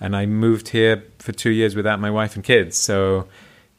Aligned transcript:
and 0.00 0.16
I 0.16 0.26
moved 0.26 0.68
here 0.68 1.04
for 1.18 1.32
two 1.32 1.50
years 1.50 1.74
without 1.74 2.00
my 2.00 2.10
wife 2.10 2.34
and 2.34 2.44
kids. 2.44 2.76
So, 2.76 3.26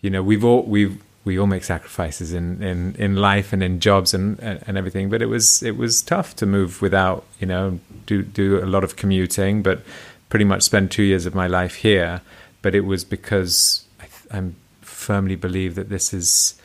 you 0.02 0.10
know, 0.10 0.24
we've 0.24 0.43
all 0.43 0.63
we've 0.63 1.01
we 1.28 1.38
all 1.38 1.46
make 1.46 1.66
sacrifices 1.66 2.32
in, 2.32 2.63
in, 2.63 2.96
in 2.96 3.18
life 3.18 3.52
and 3.52 3.62
in 3.62 3.82
jobs 3.82 4.13
and, 4.13 4.40
and 4.40 4.78
everything. 4.78 5.10
But 5.10 5.22
it 5.22 5.26
was 5.26 5.62
it 5.62 5.76
was 5.78 6.02
tough 6.02 6.36
to 6.38 6.46
move 6.46 6.82
without 6.82 7.26
you 7.40 7.48
know 7.48 7.80
do 8.06 8.24
do 8.24 8.64
a 8.64 8.66
lot 8.66 8.84
of 8.84 8.96
commuting, 8.96 9.62
but 9.62 9.82
pretty 10.30 10.46
much 10.46 10.64
spend 10.64 10.90
two 10.90 11.03
years 11.03 11.26
of 11.26 11.35
my 11.35 11.47
life 11.47 11.76
here. 11.76 12.22
But 12.62 12.74
it 12.76 12.81
was 12.81 13.04
because 13.04 13.86
I, 13.99 14.38
I 14.38 14.44
firmly 14.81 15.36
believe 15.36 15.76
that 15.76 15.90
this 15.90 16.13
is 16.13 16.59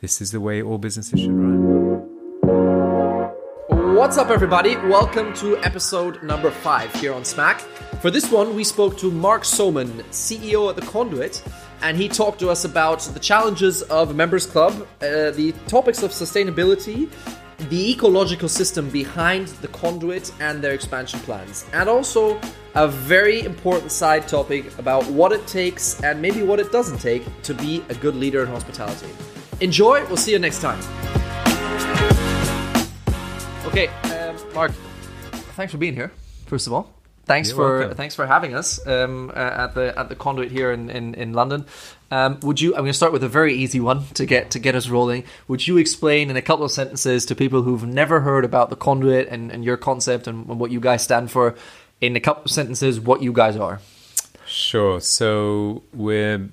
this 0.00 0.20
is 0.20 0.30
the 0.30 0.40
way 0.40 0.62
all 0.62 0.78
businesses 0.78 1.20
should 1.20 1.32
run. 1.32 1.71
What's 4.02 4.18
up, 4.18 4.30
everybody? 4.30 4.74
Welcome 4.78 5.32
to 5.34 5.56
episode 5.58 6.24
number 6.24 6.50
five 6.50 6.92
here 6.96 7.14
on 7.14 7.24
Smack. 7.24 7.60
For 8.00 8.10
this 8.10 8.32
one, 8.32 8.56
we 8.56 8.64
spoke 8.64 8.98
to 8.98 9.12
Mark 9.12 9.44
Soman, 9.44 10.02
CEO 10.10 10.68
at 10.68 10.74
The 10.74 10.82
Conduit, 10.82 11.40
and 11.82 11.96
he 11.96 12.08
talked 12.08 12.40
to 12.40 12.50
us 12.50 12.64
about 12.64 12.98
the 13.02 13.20
challenges 13.20 13.82
of 13.82 14.10
a 14.10 14.12
members 14.12 14.44
club, 14.44 14.72
uh, 15.02 15.30
the 15.30 15.54
topics 15.68 16.02
of 16.02 16.10
sustainability, 16.10 17.08
the 17.70 17.92
ecological 17.92 18.48
system 18.48 18.90
behind 18.90 19.46
The 19.46 19.68
Conduit 19.68 20.32
and 20.40 20.60
their 20.60 20.72
expansion 20.72 21.20
plans, 21.20 21.64
and 21.72 21.88
also 21.88 22.40
a 22.74 22.88
very 22.88 23.42
important 23.42 23.92
side 23.92 24.26
topic 24.26 24.76
about 24.80 25.08
what 25.10 25.30
it 25.30 25.46
takes 25.46 26.02
and 26.02 26.20
maybe 26.20 26.42
what 26.42 26.58
it 26.58 26.72
doesn't 26.72 26.98
take 26.98 27.22
to 27.42 27.54
be 27.54 27.84
a 27.88 27.94
good 27.94 28.16
leader 28.16 28.42
in 28.42 28.48
hospitality. 28.48 29.10
Enjoy, 29.60 30.04
we'll 30.06 30.16
see 30.16 30.32
you 30.32 30.40
next 30.40 30.60
time. 30.60 30.80
Okay, 33.64 33.86
um, 33.86 34.36
Mark, 34.54 34.72
thanks 35.56 35.72
for 35.72 35.78
being 35.78 35.94
here. 35.94 36.12
First 36.46 36.66
of 36.66 36.72
all, 36.72 36.92
thanks 37.24 37.48
You're 37.48 37.56
for 37.56 37.78
welcome. 37.78 37.96
thanks 37.96 38.14
for 38.14 38.26
having 38.26 38.54
us 38.54 38.84
um, 38.86 39.30
uh, 39.30 39.38
at 39.38 39.74
the 39.74 39.98
at 39.98 40.08
the 40.08 40.16
conduit 40.16 40.50
here 40.50 40.72
in 40.72 40.90
in, 40.90 41.14
in 41.14 41.32
London. 41.32 41.64
Um, 42.10 42.38
would 42.42 42.60
you? 42.60 42.74
I'm 42.74 42.80
going 42.80 42.88
to 42.88 42.92
start 42.92 43.12
with 43.12 43.24
a 43.24 43.28
very 43.28 43.54
easy 43.54 43.80
one 43.80 44.04
to 44.14 44.26
get 44.26 44.50
to 44.50 44.58
get 44.58 44.74
us 44.74 44.88
rolling. 44.88 45.24
Would 45.48 45.66
you 45.66 45.78
explain 45.78 46.28
in 46.28 46.36
a 46.36 46.42
couple 46.42 46.64
of 46.64 46.70
sentences 46.70 47.24
to 47.26 47.34
people 47.34 47.62
who've 47.62 47.86
never 47.86 48.20
heard 48.20 48.44
about 48.44 48.68
the 48.68 48.76
conduit 48.76 49.28
and, 49.28 49.50
and 49.50 49.64
your 49.64 49.76
concept 49.78 50.26
and, 50.26 50.46
and 50.48 50.60
what 50.60 50.70
you 50.70 50.80
guys 50.80 51.02
stand 51.02 51.30
for, 51.30 51.54
in 52.00 52.16
a 52.16 52.20
couple 52.20 52.44
of 52.44 52.50
sentences, 52.50 53.00
what 53.00 53.22
you 53.22 53.32
guys 53.32 53.56
are? 53.56 53.80
Sure. 54.44 55.00
So 55.00 55.84
we're 55.94 56.50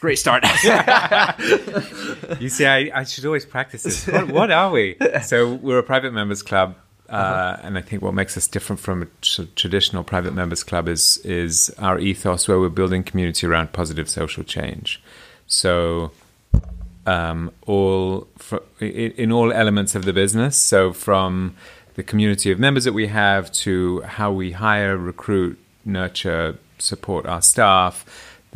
Great 0.00 0.18
start. 0.18 0.44
You 2.40 2.48
see, 2.48 2.66
I, 2.66 2.90
I 2.94 3.04
should 3.04 3.24
always 3.24 3.46
practice 3.46 3.84
this. 3.84 4.06
What, 4.06 4.28
what 4.30 4.50
are 4.50 4.70
we? 4.70 4.96
So 5.22 5.54
we're 5.54 5.78
a 5.78 5.82
private 5.82 6.12
members 6.12 6.42
club, 6.42 6.74
uh, 7.08 7.56
and 7.62 7.78
I 7.78 7.80
think 7.80 8.02
what 8.02 8.14
makes 8.14 8.36
us 8.36 8.46
different 8.46 8.80
from 8.80 9.02
a 9.02 9.06
tr- 9.22 9.42
traditional 9.54 10.02
private 10.04 10.34
members 10.34 10.64
club 10.64 10.88
is 10.88 11.18
is 11.18 11.70
our 11.78 11.98
ethos, 11.98 12.48
where 12.48 12.58
we're 12.58 12.68
building 12.68 13.04
community 13.04 13.46
around 13.46 13.72
positive 13.72 14.10
social 14.10 14.42
change. 14.44 15.00
So 15.46 16.10
um, 17.06 17.52
all 17.66 18.28
in 18.80 19.32
all 19.32 19.52
elements 19.52 19.94
of 19.94 20.04
the 20.04 20.12
business. 20.12 20.56
So 20.56 20.92
from 20.92 21.54
the 21.94 22.02
community 22.02 22.50
of 22.50 22.58
members 22.58 22.84
that 22.84 22.92
we 22.92 23.06
have 23.06 23.50
to 23.52 24.00
how 24.02 24.32
we 24.32 24.52
hire, 24.52 24.96
recruit, 24.96 25.58
nurture, 25.84 26.58
support 26.78 27.24
our 27.26 27.40
staff, 27.40 28.04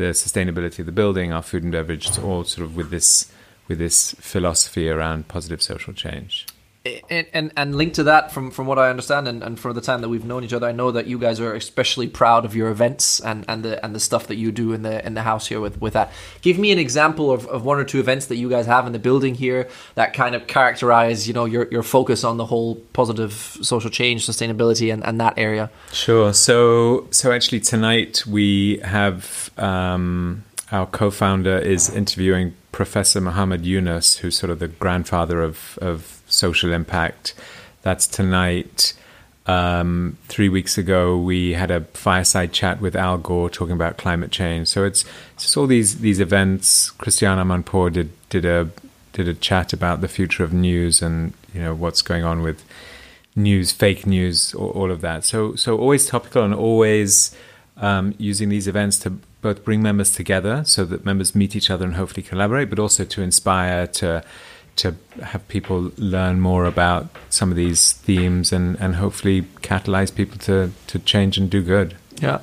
the 0.00 0.12
sustainability 0.12 0.80
of 0.80 0.86
the 0.86 0.92
building, 0.92 1.32
our 1.32 1.42
food 1.42 1.62
and 1.62 1.70
beverage. 1.70 2.08
It's 2.08 2.18
all 2.18 2.44
sort 2.44 2.64
of 2.64 2.74
with 2.74 2.90
this 2.90 3.30
with 3.68 3.78
this 3.78 4.14
philosophy 4.18 4.88
around 4.88 5.28
positive 5.28 5.62
social 5.62 5.92
change. 5.92 6.46
And, 6.84 7.26
and 7.34 7.52
and 7.56 7.74
linked 7.74 7.96
to 7.96 8.04
that 8.04 8.32
from 8.32 8.50
from 8.50 8.66
what 8.66 8.78
I 8.78 8.88
understand 8.88 9.28
and, 9.28 9.42
and 9.42 9.60
from 9.60 9.74
the 9.74 9.82
time 9.82 10.00
that 10.00 10.08
we've 10.08 10.24
known 10.24 10.44
each 10.44 10.54
other, 10.54 10.66
I 10.66 10.72
know 10.72 10.90
that 10.92 11.06
you 11.06 11.18
guys 11.18 11.38
are 11.38 11.54
especially 11.54 12.08
proud 12.08 12.46
of 12.46 12.56
your 12.56 12.70
events 12.70 13.20
and, 13.20 13.44
and 13.48 13.62
the 13.62 13.84
and 13.84 13.94
the 13.94 14.00
stuff 14.00 14.28
that 14.28 14.36
you 14.36 14.50
do 14.50 14.72
in 14.72 14.82
the 14.82 15.04
in 15.04 15.12
the 15.12 15.22
house 15.22 15.46
here 15.46 15.60
with, 15.60 15.78
with 15.80 15.92
that. 15.92 16.10
Give 16.40 16.58
me 16.58 16.72
an 16.72 16.78
example 16.78 17.30
of, 17.30 17.46
of 17.48 17.64
one 17.64 17.78
or 17.78 17.84
two 17.84 18.00
events 18.00 18.26
that 18.26 18.36
you 18.36 18.48
guys 18.48 18.64
have 18.64 18.86
in 18.86 18.92
the 18.92 18.98
building 18.98 19.34
here 19.34 19.68
that 19.94 20.14
kind 20.14 20.34
of 20.34 20.46
characterize, 20.46 21.28
you 21.28 21.34
know, 21.34 21.44
your 21.44 21.68
your 21.70 21.82
focus 21.82 22.24
on 22.24 22.38
the 22.38 22.46
whole 22.46 22.76
positive 22.94 23.58
social 23.60 23.90
change, 23.90 24.26
sustainability 24.26 24.90
and, 24.90 25.04
and 25.04 25.20
that 25.20 25.34
area. 25.36 25.70
Sure. 25.92 26.32
So 26.32 27.08
so 27.10 27.30
actually 27.30 27.60
tonight 27.60 28.26
we 28.26 28.78
have 28.78 29.50
um, 29.58 30.44
our 30.72 30.86
co-founder 30.86 31.58
is 31.58 31.90
interviewing 31.90 32.54
Professor 32.72 33.20
Muhammad 33.20 33.66
Yunus, 33.66 34.18
who's 34.18 34.38
sort 34.38 34.50
of 34.50 34.60
the 34.60 34.68
grandfather 34.68 35.42
of 35.42 35.78
of 35.82 36.19
social 36.30 36.72
impact. 36.72 37.34
That's 37.82 38.06
tonight. 38.06 38.94
Um, 39.46 40.16
three 40.28 40.48
weeks 40.48 40.78
ago, 40.78 41.18
we 41.18 41.54
had 41.54 41.70
a 41.70 41.80
fireside 41.92 42.52
chat 42.52 42.80
with 42.80 42.94
Al 42.94 43.18
Gore 43.18 43.50
talking 43.50 43.72
about 43.72 43.96
climate 43.96 44.30
change. 44.30 44.68
So 44.68 44.84
it's, 44.84 45.04
it's 45.34 45.44
just 45.44 45.56
all 45.56 45.66
these 45.66 45.98
these 45.98 46.20
events. 46.20 46.90
Christiane 46.90 47.38
Amanpour 47.38 47.92
did 47.92 48.10
did 48.28 48.44
a 48.44 48.70
did 49.12 49.28
a 49.28 49.34
chat 49.34 49.72
about 49.72 50.02
the 50.02 50.08
future 50.08 50.44
of 50.44 50.52
news 50.52 51.02
and 51.02 51.32
you 51.52 51.60
know 51.60 51.74
what's 51.74 52.02
going 52.02 52.22
on 52.22 52.42
with 52.42 52.64
news, 53.34 53.72
fake 53.72 54.06
news, 54.06 54.54
all, 54.54 54.70
all 54.70 54.90
of 54.90 55.00
that. 55.00 55.24
So 55.24 55.56
so 55.56 55.78
always 55.78 56.06
topical 56.06 56.44
and 56.44 56.54
always 56.54 57.34
um, 57.76 58.14
using 58.18 58.50
these 58.50 58.68
events 58.68 58.98
to 59.00 59.18
both 59.40 59.64
bring 59.64 59.82
members 59.82 60.12
together 60.12 60.62
so 60.64 60.84
that 60.84 61.04
members 61.04 61.34
meet 61.34 61.56
each 61.56 61.70
other 61.70 61.86
and 61.86 61.94
hopefully 61.94 62.22
collaborate, 62.22 62.68
but 62.68 62.78
also 62.78 63.04
to 63.04 63.22
inspire 63.22 63.86
to 63.86 64.22
to 64.80 64.94
have 65.22 65.46
people 65.48 65.92
learn 65.96 66.40
more 66.40 66.64
about 66.64 67.08
some 67.28 67.50
of 67.50 67.56
these 67.56 67.92
themes 67.92 68.52
and, 68.52 68.78
and 68.80 68.96
hopefully 68.96 69.42
catalyze 69.62 70.14
people 70.14 70.38
to, 70.38 70.70
to 70.86 70.98
change 70.98 71.38
and 71.38 71.50
do 71.50 71.62
good. 71.62 71.96
Yeah. 72.20 72.40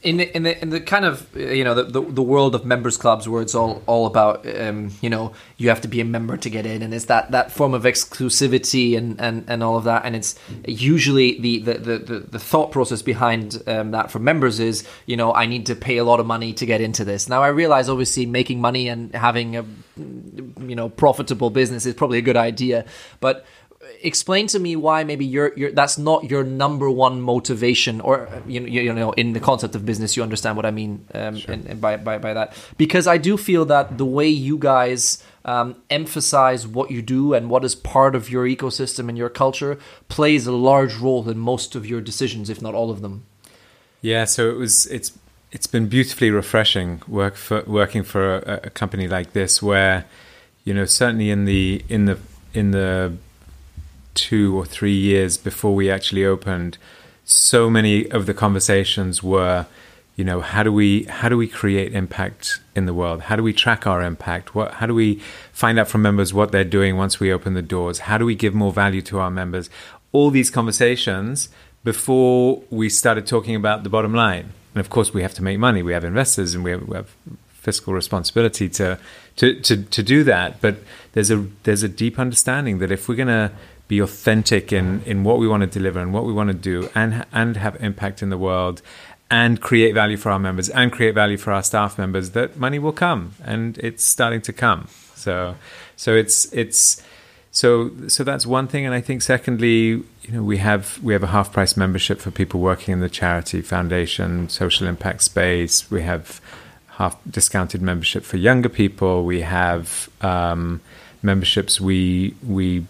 In 0.00 0.18
the, 0.18 0.36
in 0.36 0.44
the 0.44 0.62
in 0.62 0.70
the 0.70 0.80
kind 0.80 1.04
of 1.04 1.26
uh, 1.36 1.40
you 1.40 1.64
know 1.64 1.74
the, 1.74 1.82
the, 1.82 2.00
the 2.00 2.22
world 2.22 2.54
of 2.54 2.64
members 2.64 2.96
clubs 2.96 3.28
where 3.28 3.42
it's 3.42 3.56
all 3.56 3.82
all 3.86 4.06
about 4.06 4.46
um, 4.56 4.92
you 5.00 5.10
know 5.10 5.32
you 5.56 5.70
have 5.70 5.80
to 5.80 5.88
be 5.88 6.00
a 6.00 6.04
member 6.04 6.36
to 6.36 6.48
get 6.48 6.66
in 6.66 6.82
and 6.82 6.94
it's 6.94 7.06
that, 7.06 7.32
that 7.32 7.50
form 7.50 7.74
of 7.74 7.82
exclusivity 7.82 8.96
and, 8.96 9.20
and, 9.20 9.44
and 9.48 9.60
all 9.60 9.76
of 9.76 9.82
that 9.84 10.04
and 10.04 10.14
it's 10.14 10.38
usually 10.68 11.40
the 11.40 11.58
the, 11.58 11.74
the, 11.74 12.18
the, 12.20 12.38
thought 12.38 12.70
process 12.70 13.02
behind 13.02 13.60
um, 13.66 13.90
that 13.90 14.08
for 14.08 14.20
members 14.20 14.60
is 14.60 14.86
you 15.06 15.16
know 15.16 15.34
I 15.34 15.46
need 15.46 15.66
to 15.66 15.74
pay 15.74 15.96
a 15.96 16.04
lot 16.04 16.20
of 16.20 16.26
money 16.26 16.52
to 16.52 16.64
get 16.64 16.80
into 16.80 17.04
this. 17.04 17.28
Now 17.28 17.42
I 17.42 17.48
realize 17.48 17.88
obviously 17.88 18.24
making 18.24 18.60
money 18.60 18.88
and 18.88 19.12
having 19.16 19.56
a 19.56 19.64
you 19.96 20.76
know 20.76 20.88
profitable 20.88 21.50
business 21.50 21.86
is 21.86 21.94
probably 21.94 22.18
a 22.18 22.22
good 22.22 22.36
idea 22.36 22.84
but 23.18 23.44
explain 24.02 24.46
to 24.48 24.58
me 24.58 24.76
why 24.76 25.04
maybe 25.04 25.24
you're, 25.24 25.52
you're 25.56 25.72
that's 25.72 25.98
not 25.98 26.24
your 26.30 26.44
number 26.44 26.90
one 26.90 27.20
motivation 27.20 28.00
or 28.00 28.28
you 28.46 28.60
know, 28.60 28.66
you 28.66 28.92
know 28.92 29.12
in 29.12 29.32
the 29.32 29.40
concept 29.40 29.74
of 29.74 29.84
business 29.84 30.16
you 30.16 30.22
understand 30.22 30.56
what 30.56 30.66
i 30.66 30.70
mean 30.70 31.04
um, 31.14 31.40
and, 31.48 31.66
and 31.66 31.80
by, 31.80 31.96
by, 31.96 32.18
by 32.18 32.32
that. 32.32 32.52
Because 32.76 33.06
i 33.06 33.18
do 33.18 33.36
feel 33.36 33.64
that 33.66 33.98
the 33.98 34.04
way 34.04 34.28
you 34.28 34.58
guys 34.58 35.22
um, 35.44 35.76
emphasize 35.88 36.66
what 36.66 36.90
you 36.90 37.00
do 37.00 37.32
and 37.32 37.48
what 37.48 37.64
is 37.64 37.74
part 37.74 38.14
of 38.14 38.28
your 38.30 38.44
ecosystem 38.46 39.08
and 39.08 39.16
your 39.16 39.30
culture 39.30 39.78
plays 40.08 40.46
a 40.46 40.52
large 40.52 40.96
role 40.96 41.28
in 41.28 41.38
most 41.38 41.74
of 41.74 41.86
your 41.86 42.00
decisions 42.00 42.50
if 42.50 42.60
not 42.60 42.74
all 42.74 42.90
of 42.90 43.00
them. 43.00 43.24
Yeah, 44.00 44.26
so 44.26 44.50
it 44.50 44.56
was 44.56 44.86
it's 44.86 45.18
it's 45.50 45.66
been 45.66 45.88
beautifully 45.88 46.30
refreshing 46.30 47.02
work 47.08 47.34
for 47.34 47.62
working 47.66 48.02
for 48.02 48.36
a, 48.36 48.60
a 48.64 48.70
company 48.70 49.08
like 49.08 49.32
this 49.32 49.62
where 49.62 50.04
you 50.64 50.74
know 50.74 50.84
certainly 50.84 51.30
in 51.30 51.46
the 51.46 51.82
in 51.88 52.04
the 52.04 52.18
in 52.54 52.70
the 52.72 53.16
two 54.18 54.58
or 54.58 54.66
three 54.66 54.98
years 55.10 55.36
before 55.36 55.74
we 55.74 55.90
actually 55.90 56.24
opened 56.24 56.76
so 57.24 57.68
many 57.68 58.10
of 58.10 58.26
the 58.26 58.34
conversations 58.34 59.22
were 59.22 59.66
you 60.16 60.24
know 60.24 60.40
how 60.40 60.62
do 60.64 60.72
we 60.72 61.04
how 61.04 61.28
do 61.28 61.36
we 61.36 61.46
create 61.46 61.92
impact 61.92 62.58
in 62.74 62.86
the 62.86 62.94
world? 62.94 63.22
How 63.22 63.36
do 63.36 63.42
we 63.42 63.52
track 63.52 63.86
our 63.86 64.02
impact? 64.02 64.54
What 64.54 64.74
how 64.74 64.86
do 64.86 64.94
we 64.94 65.20
find 65.52 65.78
out 65.78 65.88
from 65.88 66.02
members 66.02 66.34
what 66.34 66.50
they're 66.50 66.64
doing 66.64 66.96
once 66.96 67.20
we 67.20 67.32
open 67.32 67.54
the 67.54 67.62
doors? 67.62 68.00
How 68.00 68.18
do 68.18 68.24
we 68.24 68.34
give 68.34 68.54
more 68.54 68.72
value 68.72 69.02
to 69.02 69.20
our 69.20 69.30
members? 69.30 69.70
All 70.10 70.30
these 70.30 70.50
conversations 70.50 71.50
before 71.84 72.62
we 72.70 72.88
started 72.88 73.26
talking 73.26 73.54
about 73.54 73.84
the 73.84 73.90
bottom 73.90 74.12
line. 74.12 74.52
And 74.74 74.80
of 74.80 74.90
course 74.90 75.14
we 75.14 75.22
have 75.22 75.34
to 75.34 75.42
make 75.42 75.58
money. 75.58 75.82
We 75.82 75.92
have 75.92 76.04
investors 76.04 76.54
and 76.54 76.64
we 76.64 76.72
have, 76.72 76.88
we 76.88 76.96
have 76.96 77.10
fiscal 77.52 77.92
responsibility 77.92 78.68
to, 78.70 78.98
to 79.36 79.60
to 79.60 79.84
to 79.84 80.02
do 80.02 80.24
that. 80.24 80.60
But 80.60 80.78
there's 81.12 81.30
a 81.30 81.46
there's 81.62 81.84
a 81.84 81.88
deep 81.88 82.18
understanding 82.18 82.78
that 82.78 82.90
if 82.90 83.08
we're 83.08 83.22
going 83.24 83.28
to 83.28 83.52
be 83.88 83.98
authentic 83.98 84.72
in 84.72 85.02
in 85.04 85.24
what 85.24 85.38
we 85.38 85.48
want 85.48 85.62
to 85.62 85.66
deliver 85.66 85.98
and 85.98 86.12
what 86.12 86.24
we 86.24 86.32
want 86.32 86.48
to 86.48 86.54
do 86.54 86.88
and 86.94 87.24
and 87.32 87.56
have 87.56 87.76
impact 87.82 88.22
in 88.22 88.28
the 88.28 88.38
world 88.38 88.82
and 89.30 89.60
create 89.60 89.92
value 89.92 90.16
for 90.16 90.30
our 90.30 90.38
members 90.38 90.68
and 90.70 90.92
create 90.92 91.14
value 91.14 91.36
for 91.36 91.52
our 91.52 91.62
staff 91.62 91.98
members 91.98 92.30
that 92.30 92.56
money 92.56 92.78
will 92.78 92.92
come 92.92 93.34
and 93.44 93.76
it's 93.78 94.04
starting 94.04 94.40
to 94.40 94.52
come. 94.52 94.88
So 95.14 95.56
so 95.96 96.14
it's 96.14 96.50
it's 96.52 97.02
so 97.50 97.90
so 98.08 98.24
that's 98.24 98.46
one 98.46 98.68
thing. 98.68 98.86
And 98.86 98.94
i 98.94 99.00
think 99.00 99.22
secondly 99.22 100.04
you 100.22 100.32
know 100.32 100.42
we 100.42 100.58
have 100.58 100.98
we 101.02 101.12
have 101.12 101.22
a 101.22 101.28
half 101.28 101.52
price 101.52 101.76
membership 101.76 102.20
for 102.20 102.30
people 102.30 102.60
working 102.60 102.92
in 102.92 103.00
the 103.00 103.08
charity 103.08 103.62
foundation 103.62 104.48
social 104.48 104.86
impact 104.86 105.22
space. 105.22 105.90
We 105.90 106.02
have 106.02 106.40
half 106.98 107.16
discounted 107.30 107.80
membership 107.80 108.24
for 108.24 108.36
younger 108.36 108.68
people. 108.68 109.24
We 109.24 109.42
have 109.42 110.08
um, 110.20 110.80
memberships 111.22 111.80
we 111.80 112.34
we 112.46 112.84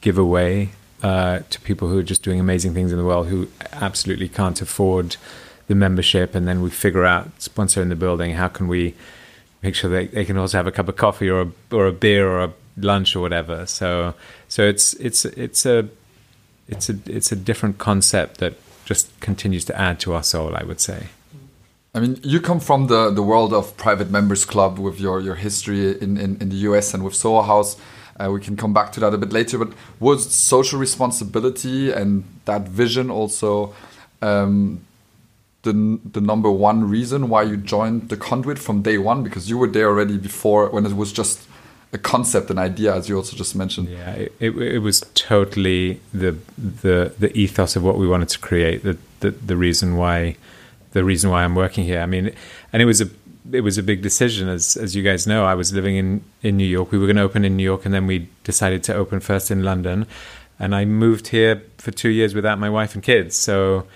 give 0.00 0.18
away 0.18 0.70
uh, 1.02 1.40
to 1.50 1.60
people 1.60 1.88
who 1.88 1.98
are 1.98 2.04
just 2.04 2.22
doing 2.22 2.40
amazing 2.40 2.74
things 2.74 2.92
in 2.92 2.98
the 2.98 3.04
world 3.04 3.28
who 3.28 3.48
absolutely 3.72 4.28
can't 4.28 4.60
afford 4.60 5.16
the 5.66 5.74
membership, 5.74 6.34
and 6.34 6.48
then 6.48 6.62
we 6.62 6.70
figure 6.70 7.04
out 7.04 7.28
once 7.56 7.74
they're 7.74 7.82
in 7.82 7.88
the 7.90 7.96
building, 7.96 8.32
how 8.32 8.48
can 8.48 8.68
we 8.68 8.94
make 9.62 9.74
sure 9.74 9.90
they, 9.90 10.06
they 10.06 10.24
can 10.24 10.38
also 10.38 10.56
have 10.56 10.66
a 10.66 10.72
cup 10.72 10.88
of 10.88 10.96
coffee 10.96 11.28
or 11.28 11.42
a, 11.42 11.52
or 11.72 11.86
a 11.86 11.92
beer 11.92 12.28
or 12.28 12.44
a 12.44 12.52
lunch 12.76 13.16
or 13.16 13.20
whatever. 13.20 13.66
So 13.66 14.14
so 14.48 14.62
it's 14.62 14.94
it's 14.94 15.24
it's 15.24 15.66
a 15.66 15.88
it's 16.68 16.88
a 16.88 16.98
it's 17.06 17.32
a 17.32 17.36
different 17.36 17.78
concept 17.78 18.38
that 18.38 18.54
just 18.84 19.18
continues 19.20 19.64
to 19.66 19.78
add 19.78 20.00
to 20.00 20.14
our 20.14 20.22
soul. 20.22 20.54
I 20.54 20.64
would 20.64 20.80
say. 20.80 21.08
I 21.94 22.00
mean, 22.00 22.20
you 22.22 22.38
come 22.38 22.60
from 22.60 22.86
the, 22.86 23.10
the 23.10 23.22
world 23.22 23.52
of 23.52 23.76
private 23.76 24.10
members 24.10 24.44
club 24.44 24.78
with 24.78 25.00
your, 25.00 25.20
your 25.20 25.34
history 25.34 25.98
in, 26.00 26.18
in, 26.18 26.36
in 26.36 26.50
the 26.50 26.56
US 26.68 26.92
and 26.92 27.02
with 27.02 27.14
Soho 27.14 27.40
House. 27.40 27.76
Uh, 28.18 28.30
we 28.30 28.40
can 28.40 28.56
come 28.56 28.72
back 28.72 28.92
to 28.92 29.00
that 29.00 29.14
a 29.14 29.18
bit 29.18 29.32
later. 29.32 29.58
But 29.58 29.72
was 30.00 30.34
social 30.34 30.78
responsibility 30.78 31.92
and 31.92 32.24
that 32.44 32.62
vision 32.62 33.10
also 33.10 33.74
um, 34.22 34.80
the 35.62 36.00
the 36.12 36.20
number 36.20 36.50
one 36.50 36.88
reason 36.88 37.28
why 37.28 37.42
you 37.42 37.56
joined 37.56 38.08
the 38.08 38.16
Conduit 38.16 38.58
from 38.58 38.82
day 38.82 38.98
one? 38.98 39.22
Because 39.22 39.48
you 39.50 39.58
were 39.58 39.68
there 39.68 39.88
already 39.88 40.18
before 40.18 40.68
when 40.70 40.86
it 40.86 40.96
was 40.96 41.12
just 41.12 41.48
a 41.92 41.98
concept, 41.98 42.50
an 42.50 42.58
idea, 42.58 42.94
as 42.94 43.08
you 43.08 43.16
also 43.16 43.36
just 43.36 43.54
mentioned. 43.56 43.88
Yeah, 43.88 44.10
it, 44.12 44.32
it, 44.40 44.56
it 44.56 44.78
was 44.78 45.00
totally 45.14 46.00
the 46.12 46.36
the 46.56 47.12
the 47.18 47.36
ethos 47.36 47.76
of 47.76 47.82
what 47.82 47.98
we 47.98 48.06
wanted 48.06 48.28
to 48.30 48.38
create. 48.38 48.82
The 48.82 48.98
the, 49.20 49.30
the 49.30 49.56
reason 49.56 49.96
why 49.96 50.36
the 50.92 51.04
reason 51.04 51.30
why 51.30 51.44
I'm 51.44 51.54
working 51.54 51.84
here. 51.84 52.00
I 52.00 52.06
mean, 52.06 52.32
and 52.72 52.82
it 52.82 52.84
was 52.84 53.00
a 53.00 53.08
it 53.52 53.62
was 53.62 53.78
a 53.78 53.82
big 53.82 54.02
decision, 54.02 54.48
as 54.48 54.76
as 54.76 54.94
you 54.94 55.02
guys 55.02 55.26
know. 55.26 55.44
I 55.44 55.54
was 55.54 55.72
living 55.72 55.96
in 55.96 56.24
in 56.42 56.56
New 56.56 56.66
York. 56.66 56.92
We 56.92 56.98
were 56.98 57.06
going 57.06 57.16
to 57.16 57.22
open 57.22 57.44
in 57.44 57.56
New 57.56 57.64
York, 57.64 57.84
and 57.84 57.94
then 57.94 58.06
we 58.06 58.28
decided 58.44 58.82
to 58.84 58.94
open 58.94 59.20
first 59.20 59.50
in 59.50 59.62
London. 59.62 60.06
And 60.58 60.74
I 60.74 60.84
moved 60.84 61.28
here 61.28 61.62
for 61.78 61.90
two 61.90 62.08
years 62.08 62.34
without 62.34 62.58
my 62.58 62.68
wife 62.68 62.94
and 62.94 63.02
kids. 63.02 63.36
So, 63.36 63.86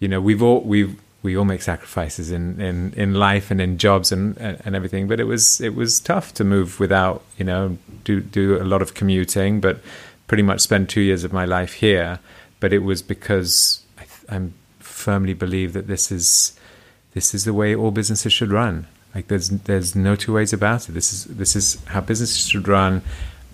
you 0.00 0.08
know, 0.08 0.20
we've 0.20 0.42
all 0.42 0.60
we've 0.60 1.00
we 1.22 1.36
all 1.36 1.44
make 1.44 1.62
sacrifices 1.62 2.30
in, 2.30 2.60
in, 2.60 2.92
in 2.94 3.14
life 3.14 3.50
and 3.50 3.60
in 3.60 3.76
jobs 3.76 4.12
and, 4.12 4.38
and 4.38 4.76
everything. 4.76 5.08
But 5.08 5.20
it 5.20 5.24
was 5.24 5.60
it 5.60 5.74
was 5.74 6.00
tough 6.00 6.34
to 6.34 6.44
move 6.44 6.80
without 6.80 7.22
you 7.36 7.44
know 7.44 7.78
do 8.04 8.20
do 8.20 8.60
a 8.60 8.64
lot 8.64 8.82
of 8.82 8.94
commuting, 8.94 9.60
but 9.60 9.80
pretty 10.26 10.42
much 10.42 10.60
spend 10.60 10.88
two 10.88 11.00
years 11.00 11.24
of 11.24 11.32
my 11.32 11.44
life 11.44 11.74
here. 11.74 12.18
But 12.60 12.72
it 12.72 12.80
was 12.80 13.02
because 13.02 13.82
I, 13.98 14.36
I 14.36 14.48
firmly 14.78 15.34
believe 15.34 15.72
that 15.72 15.86
this 15.86 16.10
is 16.10 16.58
this 17.14 17.34
is 17.34 17.44
the 17.44 17.54
way 17.54 17.74
all 17.74 17.90
businesses 17.90 18.32
should 18.32 18.50
run. 18.50 18.86
Like 19.14 19.28
there's 19.28 19.48
there's 19.48 19.94
no 19.94 20.16
two 20.16 20.32
ways 20.32 20.52
about 20.52 20.88
it. 20.88 20.92
This 20.92 21.12
is 21.12 21.24
this 21.24 21.56
is 21.56 21.82
how 21.86 22.00
businesses 22.00 22.46
should 22.46 22.68
run. 22.68 23.02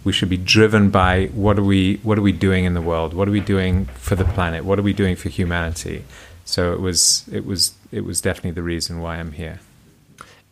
We 0.04 0.12
should 0.12 0.28
be 0.28 0.36
driven 0.36 0.90
by 0.90 1.26
what 1.28 1.58
are 1.58 1.64
we 1.64 2.00
what 2.02 2.18
are 2.18 2.22
we 2.22 2.32
doing 2.32 2.64
in 2.64 2.74
the 2.74 2.82
world? 2.82 3.14
What 3.14 3.28
are 3.28 3.30
we 3.30 3.40
doing 3.40 3.86
for 3.86 4.14
the 4.16 4.24
planet? 4.24 4.64
What 4.64 4.78
are 4.78 4.82
we 4.82 4.92
doing 4.92 5.16
for 5.16 5.28
humanity? 5.28 6.04
So 6.44 6.72
it 6.72 6.80
was 6.80 7.26
it 7.32 7.46
was 7.46 7.74
it 7.90 8.04
was 8.04 8.20
definitely 8.20 8.52
the 8.52 8.62
reason 8.62 9.00
why 9.00 9.16
I'm 9.16 9.32
here. 9.32 9.60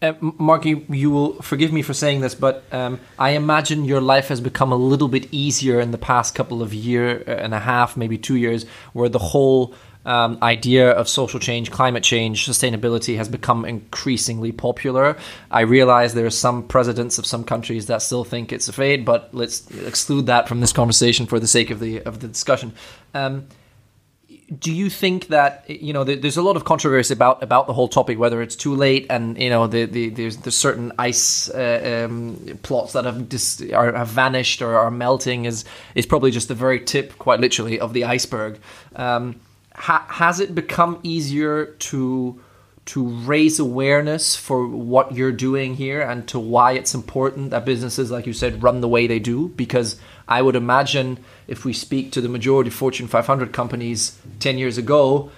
Uh, 0.00 0.14
Mark, 0.20 0.64
you, 0.64 0.84
you, 0.88 1.12
will 1.12 1.34
forgive 1.42 1.72
me 1.72 1.80
for 1.80 1.94
saying 1.94 2.22
this, 2.22 2.34
but 2.34 2.64
um, 2.72 2.98
I 3.20 3.30
imagine 3.30 3.84
your 3.84 4.00
life 4.00 4.28
has 4.28 4.40
become 4.40 4.72
a 4.72 4.76
little 4.76 5.06
bit 5.06 5.28
easier 5.30 5.78
in 5.78 5.92
the 5.92 5.98
past 5.98 6.34
couple 6.34 6.60
of 6.60 6.74
year 6.74 7.22
and 7.28 7.54
a 7.54 7.60
half, 7.60 7.96
maybe 7.96 8.18
two 8.18 8.34
years, 8.34 8.66
where 8.94 9.08
the 9.08 9.20
whole 9.20 9.76
um, 10.04 10.38
idea 10.42 10.90
of 10.90 11.08
social 11.08 11.38
change, 11.38 11.70
climate 11.70 12.02
change, 12.02 12.46
sustainability 12.46 13.16
has 13.16 13.28
become 13.28 13.64
increasingly 13.64 14.52
popular. 14.52 15.16
I 15.50 15.60
realize 15.60 16.14
there 16.14 16.26
are 16.26 16.30
some 16.30 16.66
presidents 16.66 17.18
of 17.18 17.26
some 17.26 17.44
countries 17.44 17.86
that 17.86 18.02
still 18.02 18.24
think 18.24 18.52
it's 18.52 18.68
a 18.68 18.72
fade, 18.72 19.04
but 19.04 19.30
let's 19.32 19.70
exclude 19.70 20.26
that 20.26 20.48
from 20.48 20.60
this 20.60 20.72
conversation 20.72 21.26
for 21.26 21.38
the 21.38 21.46
sake 21.46 21.70
of 21.70 21.80
the 21.80 22.02
of 22.02 22.20
the 22.20 22.28
discussion. 22.28 22.72
Um, 23.14 23.46
do 24.58 24.72
you 24.72 24.90
think 24.90 25.28
that 25.28 25.64
you 25.68 25.92
know 25.92 26.04
there's 26.04 26.36
a 26.36 26.42
lot 26.42 26.56
of 26.56 26.64
controversy 26.64 27.14
about 27.14 27.42
about 27.42 27.66
the 27.66 27.72
whole 27.72 27.88
topic 27.88 28.18
whether 28.18 28.42
it's 28.42 28.56
too 28.56 28.74
late 28.74 29.06
and 29.08 29.38
you 29.38 29.48
know 29.48 29.66
the, 29.66 29.86
the 29.86 30.10
there's 30.10 30.36
there's 30.38 30.56
certain 30.56 30.92
ice 30.98 31.48
uh, 31.50 32.06
um, 32.06 32.58
plots 32.62 32.92
that 32.92 33.04
have 33.04 33.28
dis- 33.28 33.62
are, 33.72 33.92
have 33.92 34.08
vanished 34.08 34.60
or 34.60 34.76
are 34.76 34.90
melting 34.90 35.44
is 35.44 35.64
is 35.94 36.06
probably 36.06 36.30
just 36.30 36.48
the 36.48 36.54
very 36.54 36.80
tip 36.80 37.18
quite 37.18 37.40
literally 37.40 37.80
of 37.80 37.92
the 37.92 38.04
iceberg 38.04 38.58
um, 38.96 39.40
ha- 39.82 40.06
has 40.08 40.38
it 40.38 40.54
become 40.54 40.98
easier 41.02 41.66
to 41.66 42.40
to 42.84 43.04
raise 43.04 43.60
awareness 43.60 44.34
for 44.34 44.66
what 44.66 45.14
you're 45.14 45.30
doing 45.30 45.76
here 45.76 46.00
and 46.00 46.26
to 46.26 46.38
why 46.38 46.72
it's 46.72 46.94
important 46.94 47.50
that 47.50 47.64
businesses 47.64 48.10
like 48.10 48.26
you 48.26 48.32
said 48.32 48.62
run 48.62 48.80
the 48.80 48.88
way 48.88 49.06
they 49.06 49.18
do 49.18 49.48
because 49.48 49.96
I 50.28 50.40
would 50.40 50.56
imagine 50.56 51.18
if 51.46 51.64
we 51.64 51.72
speak 51.72 52.12
to 52.12 52.20
the 52.20 52.28
majority 52.28 52.68
of 52.68 52.74
Fortune 52.74 53.08
500 53.08 53.52
companies 53.52 54.18
10 54.40 54.56
years 54.56 54.78
ago, 54.78 55.30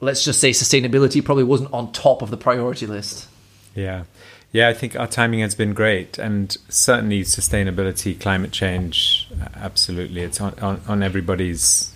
let's 0.00 0.24
just 0.24 0.40
say 0.40 0.50
sustainability 0.50 1.24
probably 1.24 1.44
wasn't 1.44 1.72
on 1.72 1.92
top 1.92 2.22
of 2.22 2.30
the 2.30 2.36
priority 2.36 2.86
list. 2.86 3.28
Yeah. 3.74 4.04
Yeah, 4.52 4.68
I 4.68 4.74
think 4.74 4.96
our 4.96 5.06
timing 5.06 5.40
has 5.40 5.54
been 5.54 5.72
great, 5.72 6.18
and 6.18 6.54
certainly 6.68 7.22
sustainability, 7.22 8.20
climate 8.20 8.52
change, 8.52 9.26
absolutely, 9.54 10.20
it's 10.20 10.42
on, 10.42 10.58
on, 10.58 10.82
on 10.86 11.02
everybody's 11.02 11.91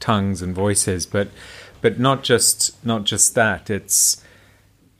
tongues 0.00 0.42
and 0.42 0.54
voices. 0.54 1.06
But 1.06 1.28
but 1.80 1.98
not 1.98 2.22
just 2.22 2.84
not 2.84 3.04
just 3.04 3.34
that. 3.34 3.70
It's 3.70 4.22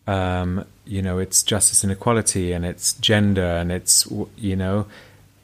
um, 0.07 0.65
you 0.85 1.03
know, 1.03 1.19
it's 1.19 1.43
justice 1.43 1.83
and 1.83 1.93
equality, 1.93 2.53
and 2.53 2.65
it's 2.65 2.93
gender, 2.95 3.43
and 3.43 3.73
it's 3.73 4.07
you 4.37 4.57
know, 4.57 4.87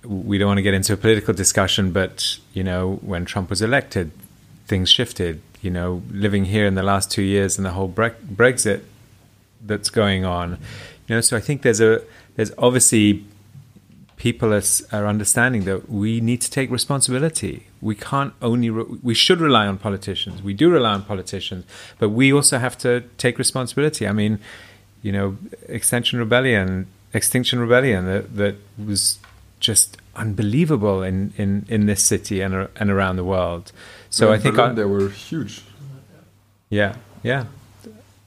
we 0.04 0.38
don't 0.38 0.48
want 0.48 0.58
to 0.58 0.62
get 0.62 0.74
into 0.74 0.92
a 0.92 0.96
political 0.96 1.34
discussion, 1.34 1.92
but 1.92 2.38
you 2.52 2.62
know, 2.62 3.00
when 3.02 3.24
Trump 3.24 3.50
was 3.50 3.62
elected, 3.62 4.12
things 4.66 4.88
shifted. 4.88 5.40
You 5.60 5.70
know, 5.70 6.02
living 6.10 6.46
here 6.46 6.66
in 6.66 6.74
the 6.74 6.82
last 6.82 7.10
two 7.10 7.22
years 7.22 7.56
and 7.56 7.64
the 7.64 7.70
whole 7.70 7.86
bre- 7.86 8.18
Brexit 8.26 8.82
that's 9.64 9.90
going 9.90 10.24
on. 10.24 10.58
You 11.06 11.16
know, 11.16 11.20
so 11.20 11.36
I 11.36 11.40
think 11.40 11.62
there's 11.62 11.80
a 11.80 12.02
there's 12.36 12.52
obviously 12.58 13.24
people 14.22 14.54
are, 14.54 14.58
uh, 14.92 14.96
are 14.98 15.06
understanding 15.08 15.64
that 15.64 15.90
we 15.90 16.20
need 16.20 16.40
to 16.40 16.48
take 16.48 16.70
responsibility. 16.70 17.66
We 17.80 17.96
can't 17.96 18.32
only 18.40 18.70
re- 18.70 19.00
we 19.02 19.14
should 19.14 19.40
rely 19.40 19.66
on 19.66 19.78
politicians. 19.78 20.40
We 20.50 20.54
do 20.54 20.70
rely 20.70 20.92
on 20.92 21.02
politicians, 21.02 21.64
but 21.98 22.10
we 22.10 22.32
also 22.32 22.58
have 22.58 22.78
to 22.78 22.90
take 23.18 23.36
responsibility. 23.36 24.06
I 24.06 24.12
mean, 24.12 24.38
you 25.02 25.10
know, 25.10 25.36
Extinction 25.68 26.20
Rebellion, 26.20 26.86
Extinction 27.12 27.58
Rebellion 27.58 28.06
that 28.06 28.36
that 28.36 28.54
was 28.78 29.18
just 29.58 29.98
unbelievable 30.14 31.02
in, 31.02 31.32
in, 31.36 31.66
in 31.68 31.86
this 31.86 32.02
city 32.12 32.42
and 32.44 32.68
and 32.80 32.90
around 32.90 33.16
the 33.16 33.24
world. 33.24 33.72
So 34.08 34.32
I 34.32 34.38
think 34.38 34.54
Berlin, 34.54 34.70
I, 34.70 34.74
they 34.74 34.84
were 34.84 35.08
huge. 35.08 35.62
Yeah, 36.70 36.94
yeah. 37.24 37.46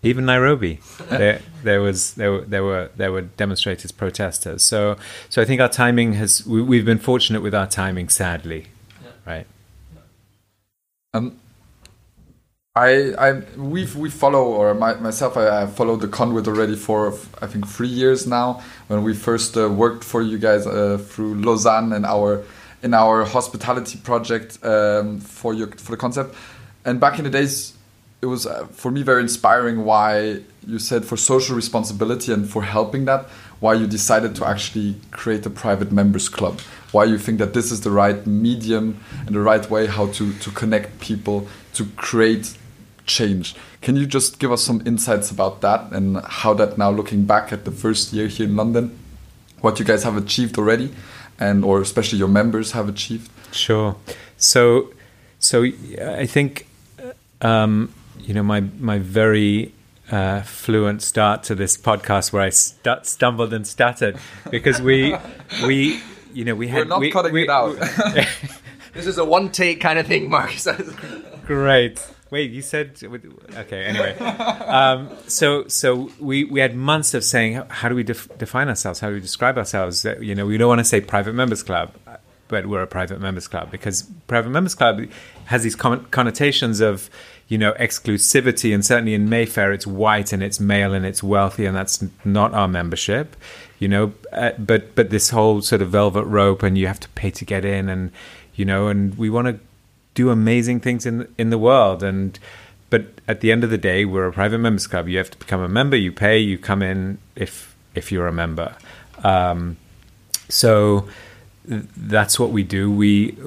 Even 0.05 0.25
Nairobi, 0.25 0.79
there 1.09 1.41
there 1.63 1.81
was 1.81 2.13
there 2.13 2.31
were 2.31 2.41
there 2.41 2.63
were 2.63 2.89
there 2.95 3.11
were 3.11 3.21
demonstrators, 3.21 3.91
protesters. 3.91 4.63
So 4.63 4.97
so 5.29 5.41
I 5.41 5.45
think 5.45 5.61
our 5.61 5.69
timing 5.69 6.13
has 6.13 6.45
we, 6.45 6.77
have 6.77 6.85
been 6.85 6.99
fortunate 6.99 7.41
with 7.41 7.55
our 7.55 7.67
timing. 7.67 8.09
Sadly, 8.09 8.67
yeah. 9.03 9.09
right. 9.25 9.47
Um, 11.13 11.39
I, 12.75 13.13
I 13.17 13.31
we 13.55 13.85
we 13.95 14.09
follow 14.09 14.43
or 14.43 14.73
my, 14.73 14.95
myself 14.95 15.37
I, 15.37 15.63
I 15.63 15.65
followed 15.65 16.01
the 16.01 16.09
conduit 16.09 16.45
already 16.47 16.75
for 16.75 17.13
I 17.41 17.47
think 17.47 17.65
three 17.67 17.87
years 17.87 18.27
now 18.27 18.61
when 18.87 19.01
we 19.01 19.13
first 19.13 19.55
uh, 19.55 19.69
worked 19.69 20.03
for 20.03 20.21
you 20.21 20.37
guys 20.37 20.67
uh, 20.67 20.97
through 20.97 21.35
Lausanne 21.35 21.93
and 21.93 22.05
our 22.05 22.43
in 22.83 22.93
our 22.93 23.23
hospitality 23.23 23.97
project 23.97 24.59
um, 24.65 25.21
for 25.21 25.53
your 25.53 25.67
for 25.67 25.91
the 25.91 25.97
concept 25.97 26.35
and 26.83 26.99
back 26.99 27.17
in 27.17 27.23
the 27.23 27.31
days 27.31 27.74
it 28.21 28.27
was 28.27 28.45
uh, 28.45 28.65
for 28.67 28.91
me 28.91 29.03
very 29.03 29.21
inspiring 29.21 29.85
why 29.85 30.41
you 30.65 30.79
said 30.79 31.05
for 31.05 31.17
social 31.17 31.55
responsibility 31.55 32.31
and 32.33 32.49
for 32.49 32.63
helping 32.63 33.05
that 33.05 33.25
why 33.59 33.73
you 33.73 33.87
decided 33.87 34.35
to 34.35 34.45
actually 34.45 34.95
create 35.11 35.45
a 35.45 35.49
private 35.49 35.91
members 35.91 36.27
club 36.27 36.59
why 36.91 37.03
you 37.03 37.17
think 37.17 37.39
that 37.39 37.53
this 37.53 37.71
is 37.71 37.81
the 37.81 37.91
right 37.91 38.25
medium 38.25 38.99
and 39.25 39.35
the 39.35 39.39
right 39.39 39.69
way 39.69 39.85
how 39.85 40.07
to 40.07 40.33
to 40.39 40.49
connect 40.51 40.99
people 40.99 41.47
to 41.73 41.85
create 41.97 42.57
change. 43.05 43.55
Can 43.81 43.95
you 43.95 44.05
just 44.05 44.39
give 44.39 44.51
us 44.51 44.63
some 44.63 44.81
insights 44.85 45.31
about 45.31 45.61
that 45.61 45.91
and 45.91 46.17
how 46.25 46.53
that 46.55 46.77
now 46.77 46.89
looking 46.89 47.25
back 47.25 47.53
at 47.53 47.65
the 47.65 47.71
first 47.71 48.13
year 48.13 48.27
here 48.27 48.47
in 48.47 48.55
London, 48.55 48.97
what 49.61 49.79
you 49.79 49.85
guys 49.85 50.03
have 50.03 50.17
achieved 50.17 50.57
already, 50.57 50.91
and 51.39 51.63
or 51.63 51.81
especially 51.81 52.19
your 52.19 52.27
members 52.27 52.71
have 52.71 52.89
achieved? 52.89 53.29
Sure. 53.51 53.95
So, 54.37 54.93
so 55.39 55.63
I 55.63 56.25
think 56.25 56.67
um, 57.41 57.93
you 58.19 58.33
know 58.33 58.43
my 58.43 58.61
my 58.61 58.99
very 58.99 59.73
uh, 60.11 60.41
fluent 60.41 61.01
start 61.01 61.43
to 61.43 61.55
this 61.55 61.77
podcast 61.77 62.31
where 62.31 62.41
I 62.41 62.49
st 62.49 63.05
stumbled 63.05 63.53
and 63.53 63.65
stuttered 63.65 64.17
because 64.51 64.81
we 64.81 65.15
we 65.65 65.99
you 66.33 66.45
know 66.45 66.55
we 66.55 66.67
had 66.67 66.79
we're 66.79 66.85
not 66.85 66.99
we, 66.99 67.11
cutting 67.11 67.33
we, 67.33 67.43
it 67.43 67.49
out. 67.49 67.75
this 68.93 69.07
is 69.07 69.17
a 69.17 69.25
one 69.25 69.51
take 69.51 69.81
kind 69.81 69.97
of 69.99 70.07
thing, 70.07 70.29
Marcus. 70.29 70.67
Great. 71.45 72.05
Wait, 72.31 72.51
you 72.51 72.61
said 72.61 72.99
okay. 73.55 73.85
Anyway, 73.85 74.17
um, 74.17 75.09
so 75.27 75.67
so 75.67 76.11
we 76.19 76.43
we 76.43 76.59
had 76.59 76.75
months 76.75 77.13
of 77.13 77.23
saying 77.23 77.61
how 77.69 77.87
do 77.87 77.95
we 77.95 78.03
def- 78.03 78.35
define 78.37 78.67
ourselves? 78.67 78.99
How 78.99 79.09
do 79.09 79.15
we 79.15 79.21
describe 79.21 79.57
ourselves? 79.57 80.05
You 80.19 80.33
know, 80.35 80.45
we 80.45 80.57
don't 80.57 80.67
want 80.67 80.79
to 80.79 80.85
say 80.85 81.01
private 81.01 81.33
members 81.33 81.61
club, 81.61 81.93
but 82.03 82.21
but 82.47 82.65
we're 82.67 82.81
a 82.81 82.87
private 82.87 83.19
members 83.19 83.47
club 83.47 83.71
because 83.71 84.03
private 84.27 84.49
members 84.49 84.75
club 84.75 85.05
has 85.45 85.63
these 85.63 85.75
con- 85.75 86.05
connotations 86.05 86.79
of 86.79 87.09
you 87.47 87.57
know 87.57 87.73
exclusivity 87.73 88.73
and 88.73 88.85
certainly 88.85 89.13
in 89.13 89.29
mayfair 89.29 89.71
it's 89.71 89.85
white 89.85 90.33
and 90.33 90.41
it's 90.41 90.59
male 90.59 90.93
and 90.93 91.05
it's 91.05 91.21
wealthy 91.21 91.65
and 91.65 91.75
that's 91.75 92.03
not 92.23 92.53
our 92.53 92.67
membership 92.67 93.35
you 93.77 93.87
know 93.87 94.13
uh, 94.31 94.51
but 94.57 94.95
but 94.95 95.09
this 95.11 95.29
whole 95.29 95.61
sort 95.61 95.81
of 95.81 95.89
velvet 95.89 96.25
rope 96.25 96.63
and 96.63 96.77
you 96.77 96.87
have 96.87 96.99
to 96.99 97.09
pay 97.09 97.29
to 97.29 97.45
get 97.45 97.63
in 97.63 97.87
and 97.87 98.11
you 98.55 98.65
know 98.65 98.87
and 98.87 99.15
we 99.17 99.29
want 99.29 99.47
to 99.47 99.59
do 100.15 100.29
amazing 100.31 100.79
things 100.79 101.05
in 101.05 101.27
in 101.37 101.51
the 101.51 101.59
world. 101.59 102.01
And 102.01 102.39
but 102.89 103.05
at 103.27 103.41
the 103.41 103.51
end 103.51 103.63
of 103.63 103.69
the 103.69 103.77
day 103.77 104.05
we're 104.05 104.25
a 104.25 104.33
private 104.33 104.57
members 104.57 104.87
club. 104.87 105.07
You 105.07 105.19
have 105.19 105.29
to 105.29 105.37
become 105.37 105.61
a 105.61 105.69
member 105.69 105.95
you 105.95 106.11
pay 106.11 106.39
you 106.39 106.57
come 106.57 106.81
in 106.81 107.19
if 107.35 107.75
if 107.93 108.11
you're 108.11 108.27
a 108.27 108.33
member. 108.33 108.75
Um, 109.23 109.77
so 110.49 111.07
that's 111.67 112.39
what 112.39 112.51
we 112.51 112.63
do. 112.63 112.91
We, 112.91 113.37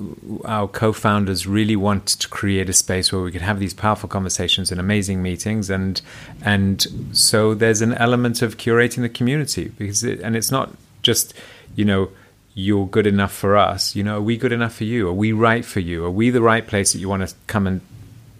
our 0.44 0.68
co-founders, 0.68 1.46
really 1.46 1.76
want 1.76 2.06
to 2.06 2.28
create 2.28 2.68
a 2.68 2.72
space 2.72 3.12
where 3.12 3.22
we 3.22 3.32
can 3.32 3.42
have 3.42 3.60
these 3.60 3.74
powerful 3.74 4.08
conversations 4.08 4.70
and 4.70 4.80
amazing 4.80 5.22
meetings, 5.22 5.70
and 5.70 6.00
and 6.42 6.86
so 7.12 7.54
there's 7.54 7.80
an 7.80 7.94
element 7.94 8.42
of 8.42 8.56
curating 8.56 9.02
the 9.02 9.08
community 9.08 9.68
because, 9.78 10.02
it, 10.04 10.20
and 10.20 10.36
it's 10.36 10.50
not 10.50 10.70
just 11.02 11.34
you 11.76 11.84
know 11.84 12.10
you're 12.54 12.88
good 12.88 13.06
enough 13.06 13.32
for 13.32 13.56
us. 13.56 13.94
You 13.94 14.02
know, 14.02 14.18
are 14.18 14.22
we 14.22 14.36
good 14.36 14.52
enough 14.52 14.74
for 14.74 14.84
you? 14.84 15.08
Are 15.08 15.12
we 15.12 15.30
right 15.32 15.64
for 15.64 15.80
you? 15.80 16.04
Are 16.04 16.10
we 16.10 16.30
the 16.30 16.42
right 16.42 16.66
place 16.66 16.92
that 16.92 16.98
you 16.98 17.08
want 17.08 17.28
to 17.28 17.34
come 17.46 17.68
and 17.68 17.80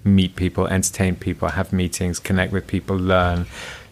meet 0.03 0.35
people, 0.35 0.67
entertain 0.67 1.15
people, 1.15 1.49
have 1.49 1.73
meetings, 1.73 2.19
connect 2.19 2.53
with 2.53 2.67
people, 2.67 2.97
learn? 2.97 3.47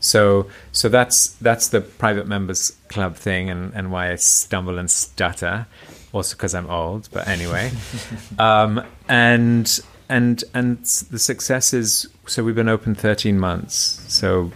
So 0.06 0.46
so 0.70 0.88
that's 0.88 1.30
that's 1.40 1.68
the 1.68 1.80
private 1.80 2.26
members 2.28 2.76
club 2.88 3.16
thing, 3.16 3.50
and, 3.50 3.74
and 3.74 3.90
why 3.90 4.12
I 4.12 4.14
stumble 4.16 4.78
and 4.78 4.90
stutter, 4.90 5.66
also 6.12 6.36
because 6.36 6.54
I'm 6.54 6.70
old. 6.70 7.08
But 7.12 7.26
anyway, 7.26 7.72
um, 8.38 8.84
and 9.08 9.80
and 10.08 10.44
and 10.54 10.78
the 10.84 11.18
success 11.18 11.72
is 11.72 12.08
so 12.26 12.44
we've 12.44 12.54
been 12.54 12.68
open 12.68 12.94
13 12.94 13.38
months. 13.38 14.00
So 14.08 14.52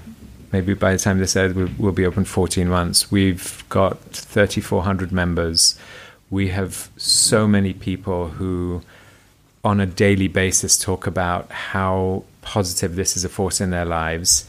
maybe 0.52 0.74
by 0.74 0.92
the 0.92 0.98
time 0.98 1.18
this 1.18 1.34
airs, 1.34 1.54
we'll 1.54 1.92
be 1.92 2.06
open 2.06 2.24
14 2.24 2.68
months. 2.68 3.10
We've 3.10 3.64
got 3.68 4.00
3,400 4.12 5.10
members. 5.10 5.76
We 6.30 6.48
have 6.48 6.90
so 6.96 7.48
many 7.48 7.72
people 7.72 8.28
who, 8.28 8.82
on 9.64 9.80
a 9.80 9.86
daily 9.86 10.28
basis, 10.28 10.78
talk 10.78 11.08
about 11.08 11.50
how 11.50 12.22
positive 12.40 12.94
this 12.94 13.16
is 13.16 13.24
a 13.24 13.28
force 13.28 13.60
in 13.60 13.70
their 13.70 13.84
lives 13.84 14.46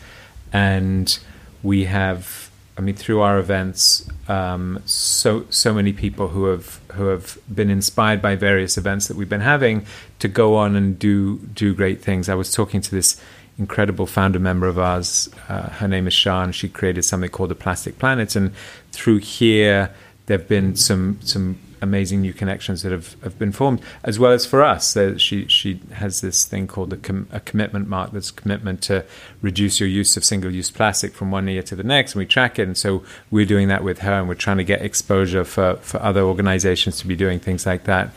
and 0.51 1.19
we 1.63 1.85
have 1.85 2.51
I 2.77 2.81
mean, 2.81 2.95
through 2.95 3.21
our 3.21 3.37
events, 3.37 4.09
um, 4.27 4.81
so 4.85 5.45
so 5.49 5.73
many 5.73 5.93
people 5.93 6.29
who 6.29 6.45
have 6.45 6.79
who 6.93 7.07
have 7.07 7.37
been 7.53 7.69
inspired 7.69 8.21
by 8.21 8.35
various 8.35 8.77
events 8.77 9.07
that 9.07 9.17
we've 9.17 9.29
been 9.29 9.41
having 9.41 9.85
to 10.19 10.27
go 10.27 10.55
on 10.55 10.75
and 10.75 10.97
do 10.97 11.37
do 11.37 11.75
great 11.75 12.01
things. 12.01 12.29
I 12.29 12.35
was 12.35 12.51
talking 12.51 12.81
to 12.81 12.91
this 12.91 13.21
incredible 13.59 14.07
founder 14.07 14.39
member 14.39 14.67
of 14.67 14.79
ours. 14.79 15.29
Uh, 15.49 15.69
her 15.69 15.87
name 15.87 16.07
is 16.07 16.15
Sian. 16.15 16.53
She 16.53 16.69
created 16.69 17.03
something 17.03 17.29
called 17.29 17.51
the 17.51 17.55
Plastic 17.55 17.99
Planet, 17.99 18.35
and 18.35 18.51
through 18.91 19.17
here, 19.17 19.93
there've 20.25 20.47
been 20.47 20.75
some 20.75 21.19
some 21.21 21.59
amazing 21.81 22.21
new 22.21 22.31
connections 22.31 22.83
that 22.83 22.91
have, 22.91 23.15
have 23.23 23.37
been 23.39 23.51
formed, 23.51 23.81
as 24.03 24.19
well 24.19 24.31
as 24.31 24.45
for 24.45 24.63
us. 24.63 24.95
Uh, 24.95 25.17
she 25.17 25.47
she 25.47 25.79
has 25.93 26.21
this 26.21 26.45
thing 26.45 26.67
called 26.67 26.93
a, 26.93 26.97
com- 26.97 27.27
a 27.31 27.39
commitment 27.39 27.87
mark. 27.87 28.11
That's 28.11 28.29
a 28.29 28.33
commitment 28.33 28.81
to 28.83 29.03
reduce 29.41 29.79
your 29.79 29.89
use 29.89 30.15
of 30.15 30.23
single 30.23 30.51
use 30.51 30.69
plastic 30.69 31.13
from 31.13 31.31
one 31.31 31.47
year 31.47 31.63
to 31.63 31.75
the 31.75 31.83
next, 31.83 32.13
and 32.13 32.19
we 32.19 32.25
track 32.25 32.59
it. 32.59 32.63
And 32.63 32.77
so 32.77 33.03
we're 33.29 33.45
doing 33.45 33.67
that 33.69 33.83
with 33.83 33.99
her, 33.99 34.13
and 34.13 34.27
we're 34.27 34.35
trying 34.35 34.57
to 34.57 34.63
get 34.63 34.81
exposure 34.81 35.43
for 35.43 35.75
for 35.77 36.01
other 36.01 36.21
organizations 36.21 36.99
to 36.99 37.07
be 37.07 37.15
doing 37.15 37.39
things 37.39 37.65
like 37.65 37.85
that. 37.85 38.11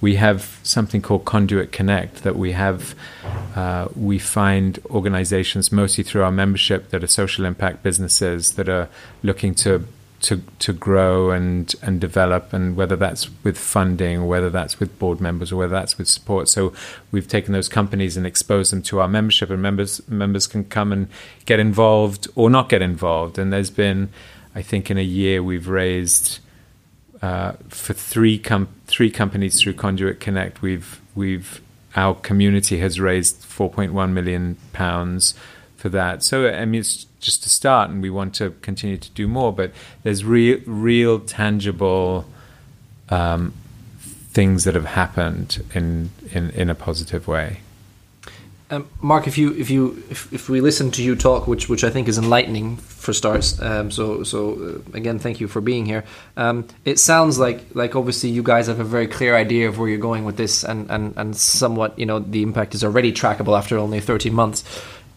We 0.00 0.16
have 0.16 0.58
something 0.62 1.02
called 1.02 1.26
Conduit 1.26 1.72
Connect 1.72 2.22
that 2.22 2.34
we 2.34 2.52
have. 2.52 2.94
Uh, 3.54 3.88
we 3.94 4.18
find 4.18 4.78
organizations 4.86 5.70
mostly 5.70 6.02
through 6.04 6.22
our 6.22 6.32
membership 6.32 6.88
that 6.88 7.04
are 7.04 7.06
social 7.06 7.44
impact 7.44 7.82
businesses 7.82 8.52
that 8.52 8.66
are 8.70 8.88
looking 9.22 9.54
to 9.56 9.86
to 10.20 10.42
to 10.58 10.72
grow 10.72 11.30
and 11.30 11.74
and 11.82 12.00
develop 12.00 12.52
and 12.52 12.76
whether 12.76 12.96
that's 12.96 13.30
with 13.42 13.58
funding 13.58 14.18
or 14.18 14.28
whether 14.28 14.50
that's 14.50 14.78
with 14.78 14.98
board 14.98 15.20
members 15.20 15.50
or 15.50 15.56
whether 15.56 15.72
that's 15.72 15.96
with 15.98 16.08
support. 16.08 16.48
So 16.48 16.72
we've 17.10 17.28
taken 17.28 17.52
those 17.52 17.68
companies 17.68 18.16
and 18.16 18.26
exposed 18.26 18.72
them 18.72 18.82
to 18.82 19.00
our 19.00 19.08
membership 19.08 19.50
and 19.50 19.62
members 19.62 20.06
members 20.08 20.46
can 20.46 20.64
come 20.64 20.92
and 20.92 21.08
get 21.46 21.58
involved 21.58 22.28
or 22.34 22.50
not 22.50 22.68
get 22.68 22.82
involved. 22.82 23.38
And 23.38 23.52
there's 23.52 23.70
been 23.70 24.10
I 24.54 24.62
think 24.62 24.90
in 24.90 24.98
a 24.98 25.02
year 25.02 25.42
we've 25.42 25.68
raised 25.68 26.40
uh, 27.22 27.52
for 27.68 27.94
three 27.94 28.38
com- 28.38 28.68
three 28.86 29.10
companies 29.10 29.60
through 29.60 29.74
Conduit 29.74 30.20
Connect 30.20 30.60
we've 30.60 31.00
we've 31.14 31.60
our 31.96 32.14
community 32.14 32.78
has 32.78 33.00
raised 33.00 33.42
4.1 33.42 34.12
million 34.12 34.56
pounds 34.72 35.34
for 35.80 35.88
that 35.88 36.22
so 36.22 36.48
I 36.48 36.64
mean 36.64 36.80
it's 36.80 37.06
just 37.20 37.42
to 37.44 37.50
start, 37.50 37.90
and 37.90 38.02
we 38.02 38.10
want 38.10 38.34
to 38.36 38.50
continue 38.62 38.96
to 38.96 39.10
do 39.10 39.28
more. 39.28 39.52
But 39.52 39.72
there's 40.02 40.24
real, 40.24 40.58
real 40.66 41.20
tangible 41.20 42.24
um, 43.08 43.52
things 44.00 44.64
that 44.64 44.74
have 44.74 44.86
happened 44.86 45.62
in, 45.74 46.10
in, 46.32 46.50
in 46.50 46.70
a 46.70 46.74
positive 46.74 47.28
way. 47.28 47.60
Um, 48.72 48.88
Mark, 49.00 49.26
if 49.26 49.36
you 49.36 49.52
if 49.54 49.68
you 49.68 50.00
if, 50.10 50.32
if 50.32 50.48
we 50.48 50.60
listen 50.60 50.92
to 50.92 51.02
you 51.02 51.16
talk, 51.16 51.48
which 51.48 51.68
which 51.68 51.82
I 51.82 51.90
think 51.90 52.06
is 52.06 52.18
enlightening 52.18 52.76
for 52.76 53.12
starts. 53.12 53.60
Um, 53.60 53.90
so 53.90 54.22
so 54.22 54.52
uh, 54.52 54.96
again, 54.96 55.18
thank 55.18 55.40
you 55.40 55.48
for 55.48 55.60
being 55.60 55.86
here. 55.86 56.04
Um, 56.36 56.68
it 56.84 57.00
sounds 57.00 57.36
like 57.36 57.64
like 57.74 57.96
obviously 57.96 58.30
you 58.30 58.44
guys 58.44 58.68
have 58.68 58.78
a 58.78 58.84
very 58.84 59.08
clear 59.08 59.34
idea 59.34 59.68
of 59.68 59.80
where 59.80 59.88
you're 59.88 59.98
going 59.98 60.24
with 60.24 60.36
this, 60.36 60.62
and 60.62 60.88
and 60.88 61.14
and 61.16 61.36
somewhat 61.36 61.98
you 61.98 62.06
know 62.06 62.20
the 62.20 62.44
impact 62.44 62.76
is 62.76 62.84
already 62.84 63.12
trackable 63.12 63.58
after 63.58 63.76
only 63.76 63.98
13 63.98 64.32
months. 64.32 64.62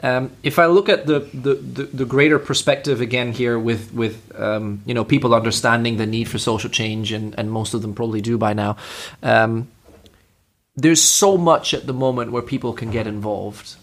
Um, 0.03 0.31
if 0.43 0.59
I 0.59 0.65
look 0.65 0.89
at 0.89 1.07
the, 1.07 1.19
the, 1.33 1.53
the, 1.55 1.83
the, 1.83 2.05
greater 2.05 2.37
perspective 2.37 2.99
again 2.99 3.31
here 3.31 3.57
with 3.57 3.93
with 3.93 4.37
um, 4.37 4.81
you 4.85 4.93
know 4.93 5.05
people 5.05 5.33
understanding 5.33 5.95
the 5.95 6.05
need 6.05 6.25
for 6.25 6.37
social 6.37 6.69
change 6.69 7.13
and, 7.13 7.33
and 7.39 7.49
most 7.49 7.73
of 7.73 7.81
them 7.81 7.95
probably 7.95 8.19
do 8.19 8.37
by 8.37 8.51
now, 8.51 8.75
um, 9.23 9.69
there's 10.75 11.01
so 11.01 11.37
much 11.37 11.73
at 11.73 11.87
the 11.87 11.93
moment 11.93 12.33
where 12.33 12.41
people 12.41 12.73
can 12.73 12.91
get 12.91 13.07
involved. 13.07 13.77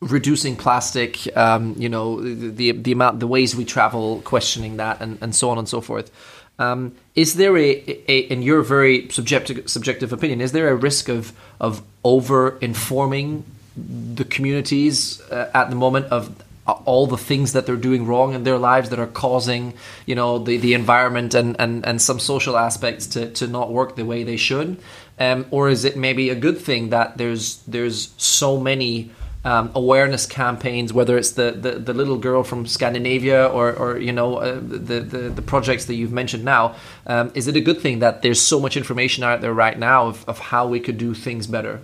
Reducing 0.00 0.56
plastic, 0.56 1.36
um, 1.36 1.74
you 1.76 1.90
know 1.90 2.20
the, 2.22 2.72
the, 2.72 2.92
amount, 2.92 3.20
the 3.20 3.26
ways 3.26 3.54
we 3.54 3.66
travel, 3.66 4.22
questioning 4.22 4.78
that, 4.78 5.02
and, 5.02 5.18
and 5.20 5.34
so 5.34 5.50
on 5.50 5.58
and 5.58 5.68
so 5.68 5.82
forth. 5.82 6.10
Um, 6.58 6.94
is 7.14 7.34
there 7.34 7.56
a, 7.58 7.70
a, 8.08 8.18
in 8.20 8.40
your 8.40 8.62
very 8.62 9.10
subjective 9.10 9.68
subjective 9.68 10.14
opinion, 10.14 10.40
is 10.40 10.52
there 10.52 10.68
a 10.70 10.74
risk 10.74 11.10
of 11.10 11.34
of 11.60 11.82
over 12.02 12.56
informing 12.58 13.44
the 13.76 14.24
communities 14.24 15.20
uh, 15.30 15.50
at 15.52 15.70
the 15.70 15.76
moment 15.76 16.06
of 16.06 16.34
all 16.66 17.06
the 17.06 17.16
things 17.16 17.52
that 17.52 17.64
they're 17.66 17.76
doing 17.76 18.06
wrong 18.06 18.34
in 18.34 18.42
their 18.42 18.58
lives 18.58 18.90
that 18.90 18.98
are 18.98 19.06
causing 19.06 19.72
you 20.04 20.14
know 20.14 20.38
the, 20.38 20.56
the 20.56 20.74
environment 20.74 21.34
and, 21.34 21.56
and, 21.60 21.86
and 21.86 22.02
some 22.02 22.18
social 22.18 22.56
aspects 22.56 23.06
to, 23.06 23.30
to 23.30 23.46
not 23.46 23.70
work 23.70 23.96
the 23.96 24.04
way 24.04 24.24
they 24.24 24.36
should. 24.36 24.76
Um, 25.18 25.46
or 25.50 25.68
is 25.68 25.84
it 25.84 25.96
maybe 25.96 26.28
a 26.28 26.34
good 26.34 26.58
thing 26.58 26.90
that 26.90 27.16
there's 27.16 27.58
there's 27.62 28.12
so 28.16 28.58
many 28.58 29.10
um, 29.44 29.70
awareness 29.76 30.26
campaigns 30.26 30.92
whether 30.92 31.16
it's 31.16 31.30
the, 31.32 31.52
the, 31.52 31.78
the, 31.78 31.94
little 31.94 32.18
girl 32.18 32.42
from 32.42 32.66
Scandinavia 32.66 33.46
or, 33.46 33.72
or 33.72 33.96
you 33.96 34.12
know 34.12 34.38
uh, 34.38 34.54
the, 34.56 34.98
the, 35.00 35.18
the 35.30 35.42
projects 35.42 35.84
that 35.84 35.94
you've 35.94 36.10
mentioned 36.10 36.44
now 36.44 36.74
um, 37.06 37.30
is 37.34 37.46
it 37.46 37.54
a 37.54 37.60
good 37.60 37.80
thing 37.80 38.00
that 38.00 38.22
there's 38.22 38.40
so 38.40 38.58
much 38.58 38.76
information 38.76 39.22
out 39.22 39.42
there 39.42 39.54
right 39.54 39.78
now 39.78 40.08
of, 40.08 40.28
of 40.28 40.40
how 40.40 40.66
we 40.66 40.80
could 40.80 40.98
do 40.98 41.14
things 41.14 41.46
better 41.46 41.80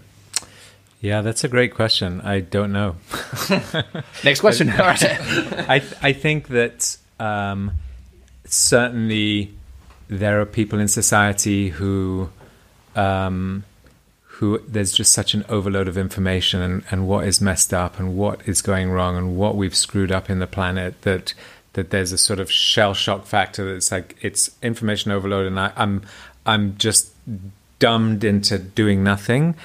yeah, 1.03 1.21
that's 1.21 1.43
a 1.43 1.49
great 1.49 1.75
question. 1.75 2.21
I 2.21 2.41
don't 2.41 2.73
know. 2.73 2.95
Next 4.25 4.41
question. 4.41 4.71
I 4.71 5.83
I 6.01 6.13
think 6.13 6.49
that 6.49 6.97
um, 7.19 7.73
certainly 8.45 9.53
there 10.07 10.41
are 10.41 10.47
people 10.47 10.79
in 10.79 10.87
society 10.87 11.71
who 11.71 12.31
um, 12.95 13.65
who 14.23 14.61
there's 14.69 14.93
just 14.93 15.13
such 15.13 15.35
an 15.35 15.45
overload 15.49 15.89
of 15.89 15.99
information 15.99 16.61
and, 16.61 16.85
and 16.93 17.09
what 17.09 17.27
is 17.27 17.41
messed 17.41 17.75
up 17.75 17.99
and 17.99 18.17
what 18.17 18.47
is 18.47 18.63
going 18.63 18.91
wrong 18.91 19.17
and 19.17 19.37
what 19.37 19.57
we've 19.57 19.75
screwed 19.75 20.13
up 20.13 20.31
in 20.31 20.39
the 20.39 20.47
planet 20.47 21.03
that 21.03 21.35
that 21.73 21.91
there's 21.91 22.13
a 22.13 22.19
sort 22.19 22.39
of 22.39 22.49
shell 22.49 22.95
shock 22.95 23.27
factor 23.27 23.73
that's 23.73 23.91
like 23.91 24.17
it's 24.21 24.51
information 24.63 25.11
overload 25.11 25.47
and 25.47 25.59
I, 25.59 25.73
I'm 25.75 26.03
I'm 26.47 26.77
just 26.77 27.11
dumbed 27.81 28.23
into 28.23 28.57
doing 28.59 29.03
nothing. 29.03 29.57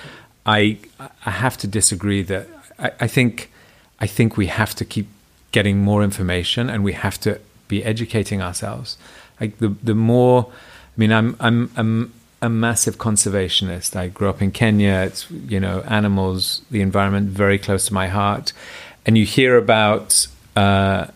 I 0.48 0.77
I 1.25 1.32
have 1.32 1.58
to 1.58 1.68
disagree 1.68 2.24
that 2.24 2.48
I, 2.80 2.92
I 3.01 3.08
think 3.08 3.51
I 4.00 4.08
think 4.08 4.38
we 4.38 4.48
have 4.48 4.74
to 4.75 4.86
keep 4.86 5.08
getting 5.51 5.80
more 5.80 6.04
information 6.04 6.70
and 6.70 6.84
we 6.84 6.94
have 6.94 7.20
to 7.22 7.39
be 7.68 7.84
educating 7.84 8.42
ourselves. 8.42 8.98
Like 9.39 9.58
the 9.60 9.70
the 9.84 9.96
more 9.96 10.48
I 10.50 11.00
mean 11.00 11.12
I'm 11.12 11.36
I'm 11.39 11.70
I'm 11.75 12.13
a 12.42 12.50
massive 12.50 12.98
conservationist. 12.98 13.96
I 13.96 14.08
grew 14.08 14.30
up 14.30 14.42
in 14.42 14.51
Kenya. 14.51 15.04
It's 15.08 15.30
you 15.32 15.60
know 15.60 15.82
animals, 15.88 16.62
the 16.72 16.82
environment, 16.82 17.30
very 17.30 17.58
close 17.58 17.86
to 17.88 17.94
my 17.94 18.08
heart. 18.08 18.54
And 19.06 19.18
you 19.18 19.25
hear 19.25 19.58
about 19.58 20.27
uh, 20.56 21.08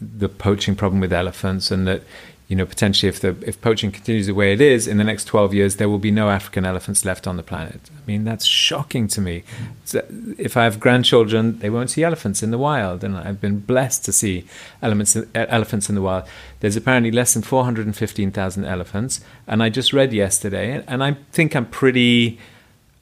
the 0.00 0.28
poaching 0.28 0.76
problem 0.76 1.00
with 1.00 1.12
elephants, 1.12 1.70
and 1.70 1.86
that 1.86 2.02
you 2.50 2.56
know, 2.56 2.66
potentially 2.66 3.08
if 3.08 3.20
the 3.20 3.36
if 3.46 3.60
poaching 3.60 3.92
continues 3.92 4.26
the 4.26 4.34
way 4.34 4.52
it 4.52 4.60
is 4.60 4.88
in 4.88 4.96
the 4.98 5.04
next 5.04 5.26
12 5.26 5.54
years, 5.54 5.76
there 5.76 5.88
will 5.88 6.00
be 6.00 6.10
no 6.10 6.30
African 6.30 6.66
elephants 6.66 7.04
left 7.04 7.28
on 7.28 7.36
the 7.36 7.44
planet. 7.44 7.80
I 7.96 8.00
mean, 8.08 8.24
that's 8.24 8.44
shocking 8.44 9.06
to 9.06 9.20
me. 9.20 9.44
So 9.84 10.04
if 10.36 10.56
I 10.56 10.64
have 10.64 10.80
grandchildren, 10.80 11.60
they 11.60 11.70
won't 11.70 11.90
see 11.90 12.02
elephants 12.02 12.42
in 12.42 12.50
the 12.50 12.58
wild, 12.58 13.04
and 13.04 13.16
I've 13.16 13.40
been 13.40 13.60
blessed 13.60 14.04
to 14.06 14.12
see 14.12 14.46
elements, 14.82 15.16
elephants 15.32 15.88
in 15.88 15.94
the 15.94 16.02
wild. 16.02 16.24
There's 16.58 16.74
apparently 16.74 17.12
less 17.12 17.34
than 17.34 17.42
415,000 17.42 18.64
elephants, 18.64 19.20
and 19.46 19.62
I 19.62 19.68
just 19.68 19.92
read 19.92 20.12
yesterday, 20.12 20.82
and 20.88 21.04
I 21.04 21.18
think 21.30 21.54
I'm 21.54 21.66
pretty. 21.66 22.38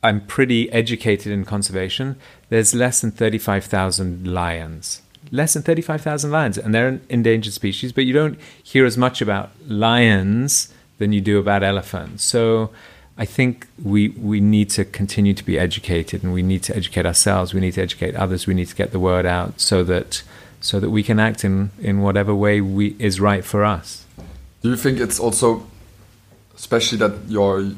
I'm 0.01 0.21
pretty 0.21 0.71
educated 0.71 1.33
in 1.33 1.45
conservation. 1.45 2.15
There's 2.51 2.73
less 2.73 3.01
than 3.01 3.11
35,000 3.11 4.33
lions 4.33 5.03
less 5.31 5.55
than 5.55 5.63
35,000 5.63 6.31
lions, 6.31 6.59
and 6.59 6.75
they're 6.75 6.89
an 6.89 7.01
endangered 7.09 7.53
species, 7.53 7.93
but 7.93 8.05
you 8.05 8.13
don't 8.13 8.39
hear 8.63 8.85
as 8.85 8.97
much 8.97 9.21
about 9.21 9.51
lions 9.67 10.73
than 10.99 11.13
you 11.13 11.21
do 11.21 11.39
about 11.39 11.63
elephants. 11.63 12.25
So 12.25 12.71
I 13.17 13.25
think 13.25 13.67
we, 13.83 14.09
we 14.11 14.41
need 14.41 14.71
to 14.71 14.85
continue 14.85 15.35
to 15.35 15.45
be 15.45 15.59
educated, 15.59 16.23
and 16.23 16.33
we 16.33 16.43
need 16.43 16.63
to 16.65 16.77
educate 16.77 17.07
ourselves, 17.07 17.55
we 17.55 17.61
need 17.61 17.75
to 17.75 17.83
educate 17.83 18.15
others, 18.15 18.47
we 18.47 18.55
need 18.55 18.69
to 18.69 18.77
get 18.77 18.93
the 18.93 19.01
word 19.01 19.27
out 19.27 19.61
so 19.61 19.85
that, 19.85 20.23
so 20.61 20.81
that 20.81 20.91
we 20.91 21.03
can 21.03 21.19
act 21.19 21.45
in, 21.45 21.71
in 21.81 22.01
whatever 22.01 22.35
way 22.35 22.61
we, 22.61 22.97
is 22.99 23.21
right 23.21 23.45
for 23.45 23.65
us. 23.65 24.05
Do 24.63 24.71
you 24.71 24.77
think 24.77 24.99
it's 24.99 25.21
also, 25.21 25.67
especially 26.57 26.99
that 26.99 27.13
you're 27.29 27.71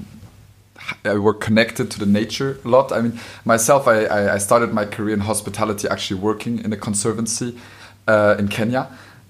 we're 1.05 1.35
connected 1.35 1.91
to 1.91 1.99
the 1.99 2.07
nature 2.07 2.59
a 2.65 2.69
lot. 2.69 2.93
I 2.93 3.01
mean, 3.01 3.19
myself, 3.45 3.87
I, 3.87 4.35
I 4.35 4.39
started 4.39 4.73
my 4.73 4.85
career 4.85 5.15
in 5.15 5.21
hospitality, 5.21 5.89
actually 5.89 6.21
working 6.21 6.65
in 6.65 6.73
a 6.73 6.77
conservancy 6.77 7.59
uh, 8.07 8.37
in 8.39 8.49
Kenya, 8.49 8.89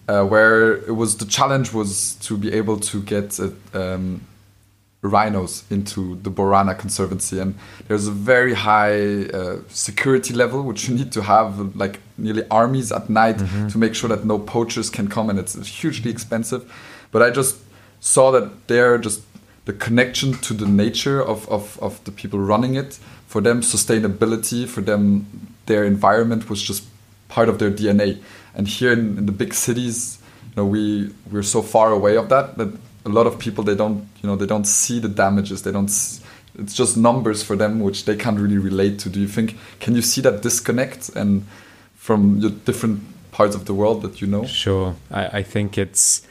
uh, 0.09 0.25
where 0.25 0.73
it 0.73 0.97
was 0.97 1.17
the 1.17 1.25
challenge 1.27 1.73
was 1.73 2.15
to 2.17 2.37
be 2.37 2.53
able 2.53 2.79
to 2.79 3.03
get 3.03 3.39
uh, 3.41 3.51
um, 3.75 4.23
rhinos 5.03 5.65
into 5.71 6.17
the 6.23 6.31
Borana 6.31 6.79
Conservancy, 6.79 7.39
and 7.39 7.55
there's 7.89 8.07
a 8.07 8.11
very 8.11 8.55
high 8.55 9.25
uh, 9.27 9.59
security 9.69 10.35
level 10.35 10.63
which 10.63 10.89
you 10.89 10.95
need 10.95 11.11
to 11.13 11.23
have, 11.23 11.75
like 11.75 12.01
nearly 12.19 12.45
armies 12.51 12.93
at 12.93 13.09
night 13.09 13.41
mm 13.41 13.47
-hmm. 13.47 13.73
to 13.73 13.79
make 13.79 13.95
sure 13.95 14.15
that 14.15 14.25
no 14.25 14.39
poachers 14.39 14.91
can 14.91 15.09
come, 15.09 15.31
and 15.31 15.39
it's 15.39 15.83
hugely 15.83 16.11
expensive. 16.11 16.63
But 17.13 17.23
I 17.23 17.37
just 17.37 17.57
saw 18.01 18.33
that 18.33 18.51
they're 18.67 18.99
just 18.99 19.21
the 19.65 19.73
connection 19.73 20.33
to 20.35 20.55
the 20.55 20.67
nature 20.67 21.23
of, 21.23 21.49
of, 21.49 21.79
of 21.81 22.03
the 22.05 22.11
people 22.11 22.39
running 22.39 22.75
it. 22.75 22.99
For 23.27 23.41
them, 23.41 23.61
sustainability, 23.61 24.67
for 24.67 24.81
them, 24.81 25.27
their 25.67 25.85
environment 25.85 26.51
was 26.51 26.63
just 26.63 26.85
part 27.29 27.49
of 27.49 27.59
their 27.59 27.71
DNA. 27.71 28.21
And 28.55 28.67
here 28.67 28.93
in, 28.93 29.19
in 29.19 29.27
the 29.27 29.33
big 29.33 29.55
cities, 29.55 30.19
you 30.49 30.57
know, 30.57 30.67
we 30.67 31.15
we're 31.31 31.45
so 31.45 31.63
far 31.63 31.93
away 31.93 32.17
of 32.17 32.29
that 32.29 32.59
that 32.59 32.77
a 33.05 33.09
lot 33.09 33.27
of 33.27 33.39
people 33.39 33.65
they 33.65 33.77
don't 33.77 34.09
you 34.21 34.29
know 34.29 34.37
they 34.37 34.47
don't 34.47 34.67
see 34.67 34.99
the 34.99 35.09
damages. 35.09 35.63
They 35.63 35.73
don't. 35.73 35.89
It's 36.59 36.75
just 36.75 36.97
numbers 36.97 37.43
for 37.43 37.57
them 37.57 37.81
which 37.81 38.05
they 38.05 38.17
can't 38.17 38.39
really 38.39 38.59
relate 38.59 38.99
to. 39.01 39.09
Do 39.09 39.21
you 39.21 39.29
think? 39.29 39.57
Can 39.79 39.95
you 39.95 40.03
see 40.03 40.21
that 40.23 40.43
disconnect 40.43 41.09
and 41.11 41.47
from 41.95 42.39
your 42.39 42.51
different 42.51 43.03
parts 43.31 43.55
of 43.55 43.67
the 43.67 43.75
world 43.75 44.03
that 44.03 44.21
you 44.21 44.27
know? 44.27 44.45
Sure, 44.45 44.97
I, 45.11 45.39
I 45.39 45.43
think 45.43 45.79
it's 45.79 46.27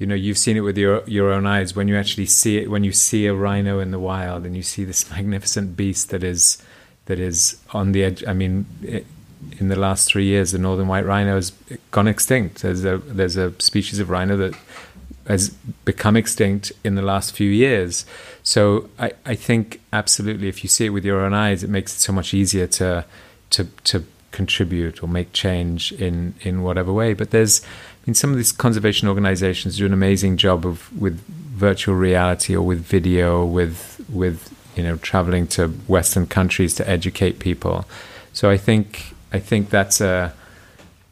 you 0.00 0.06
know 0.06 0.14
you've 0.14 0.38
seen 0.38 0.56
it 0.56 0.60
with 0.60 0.76
your 0.78 1.04
your 1.06 1.30
own 1.30 1.46
eyes. 1.46 1.76
When 1.76 1.86
you 1.86 1.96
actually 1.96 2.26
see 2.26 2.56
it 2.56 2.70
when 2.70 2.82
you 2.82 2.90
see 2.90 3.26
a 3.26 3.34
rhino 3.34 3.78
in 3.78 3.92
the 3.92 4.00
wild 4.00 4.44
and 4.44 4.56
you 4.56 4.62
see 4.62 4.82
this 4.82 5.08
magnificent 5.16 5.76
beast 5.76 6.08
that 6.10 6.24
is 6.24 6.60
that 7.04 7.20
is 7.20 7.60
on 7.72 7.92
the 7.92 8.04
edge 8.04 8.24
i 8.26 8.32
mean 8.32 8.66
it, 8.82 9.04
in 9.58 9.68
the 9.68 9.76
last 9.76 10.12
3 10.12 10.24
years 10.24 10.52
the 10.52 10.58
northern 10.58 10.86
white 10.86 11.04
rhino 11.04 11.34
has 11.34 11.52
gone 11.90 12.08
extinct. 12.08 12.62
There's 12.62 12.84
a 12.84 12.98
there's 12.98 13.36
a 13.36 13.52
species 13.60 13.98
of 14.00 14.10
rhino 14.10 14.36
that 14.38 14.54
has 15.26 15.50
become 15.84 16.16
extinct 16.16 16.72
in 16.82 16.94
the 16.94 17.02
last 17.02 17.36
few 17.36 17.50
years. 17.50 18.06
So 18.42 18.88
i 18.98 19.12
i 19.26 19.34
think 19.34 19.80
absolutely 19.92 20.48
if 20.48 20.64
you 20.64 20.68
see 20.68 20.86
it 20.86 20.94
with 20.96 21.04
your 21.04 21.20
own 21.20 21.34
eyes 21.34 21.62
it 21.62 21.70
makes 21.70 21.94
it 21.94 22.00
so 22.00 22.12
much 22.12 22.32
easier 22.32 22.66
to 22.78 23.04
to 23.50 23.64
to 23.84 24.04
contribute 24.32 25.02
or 25.02 25.08
make 25.08 25.32
change 25.32 25.92
in 25.92 26.34
in 26.40 26.62
whatever 26.62 26.92
way. 26.92 27.12
But 27.14 27.30
there's 27.30 27.60
I 28.02 28.06
mean, 28.06 28.14
some 28.14 28.30
of 28.30 28.36
these 28.36 28.52
conservation 28.52 29.08
organizations 29.08 29.76
do 29.76 29.84
an 29.84 29.92
amazing 29.92 30.38
job 30.38 30.64
of 30.64 30.90
with 30.98 31.20
virtual 31.60 31.94
reality 31.94 32.56
or 32.56 32.62
with 32.62 32.80
video, 32.80 33.44
with 33.44 34.04
with 34.08 34.56
you 34.74 34.82
know 34.82 34.96
traveling 34.96 35.46
to 35.48 35.68
Western 35.86 36.26
countries 36.26 36.74
to 36.76 36.88
educate 36.88 37.38
people. 37.38 37.84
So 38.32 38.48
I 38.48 38.56
think 38.56 39.14
I 39.32 39.38
think 39.38 39.70
that's 39.70 40.00
a, 40.00 40.32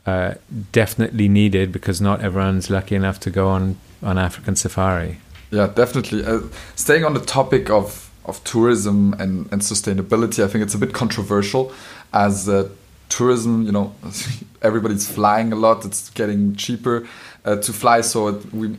uh, 0.06 0.34
definitely 0.72 1.28
needed 1.28 1.72
because 1.72 2.00
not 2.00 2.20
everyone's 2.22 2.70
lucky 2.70 2.94
enough 2.94 3.20
to 3.20 3.30
go 3.30 3.48
on 3.48 3.76
on 4.02 4.16
African 4.16 4.56
safari. 4.56 5.18
Yeah, 5.50 5.66
definitely. 5.66 6.24
Uh, 6.24 6.40
staying 6.74 7.04
on 7.04 7.14
the 7.14 7.20
topic 7.20 7.70
of 7.70 8.10
of 8.24 8.42
tourism 8.44 9.14
and, 9.18 9.50
and 9.52 9.62
sustainability, 9.62 10.44
I 10.44 10.48
think 10.48 10.62
it's 10.62 10.74
a 10.74 10.78
bit 10.78 10.92
controversial 10.92 11.72
as 12.12 12.48
uh, 12.48 12.68
tourism, 13.08 13.64
you 13.64 13.72
know, 13.72 13.94
everybody's 14.62 15.08
flying 15.08 15.52
a 15.52 15.56
lot. 15.56 15.84
It's 15.84 16.10
getting 16.10 16.54
cheaper 16.56 17.06
uh, 17.44 17.56
to 17.56 17.72
fly. 17.72 18.00
So 18.02 18.28
it, 18.28 18.52
we 18.52 18.76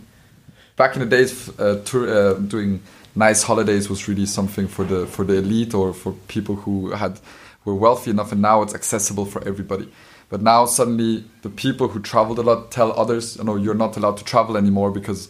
back 0.76 0.96
in 0.96 1.02
the 1.02 1.06
days, 1.06 1.50
uh, 1.60 1.82
tour, 1.86 2.10
uh, 2.10 2.34
doing 2.34 2.82
nice 3.16 3.44
holidays 3.44 3.90
was 3.90 4.08
really 4.08 4.26
something 4.26 4.68
for 4.68 4.86
the 4.86 5.06
for 5.08 5.26
the 5.26 5.36
elite 5.36 5.74
or 5.74 5.94
for 5.94 6.14
people 6.28 6.56
who 6.56 6.92
had 6.92 7.20
were 7.66 7.76
wealthy 7.76 8.12
enough. 8.12 8.32
And 8.32 8.42
now 8.42 8.62
it's 8.62 8.74
accessible 8.74 9.26
for 9.26 9.46
everybody. 9.48 9.92
But 10.30 10.42
now 10.42 10.66
suddenly 10.66 11.26
the 11.42 11.50
people 11.50 11.88
who 11.88 12.00
traveled 12.00 12.40
a 12.40 12.44
lot 12.44 12.72
tell 12.72 12.92
others, 13.00 13.38
you 13.38 13.44
know, 13.44 13.56
you're 13.56 13.74
not 13.74 13.98
allowed 13.98 14.18
to 14.18 14.24
travel 14.24 14.58
anymore 14.58 14.92
because 14.92 15.30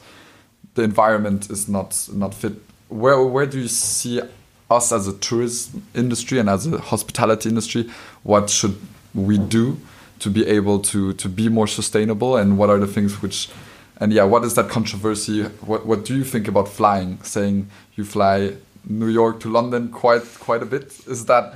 the 0.75 0.83
environment 0.83 1.49
is 1.49 1.67
not 1.67 2.07
not 2.13 2.33
fit. 2.33 2.53
Where 2.89 3.23
where 3.23 3.45
do 3.45 3.59
you 3.59 3.67
see 3.67 4.21
us 4.69 4.91
as 4.91 5.07
a 5.07 5.13
tourism 5.17 5.83
industry 5.95 6.39
and 6.39 6.49
as 6.49 6.67
a 6.67 6.77
hospitality 6.79 7.49
industry, 7.49 7.89
what 8.23 8.49
should 8.49 8.79
we 9.13 9.37
do 9.37 9.79
to 10.19 10.29
be 10.29 10.45
able 10.45 10.79
to 10.79 11.13
to 11.13 11.29
be 11.29 11.49
more 11.49 11.67
sustainable, 11.67 12.37
and 12.37 12.57
what 12.57 12.69
are 12.69 12.77
the 12.77 12.87
things 12.87 13.21
which, 13.21 13.49
and 13.97 14.13
yeah, 14.13 14.23
what 14.23 14.43
is 14.43 14.53
that 14.55 14.69
controversy? 14.69 15.43
What 15.61 15.85
what 15.85 16.05
do 16.05 16.15
you 16.15 16.23
think 16.23 16.47
about 16.47 16.67
flying? 16.67 17.21
Saying 17.23 17.69
you 17.95 18.03
fly 18.03 18.53
New 18.87 19.07
York 19.07 19.39
to 19.41 19.49
London 19.49 19.89
quite 19.89 20.23
quite 20.39 20.61
a 20.61 20.65
bit. 20.65 20.99
Is 21.07 21.25
that 21.25 21.55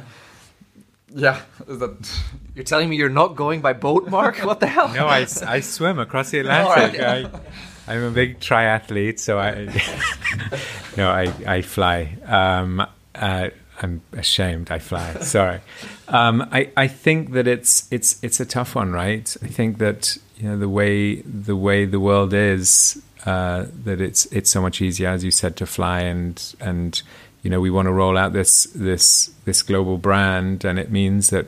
yeah, 1.14 1.42
is 1.68 1.80
that 1.80 2.20
you're 2.56 2.64
telling 2.64 2.90
me 2.90 2.96
you're 2.96 3.10
not 3.10 3.36
going 3.36 3.62
by 3.62 3.74
boat, 3.74 4.08
Mark? 4.10 4.38
What 4.40 4.60
the 4.60 4.68
hell? 4.68 4.90
No, 4.94 5.08
I, 5.08 5.28
I 5.46 5.60
swim 5.60 6.00
across 6.00 6.32
the 6.32 6.40
Atlantic. 6.40 7.00
Right. 7.00 7.26
I, 7.26 7.94
I'm 7.94 8.04
a 8.04 8.12
big 8.12 8.40
triathlete, 8.40 9.20
so 9.20 9.38
I 9.38 9.66
no, 10.98 11.10
I 11.10 11.34
I 11.46 11.62
fly. 11.62 12.18
Um, 12.26 12.86
uh, 13.16 13.50
I'm 13.82 14.02
ashamed. 14.14 14.72
I 14.72 14.80
fly. 14.80 15.14
Sorry. 15.22 15.60
Um, 16.08 16.48
I 16.52 16.70
I 16.78 16.88
think 16.88 17.32
that 17.32 17.48
it's 17.48 17.88
it's 17.92 18.22
it's 18.24 18.40
a 18.40 18.46
tough 18.46 18.76
one, 18.76 18.92
right? 18.92 19.36
I 19.42 19.48
think 19.48 19.78
that 19.80 20.18
you 20.38 20.50
know 20.50 20.58
the 20.58 20.70
way 20.70 21.22
the 21.22 21.56
way 21.56 21.86
the 21.86 22.00
world 22.00 22.34
is 22.34 23.02
uh, 23.26 23.66
that 23.84 24.02
it's 24.02 24.26
it's 24.28 24.52
so 24.52 24.62
much 24.62 24.82
easier, 24.82 25.10
as 25.10 25.24
you 25.24 25.32
said, 25.32 25.56
to 25.58 25.66
fly 25.66 26.02
and 26.02 26.56
and 26.60 27.02
you 27.42 27.50
know 27.50 27.60
we 27.60 27.70
want 27.70 27.88
to 27.88 27.92
roll 27.92 28.18
out 28.18 28.34
this 28.34 28.66
this 28.76 29.32
this 29.46 29.62
global 29.62 29.98
brand, 29.98 30.64
and 30.66 30.78
it 30.78 30.92
means 30.92 31.30
that 31.30 31.48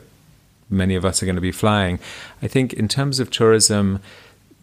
many 0.68 0.94
of 0.94 1.04
us 1.04 1.22
are 1.22 1.26
going 1.26 1.36
to 1.36 1.42
be 1.42 1.52
flying. 1.52 1.98
I 2.42 2.48
think 2.48 2.72
in 2.72 2.88
terms 2.88 3.20
of 3.20 3.30
tourism, 3.30 4.00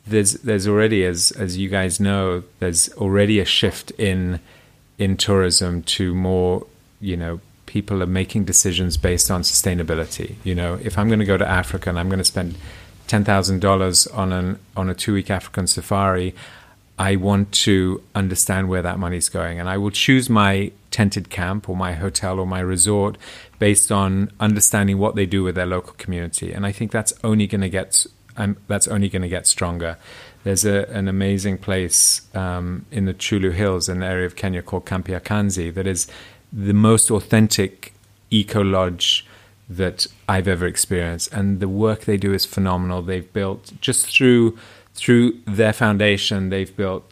there's 0.06 0.34
there's 0.34 0.68
already 0.68 1.06
as 1.06 1.32
as 1.32 1.58
you 1.58 1.70
guys 1.70 2.00
know, 2.00 2.44
there's 2.60 2.92
already 2.94 3.40
a 3.40 3.46
shift 3.46 3.92
in 3.92 4.40
in 4.98 5.18
tourism 5.18 5.82
to 5.84 6.14
more 6.14 6.66
you 7.04 7.18
know 7.18 7.40
people 7.66 8.04
are 8.04 8.08
making 8.08 8.46
decisions 8.46 8.98
based 8.98 9.32
on 9.32 9.42
sustainability. 9.42 10.36
You 10.44 10.56
know, 10.56 10.80
if 10.82 10.98
I'm 10.98 11.08
going 11.08 11.20
to 11.20 11.26
go 11.26 11.38
to 11.38 11.48
Africa 11.48 11.90
and 11.90 12.00
I'm 12.00 12.08
going 12.08 12.20
to 12.20 12.24
spend 12.26 12.56
ten 13.08 13.24
thousand 13.24 13.60
dollars 13.62 14.08
on 14.08 14.32
an 14.32 14.60
on 14.76 14.90
a 14.90 14.96
two 14.96 15.14
week 15.14 15.30
African 15.30 15.68
safari, 15.68 16.34
I 16.98 17.16
want 17.16 17.52
to 17.68 18.02
understand 18.16 18.70
where 18.70 18.82
that 18.82 19.00
money's 19.00 19.30
going, 19.30 19.60
and 19.60 19.68
I 19.70 19.78
will 19.78 19.92
choose 19.92 20.30
my 20.30 20.72
tented 20.92 21.30
camp 21.30 21.68
or 21.68 21.76
my 21.76 21.94
hotel 21.94 22.40
or 22.40 22.46
my 22.46 22.60
resort 22.60 23.18
based 23.60 23.92
on 23.92 24.32
understanding 24.40 25.00
what 25.00 25.16
they 25.16 25.26
do 25.26 25.44
with 25.44 25.56
their 25.56 25.66
local 25.66 25.94
community. 25.94 26.54
And 26.54 26.66
I 26.66 26.72
think 26.72 26.92
that's 26.92 27.14
only 27.24 27.48
going 27.48 27.62
to 27.62 27.70
get 27.70 28.06
um, 28.38 28.58
that's 28.68 28.88
only 28.88 29.10
going 29.10 29.22
to 29.24 29.30
get 29.30 29.48
stronger. 29.48 29.98
There's 30.44 30.66
a, 30.66 30.90
an 30.90 31.08
amazing 31.08 31.58
place 31.60 32.22
um, 32.36 32.86
in 32.92 33.06
the 33.06 33.14
Chyulu 33.14 33.54
Hills, 33.54 33.88
an 33.88 34.04
area 34.04 34.26
of 34.26 34.36
Kenya 34.36 34.62
called 34.62 34.86
Kampi 34.86 35.10
ya 35.10 35.20
Kanzi, 35.20 35.74
that 35.74 35.88
is 35.88 36.08
the 36.54 36.74
most 36.74 37.10
authentic 37.10 37.94
eco 38.30 38.62
lodge 38.62 39.26
that 39.70 40.06
I've 40.30 40.48
ever 40.48 40.68
experienced, 40.68 41.34
and 41.34 41.60
the 41.60 41.68
work 41.68 42.02
they 42.02 42.18
do 42.18 42.34
is 42.34 42.46
phenomenal. 42.46 43.02
They've 43.02 43.34
built 43.34 43.72
just 43.82 44.06
through 44.06 44.58
through 44.94 45.40
their 45.46 45.74
foundation, 45.74 46.50
they've 46.50 46.76
built 46.76 47.12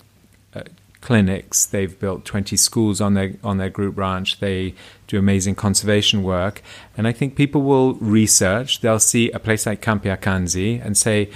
uh, 0.53 0.61
clinics, 1.01 1.65
they've 1.65 1.99
built 1.99 2.23
twenty 2.25 2.55
schools 2.55 3.01
on 3.01 3.15
their 3.15 3.33
on 3.43 3.57
their 3.57 3.69
group 3.69 3.97
ranch. 3.97 4.39
They 4.39 4.75
do 5.07 5.17
amazing 5.17 5.55
conservation 5.55 6.21
work, 6.21 6.61
and 6.95 7.07
I 7.07 7.11
think 7.11 7.35
people 7.35 7.63
will 7.63 7.95
research. 7.95 8.81
They'll 8.81 8.99
see 8.99 9.31
a 9.31 9.39
place 9.39 9.65
like 9.65 9.83
ya 9.85 10.17
and 10.83 10.95
say, 10.95 11.29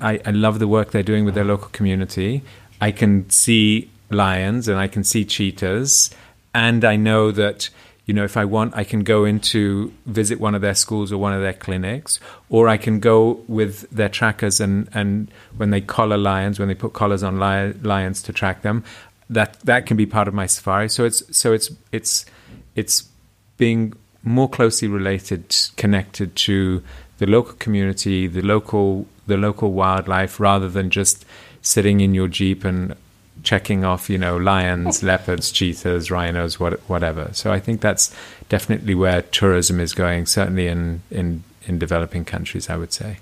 I 0.00 0.30
love 0.30 0.58
the 0.58 0.68
work 0.68 0.90
they're 0.90 1.02
doing 1.02 1.24
with 1.24 1.34
their 1.34 1.44
local 1.44 1.68
community. 1.68 2.42
I 2.80 2.92
can 2.92 3.30
see 3.30 3.90
lions 4.10 4.68
and 4.68 4.78
I 4.78 4.88
can 4.88 5.04
see 5.04 5.24
cheetahs, 5.24 6.10
and 6.54 6.84
I 6.84 6.96
know 6.96 7.30
that 7.30 7.70
you 8.06 8.14
know 8.14 8.24
if 8.24 8.36
I 8.36 8.44
want, 8.44 8.76
I 8.76 8.84
can 8.84 9.04
go 9.04 9.24
into 9.24 9.92
visit 10.06 10.40
one 10.40 10.54
of 10.54 10.62
their 10.62 10.74
schools 10.74 11.12
or 11.12 11.18
one 11.18 11.32
of 11.32 11.40
their 11.40 11.52
clinics, 11.52 12.18
or 12.48 12.68
I 12.68 12.76
can 12.76 13.00
go 13.00 13.42
with 13.46 13.88
their 13.90 14.08
trackers 14.08 14.60
and 14.60 14.88
and 14.92 15.30
when 15.56 15.70
they 15.70 15.80
collar 15.80 16.18
lions, 16.18 16.58
when 16.58 16.68
they 16.68 16.74
put 16.74 16.92
collars 16.92 17.22
on 17.22 17.38
li- 17.38 17.74
lions 17.82 18.22
to 18.22 18.32
track 18.32 18.62
them, 18.62 18.84
that 19.28 19.60
that 19.60 19.86
can 19.86 19.96
be 19.96 20.06
part 20.06 20.28
of 20.28 20.34
my 20.34 20.46
safari. 20.46 20.88
So 20.88 21.04
it's 21.04 21.22
so 21.36 21.52
it's 21.52 21.70
it's 21.92 22.26
it's 22.74 23.08
being 23.56 23.94
more 24.22 24.48
closely 24.48 24.88
related, 24.88 25.56
connected 25.76 26.36
to 26.36 26.82
the 27.18 27.26
local 27.26 27.54
community, 27.54 28.26
the 28.26 28.42
local 28.42 29.06
the 29.26 29.36
local 29.36 29.72
wildlife, 29.72 30.40
rather 30.40 30.68
than 30.68 30.90
just 30.90 31.24
sitting 31.62 32.00
in 32.00 32.14
your 32.14 32.28
jeep 32.28 32.64
and 32.64 32.96
checking 33.42 33.84
off, 33.84 34.10
you 34.10 34.18
know, 34.18 34.36
lions, 34.36 35.02
leopards, 35.02 35.50
cheetahs, 35.50 36.10
rhinos, 36.10 36.60
what, 36.60 36.80
whatever. 36.88 37.30
So 37.32 37.52
I 37.52 37.60
think 37.60 37.80
that's 37.80 38.14
definitely 38.48 38.94
where 38.94 39.22
tourism 39.22 39.80
is 39.80 39.94
going. 39.94 40.26
Certainly 40.26 40.66
in 40.66 41.02
in 41.10 41.44
in 41.66 41.78
developing 41.78 42.24
countries, 42.24 42.68
I 42.68 42.76
would 42.76 42.92
say. 42.92 43.18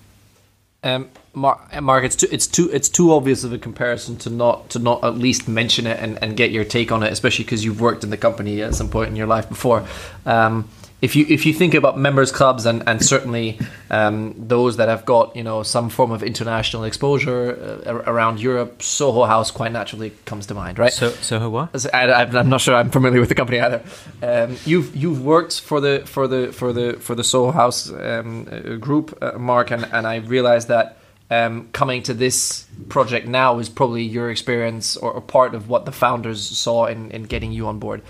Um, 0.83 1.11
Mark, 1.35 1.83
Mark, 1.83 2.05
it's 2.05 2.17
too 2.17 2.29
it's 2.31 2.47
too 2.47 2.71
it's 2.73 2.89
too 2.89 3.13
obvious 3.13 3.45
of 3.45 3.53
a 3.53 3.59
comparison 3.59 4.17
to 4.19 4.31
not 4.31 4.71
to 4.71 4.79
not 4.79 5.03
at 5.05 5.17
least 5.17 5.49
mention 5.49 5.87
it 5.87 5.99
and, 6.01 6.23
and 6.23 6.37
get 6.37 6.51
your 6.51 6.65
take 6.65 6.93
on 6.93 7.03
it, 7.03 7.13
especially 7.13 7.45
because 7.45 7.65
you've 7.65 7.81
worked 7.81 8.05
in 8.05 8.11
the 8.11 8.17
company 8.17 8.63
at 8.63 8.75
some 8.75 8.89
point 8.89 9.11
in 9.11 9.17
your 9.17 9.27
life 9.27 9.49
before. 9.49 9.87
Um, 10.25 10.69
if 11.01 11.15
you 11.15 11.25
if 11.29 11.47
you 11.47 11.53
think 11.53 11.75
about 11.75 11.97
members 11.97 12.33
clubs 12.33 12.67
and 12.67 12.83
and 12.89 13.05
certainly 13.05 13.59
um, 13.91 14.35
those 14.37 14.79
that 14.79 14.89
have 14.89 15.05
got 15.05 15.35
you 15.37 15.45
know 15.45 15.63
some 15.63 15.89
form 15.89 16.11
of 16.11 16.23
international 16.23 16.85
exposure 16.85 17.81
uh, 17.87 17.95
around 18.07 18.41
Europe, 18.41 18.83
Soho 18.83 19.25
House 19.25 19.51
quite 19.51 19.73
naturally 19.73 20.11
comes 20.25 20.47
to 20.47 20.55
mind, 20.55 20.79
right? 20.79 20.93
So 20.93 21.11
Soho 21.11 21.51
what? 21.51 21.87
I, 21.95 22.23
am 22.23 22.49
not 22.49 22.61
sure 22.61 22.75
I'm 22.75 22.91
familiar 22.91 23.21
with 23.21 23.29
the 23.29 23.35
company 23.37 23.61
either. 23.61 23.83
Um, 24.23 24.57
you've 24.65 24.95
you've 24.97 25.25
worked 25.25 25.61
for 25.61 25.81
the 25.81 26.03
for 26.05 26.27
the 26.27 26.53
for 26.53 26.73
the 26.73 26.95
for 26.95 27.15
the 27.15 27.25
Soho 27.25 27.53
House 27.53 27.91
um, 27.91 28.49
uh, 28.51 28.75
group, 28.77 29.17
uh, 29.23 29.39
Mark, 29.39 29.71
and 29.71 29.85
and 29.93 30.07
I 30.07 30.17
realized 30.17 30.69
that. 30.69 30.97
Um, 31.31 31.69
coming 31.73 32.03
to 32.05 32.15
this 32.15 32.65
project 32.89 33.29
now 33.29 33.59
is 33.59 33.69
probably 33.69 34.03
your 34.03 34.31
experience 34.31 34.97
or, 34.97 35.13
or 35.13 35.21
part 35.21 35.55
of 35.55 35.69
what 35.69 35.85
the 35.85 35.93
founders 35.93 36.43
saw 36.43 36.87
in, 36.87 37.11
in 37.11 37.25
getting 37.25 37.53
you 37.53 37.67
on 37.67 37.79
board 37.79 38.01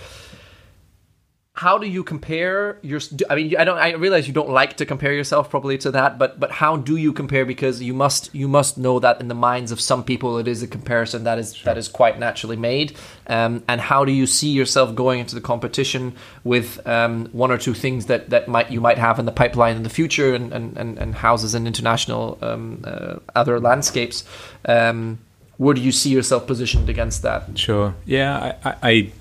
how 1.58 1.76
do 1.78 1.86
you 1.86 2.02
compare 2.04 2.78
your 2.82 3.00
i 3.28 3.34
mean 3.34 3.56
i 3.56 3.64
don't 3.64 3.78
i 3.78 3.92
realize 3.92 4.26
you 4.28 4.34
don't 4.34 4.50
like 4.50 4.76
to 4.76 4.86
compare 4.86 5.12
yourself 5.12 5.50
probably 5.50 5.76
to 5.76 5.90
that 5.90 6.18
but 6.18 6.38
but 6.38 6.50
how 6.50 6.76
do 6.76 6.96
you 6.96 7.12
compare? 7.12 7.44
Because 7.44 7.82
you 7.82 7.94
must 7.94 8.34
you 8.34 8.48
must 8.48 8.78
know 8.78 8.98
that 8.98 9.20
in 9.20 9.28
the 9.28 9.34
minds 9.34 9.72
of 9.72 9.80
some 9.80 10.04
people 10.04 10.38
it 10.38 10.48
is 10.48 10.62
a 10.62 10.66
comparison 10.66 11.24
that 11.24 11.38
is 11.38 11.54
sure. 11.54 11.64
that 11.64 11.78
is 11.78 11.88
quite 11.88 12.18
naturally 12.18 12.56
made. 12.56 12.96
Um, 13.26 13.62
and 13.68 13.80
how 13.80 14.04
do 14.04 14.12
you 14.12 14.26
see 14.26 14.50
yourself 14.50 14.94
going 14.94 15.20
into 15.20 15.34
the 15.34 15.40
competition 15.40 16.14
with 16.44 16.86
um, 16.86 17.26
one 17.32 17.50
or 17.50 17.58
two 17.58 17.74
things 17.74 18.06
that 18.06 18.30
that 18.30 18.48
might 18.48 18.70
you 18.70 18.80
might 18.80 18.98
have 18.98 19.18
in 19.18 19.26
the 19.26 19.32
pipeline 19.32 19.76
in 19.76 19.82
the 19.82 19.90
future 19.90 20.34
and 20.34 20.52
and, 20.52 20.76
and, 20.76 20.98
and 20.98 21.14
houses 21.14 21.54
and 21.54 21.66
international 21.66 22.38
um, 22.42 22.82
uh, 22.84 23.16
other 23.34 23.60
landscapes? 23.60 24.24
Um, 24.64 25.18
where 25.56 25.74
do 25.74 25.80
you 25.80 25.90
see 25.90 26.10
yourself 26.10 26.46
positioned 26.46 26.88
against 26.88 27.22
that? 27.22 27.58
Sure. 27.58 27.94
Yeah 28.06 28.56
i, 28.64 28.74
I 28.82 29.12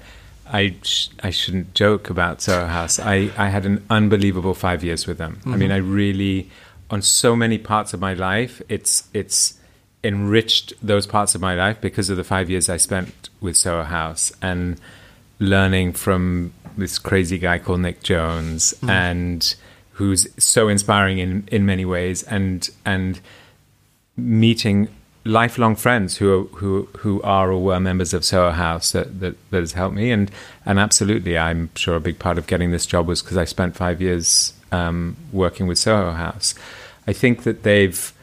I 0.52 0.76
sh- 0.84 1.10
I 1.22 1.30
shouldn't 1.30 1.74
joke 1.74 2.10
about 2.10 2.42
Soho 2.42 2.66
House. 2.66 3.00
I, 3.00 3.30
I 3.38 3.50
had 3.50 3.66
an 3.66 3.86
unbelievable 3.90 4.54
five 4.54 4.84
years 4.84 5.08
with 5.08 5.18
them. 5.18 5.38
Mm-hmm. 5.38 5.54
I 5.54 5.58
mean, 5.58 5.72
I 5.72 5.78
really, 5.78 6.50
on 6.90 7.02
so 7.02 7.36
many 7.36 7.58
parts 7.58 7.94
of 7.94 8.00
my 8.00 8.14
life, 8.14 8.62
it's 8.70 9.08
it's 9.14 9.58
enriched 10.04 10.74
those 10.82 11.08
parts 11.08 11.36
of 11.36 11.42
my 11.42 11.56
life 11.56 11.82
because 11.82 12.10
of 12.10 12.18
the 12.18 12.24
five 12.24 12.50
years 12.50 12.70
I 12.70 12.78
spent 12.78 13.30
with 13.42 13.58
Soho 13.58 13.84
House 13.84 14.32
and 14.42 14.80
learning 15.40 15.94
from 15.94 16.54
this 16.78 17.00
crazy 17.00 17.38
guy 17.38 17.60
called 17.60 17.82
Nick 17.82 18.04
Jones 18.04 18.74
mm. 18.82 18.90
and 18.90 19.56
who's 19.94 20.28
so 20.42 20.68
inspiring 20.68 21.18
in 21.18 21.48
in 21.52 21.66
many 21.66 21.86
ways 21.86 22.24
and 22.24 22.70
and 22.86 23.20
meeting 24.16 24.88
lifelong 25.28 25.76
friends 25.76 26.18
who 26.18 26.40
are, 26.40 26.44
who 26.58 26.88
who 26.98 27.22
are 27.22 27.52
or 27.52 27.62
were 27.62 27.80
members 27.80 28.14
of 28.14 28.26
Soho 28.26 28.52
House 28.52 28.92
that, 28.92 29.20
that, 29.20 29.36
that 29.52 29.60
has 29.60 29.74
helped 29.74 29.96
me 29.96 30.12
and 30.12 30.32
and 30.66 30.80
absolutely 30.80 31.38
I'm 31.38 31.70
sure 31.76 31.96
a 31.96 32.00
big 32.00 32.20
part 32.20 32.38
of 32.38 32.48
getting 32.48 32.72
this 32.72 32.86
job 32.86 33.08
was 33.08 33.22
because 33.22 33.38
I 33.38 33.46
spent 33.46 33.76
five 33.76 34.02
years 34.02 34.54
um, 34.72 35.16
working 35.32 35.68
with 35.68 35.78
Soho 35.78 36.12
House. 36.12 36.56
I 37.08 37.14
think 37.14 37.44
that 37.44 37.64
they've 37.64 38.14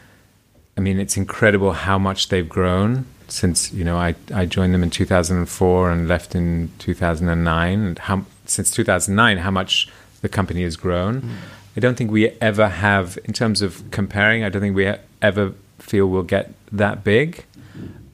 I 0.76 0.80
mean 0.80 0.98
it's 0.98 1.16
incredible 1.16 1.72
how 1.72 1.98
much 1.98 2.28
they've 2.28 2.48
grown 2.48 3.06
since 3.28 3.72
you 3.72 3.84
know 3.84 3.96
I, 3.96 4.14
I 4.34 4.46
joined 4.46 4.74
them 4.74 4.82
in 4.82 4.90
2004 4.90 5.90
and 5.90 6.08
left 6.08 6.34
in 6.34 6.70
2009 6.78 7.80
and 7.80 7.98
how 7.98 8.24
since 8.46 8.70
2009 8.70 9.38
how 9.38 9.50
much 9.50 9.88
the 10.22 10.28
company 10.28 10.62
has 10.62 10.76
grown. 10.76 11.20
Mm. 11.20 11.30
I 11.76 11.80
don't 11.80 11.96
think 11.96 12.10
we 12.10 12.30
ever 12.40 12.68
have 12.68 13.18
in 13.24 13.32
terms 13.32 13.62
of 13.62 13.82
comparing 13.90 14.44
I 14.44 14.48
don't 14.48 14.62
think 14.62 14.76
we 14.76 14.94
ever 15.20 15.54
feel 15.84 16.06
will 16.06 16.22
get 16.22 16.52
that 16.72 17.04
big. 17.04 17.44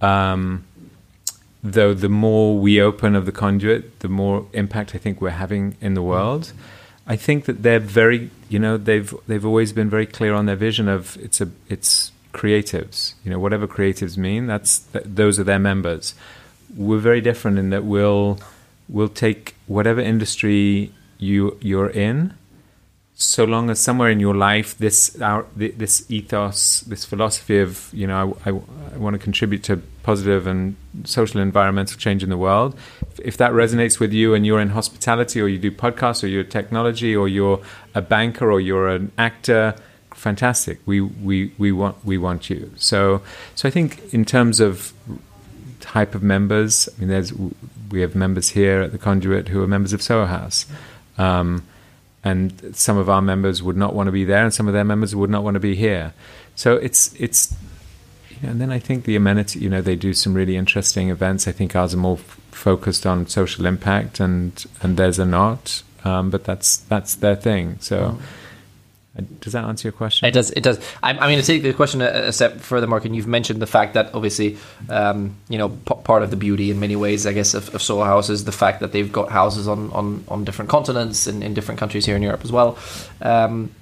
Um, 0.01 0.65
though 1.63 1.95
the 1.95 2.09
more 2.09 2.59
we 2.59 2.81
open 2.81 3.15
of 3.15 3.27
the 3.27 3.33
conduit, 3.33 4.01
the 4.01 4.09
more 4.09 4.47
impact 4.53 4.95
I 4.95 4.99
think 4.99 5.21
we're 5.21 5.31
having 5.31 5.77
in 5.81 5.95
the 5.95 6.03
world. 6.03 6.53
I 7.07 7.17
think 7.17 7.45
that 7.47 7.63
they're 7.63 7.81
very, 7.81 8.31
you 8.49 8.59
know, 8.59 8.77
they've 8.77 9.13
they've 9.27 9.45
always 9.45 9.73
been 9.73 9.91
very 9.91 10.07
clear 10.07 10.35
on 10.35 10.47
their 10.47 10.57
vision 10.57 10.89
of 10.89 11.17
it's 11.21 11.41
a 11.41 11.49
it's 11.69 12.13
creatives. 12.33 13.15
You 13.25 13.31
know, 13.31 13.39
whatever 13.39 13.67
creatives 13.67 14.17
mean, 14.17 14.47
that's 14.47 14.79
those 14.93 15.39
are 15.39 15.45
their 15.45 15.59
members. 15.59 16.15
We're 16.77 16.99
very 16.99 17.21
different 17.21 17.59
in 17.59 17.71
that 17.71 17.85
we'll 17.85 18.39
we'll 18.89 19.09
take 19.09 19.55
whatever 19.67 20.01
industry 20.01 20.93
you 21.19 21.59
you're 21.61 21.91
in 21.91 22.35
so 23.23 23.45
long 23.45 23.69
as 23.69 23.79
somewhere 23.79 24.09
in 24.09 24.19
your 24.19 24.35
life 24.35 24.79
this 24.79 25.21
our 25.21 25.45
this 25.55 26.11
ethos 26.11 26.81
this 26.83 27.05
philosophy 27.05 27.59
of 27.59 27.91
you 27.93 28.07
know 28.07 28.37
I, 28.47 28.49
I, 28.49 28.53
I, 28.95 28.97
want 28.97 29.13
to 29.13 29.19
contribute 29.19 29.63
to 29.65 29.77
positive 30.03 30.47
and 30.47 30.75
social 31.05 31.41
environmental 31.41 31.99
change 31.99 32.23
in 32.23 32.31
the 32.31 32.39
world 32.39 32.79
if, 33.23 33.37
that 33.37 33.53
resonates 33.53 34.01
with 34.01 34.15
you 34.15 34.33
and 34.33 34.47
you're 34.47 34.61
in 34.61 34.71
hospitality 34.71 35.39
or 35.39 35.49
you 35.49 35.59
do 35.59 35.71
podcasts 35.71 36.25
or 36.25 36.29
you're 36.29 36.45
technology 36.45 37.15
or 37.15 37.29
you're 37.29 37.61
a 37.95 38.01
banker 38.01 38.51
or 38.51 38.59
you're 38.59 38.89
an 38.89 39.13
actor 39.19 39.75
fantastic. 40.21 40.79
We 40.87 41.01
we 41.01 41.53
we 41.59 41.73
want 41.73 42.05
we 42.05 42.19
want 42.19 42.51
you. 42.51 42.71
So 42.77 43.23
so 43.55 43.69
I 43.69 43.71
think 43.71 44.13
in 44.13 44.25
terms 44.25 44.61
of 44.61 44.93
type 45.81 46.15
of 46.15 46.23
members 46.23 46.89
I 46.89 47.01
mean 47.01 47.09
there's 47.09 47.33
we 47.91 48.03
have 48.03 48.15
members 48.15 48.51
here 48.51 48.83
at 48.83 48.93
the 48.93 48.99
conduit 48.99 49.49
who 49.49 49.63
are 49.63 49.67
members 49.67 49.93
of 49.93 50.03
Soho 50.03 50.27
House. 50.27 50.67
Um, 51.19 51.65
and 52.23 52.75
some 52.77 52.99
of 52.99 53.09
our 53.09 53.23
members 53.23 53.63
would 53.63 53.77
not 53.77 53.95
want 53.95 54.07
to 54.09 54.13
be 54.13 54.25
there, 54.25 54.45
and 54.45 54.53
some 54.53 54.67
of 54.69 54.75
their 54.75 54.85
members 54.85 55.15
would 55.15 55.31
not 55.31 55.43
want 55.43 55.55
to 55.55 55.61
be 55.61 55.75
here. 55.75 56.13
So 56.55 56.77
it's 56.77 57.15
it's, 57.19 57.55
you 58.31 58.37
know, 58.43 58.51
and 58.51 58.61
then 58.61 58.71
I 58.71 58.79
think 58.79 59.05
the 59.05 59.17
amenity, 59.17 59.61
you 59.61 59.71
know, 59.71 59.81
they 59.81 59.97
do 59.97 60.13
some 60.13 60.35
really 60.35 60.57
interesting 60.57 61.11
events. 61.11 61.49
I 61.49 61.53
think 61.53 61.75
ours 61.75 61.95
are 61.95 61.99
more 61.99 62.19
f- 62.19 62.41
focused 62.51 63.07
on 63.07 63.27
social 63.27 63.67
impact, 63.67 64.21
and 64.21 64.65
and 64.83 64.97
theirs 64.97 65.19
are 65.19 65.27
not. 65.27 65.83
Um, 66.05 66.31
but 66.31 66.45
that's 66.45 66.79
that's 66.79 67.15
their 67.17 67.37
thing. 67.37 67.79
So. 67.81 67.97
Mm. 67.97 68.21
Does 69.41 69.55
that 69.55 69.65
answer 69.65 69.89
your 69.89 69.93
question? 69.93 70.29
It 70.29 70.31
does. 70.31 70.51
It 70.53 70.63
does. 70.63 70.79
I'm, 71.03 71.17
I'm 71.19 71.31
going 71.31 71.41
to 71.41 71.47
take 71.47 71.63
the 71.63 71.73
question 71.73 72.01
a, 72.01 72.29
a, 72.29 72.33
step 72.33 72.61
further, 72.61 72.87
Mark. 72.87 73.05
And 73.05 73.17
you've 73.17 73.27
mentioned 73.27 73.61
the 73.61 73.67
fact 73.67 73.95
that 73.95 74.15
obviously, 74.15 74.57
um, 74.89 75.37
you 75.49 75.59
know, 75.59 75.71
p- 75.71 75.97
part 76.05 76.23
of 76.23 76.31
the 76.31 76.37
beauty 76.37 76.71
in 76.71 76.79
many 76.79 76.95
ways, 76.95 77.27
I 77.27 77.33
guess, 77.33 77.55
of, 77.55 77.75
of 77.75 77.83
Soho 77.83 78.05
House 78.05 78.31
is 78.31 78.45
the 78.45 78.53
fact 78.53 78.81
that 78.81 78.93
they've 78.93 79.11
got 79.11 79.31
houses 79.31 79.67
on 79.67 79.91
on, 79.93 80.25
on 80.29 80.45
different 80.45 80.71
continents 80.71 81.27
and 81.27 81.43
in 81.43 81.55
different 81.55 81.81
countries 81.81 82.07
here 82.07 82.15
in 82.15 82.23
Europe 82.23 82.45
as 82.45 82.53
well. 82.53 82.79
Um, 83.21 83.75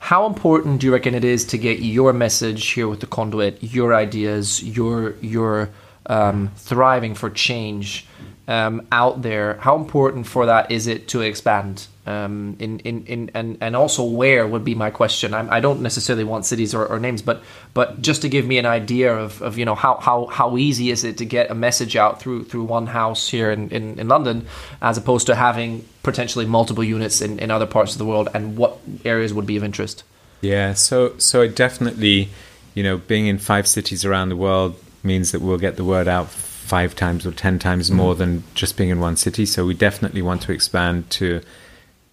how 0.00 0.26
important 0.26 0.80
do 0.80 0.86
you 0.86 0.92
reckon 0.92 1.14
it 1.14 1.24
is 1.24 1.46
to 1.46 1.58
get 1.58 1.80
your 1.80 2.12
message 2.12 2.68
here 2.68 2.88
with 2.88 3.00
the 3.00 3.06
conduit, 3.06 3.62
your 3.62 3.94
ideas, 3.94 4.62
your 4.62 5.14
your 5.22 5.70
um, 6.06 6.50
thriving 6.56 7.14
for 7.14 7.30
change 7.30 8.06
um, 8.48 8.86
out 8.90 9.22
there? 9.22 9.58
How 9.58 9.76
important 9.76 10.26
for 10.26 10.46
that 10.46 10.72
is 10.72 10.86
it 10.86 11.06
to 11.08 11.20
expand? 11.20 11.86
Um, 12.06 12.56
in, 12.58 12.78
in, 12.78 13.04
in 13.04 13.30
and, 13.34 13.58
and 13.60 13.76
also 13.76 14.02
where 14.02 14.46
would 14.46 14.64
be 14.64 14.74
my 14.74 14.88
question. 14.88 15.34
I'm, 15.34 15.50
I 15.50 15.60
do 15.60 15.68
not 15.68 15.80
necessarily 15.80 16.24
want 16.24 16.46
cities 16.46 16.74
or, 16.74 16.86
or, 16.86 16.98
names, 16.98 17.20
but 17.20 17.42
but 17.74 18.00
just 18.00 18.22
to 18.22 18.30
give 18.30 18.46
me 18.46 18.56
an 18.56 18.64
idea 18.64 19.14
of, 19.14 19.42
of 19.42 19.58
you 19.58 19.66
know 19.66 19.74
how, 19.74 19.96
how, 19.96 20.24
how 20.24 20.56
easy 20.56 20.90
is 20.90 21.04
it 21.04 21.18
to 21.18 21.26
get 21.26 21.50
a 21.50 21.54
message 21.54 21.96
out 21.96 22.18
through 22.18 22.44
through 22.44 22.64
one 22.64 22.86
house 22.86 23.28
here 23.28 23.50
in, 23.50 23.68
in, 23.68 24.00
in 24.00 24.08
London, 24.08 24.46
as 24.80 24.96
opposed 24.96 25.26
to 25.26 25.34
having 25.34 25.84
potentially 26.02 26.46
multiple 26.46 26.82
units 26.82 27.20
in, 27.20 27.38
in 27.40 27.50
other 27.50 27.66
parts 27.66 27.92
of 27.92 27.98
the 27.98 28.06
world, 28.06 28.30
and 28.32 28.56
what 28.56 28.78
areas 29.04 29.34
would 29.34 29.46
be 29.46 29.58
of 29.58 29.62
interest? 29.62 30.02
Yeah, 30.40 30.72
so 30.72 31.18
so 31.18 31.46
definitely, 31.46 32.30
you 32.74 32.82
know, 32.82 32.96
being 32.96 33.26
in 33.26 33.36
five 33.36 33.68
cities 33.68 34.06
around 34.06 34.30
the 34.30 34.36
world 34.36 34.82
means 35.02 35.32
that 35.32 35.42
we'll 35.42 35.58
get 35.58 35.76
the 35.76 35.84
word 35.84 36.08
out 36.08 36.28
five 36.68 36.94
times 36.94 37.26
or 37.26 37.32
ten 37.32 37.58
times 37.58 37.90
more 37.90 38.14
mm. 38.14 38.18
than 38.18 38.44
just 38.54 38.76
being 38.76 38.90
in 38.90 39.00
one 39.00 39.16
city. 39.16 39.46
So 39.46 39.64
we 39.64 39.74
definitely 39.74 40.22
want 40.22 40.42
to 40.42 40.52
expand 40.52 41.08
to 41.10 41.40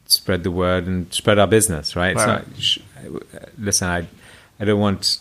spread 0.06 0.44
the 0.44 0.52
word 0.52 0.88
and 0.88 1.14
spread 1.14 1.40
our 1.40 1.48
business. 1.48 1.96
Right? 1.96 2.16
right. 2.16 2.46
So, 2.58 2.82
listen, 3.58 3.88
I 3.90 4.08
I 4.60 4.66
don't 4.66 4.80
want 4.80 5.20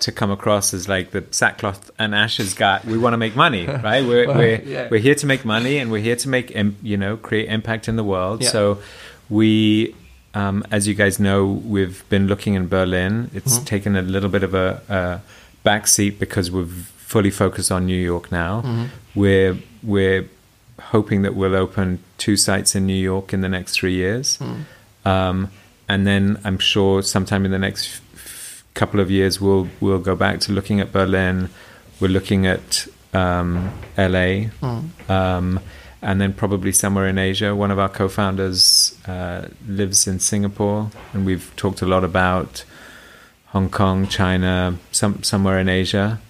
to 0.00 0.12
come 0.12 0.30
across 0.30 0.72
as 0.74 0.88
like 0.88 1.10
the 1.10 1.24
sackcloth 1.30 1.90
and 1.98 2.14
ashes 2.14 2.54
guy. 2.54 2.80
We 2.86 2.98
want 2.98 3.14
to 3.14 3.18
make 3.18 3.34
money, 3.34 3.66
right? 3.88 4.04
We're 4.04 4.28
we're, 4.28 4.60
yeah. 4.62 4.88
we're 4.90 5.00
here 5.00 5.16
to 5.16 5.26
make 5.26 5.44
money, 5.44 5.78
and 5.78 5.90
we're 5.90 6.02
here 6.02 6.16
to 6.16 6.28
make 6.28 6.54
you 6.82 6.96
know 6.96 7.16
create 7.16 7.48
impact 7.48 7.88
in 7.88 7.96
the 7.96 8.04
world. 8.04 8.42
Yeah. 8.42 8.50
So 8.50 8.78
we. 9.28 9.94
Um, 10.34 10.62
as 10.70 10.86
you 10.86 10.94
guys 10.94 11.18
know, 11.18 11.46
we've 11.46 12.06
been 12.10 12.28
looking 12.28 12.54
in 12.54 12.68
Berlin. 12.68 13.30
It's 13.34 13.56
Mm-hmm. 13.56 13.64
taken 13.64 13.96
a 13.96 14.02
little 14.02 14.28
bit 14.28 14.42
of 14.42 14.54
a, 14.54 14.82
a 14.88 15.20
backseat 15.68 16.18
because 16.18 16.50
we've 16.50 16.92
fully 17.12 17.30
focused 17.30 17.72
on 17.72 17.80
New 17.86 18.02
York 18.12 18.30
now. 18.30 18.60
Mm-hmm. 18.62 18.84
We're 19.22 19.56
we're 19.82 20.24
hoping 20.92 21.22
that 21.24 21.34
we'll 21.34 21.56
open 21.56 21.98
two 22.18 22.36
sites 22.36 22.74
in 22.76 22.82
New 22.86 23.02
York 23.12 23.32
in 23.34 23.40
the 23.40 23.48
next 23.48 23.70
three 23.78 23.94
years, 23.94 24.36
Hmm. 24.36 24.60
um, 25.04 25.48
and 25.88 26.06
then 26.06 26.38
I'm 26.44 26.58
sure 26.58 27.02
sometime 27.02 27.44
in 27.46 27.50
the 27.50 27.58
next 27.68 27.82
f- 27.86 28.00
f- 28.14 28.64
couple 28.74 29.00
of 29.00 29.10
years 29.10 29.40
we'll 29.40 29.66
we'll 29.80 30.04
go 30.10 30.14
back 30.16 30.40
to 30.44 30.52
looking 30.52 30.80
at 30.80 30.92
Berlin. 30.92 31.48
We're 32.00 32.12
looking 32.18 32.46
at 32.46 32.86
um, 33.14 33.70
LA, 33.96 34.50
Hmm. 34.62 34.80
um, 35.10 35.60
and 36.02 36.20
then 36.20 36.32
probably 36.32 36.72
somewhere 36.72 37.08
in 37.08 37.18
Asia. 37.18 37.54
One 37.56 37.72
of 37.72 37.78
our 37.78 37.88
co-founders 37.88 38.94
uh, 39.08 39.48
lives 39.66 40.06
in 40.06 40.20
Singapore, 40.20 40.90
and 41.12 41.26
we've 41.26 41.50
talked 41.56 41.82
a 41.82 41.86
lot 41.86 42.04
about 42.04 42.64
Hong 43.52 43.70
Kong, 43.70 44.06
China, 44.08 44.76
some 44.92 45.22
somewhere 45.22 45.58
in 45.58 45.68
Asia, 45.68 46.20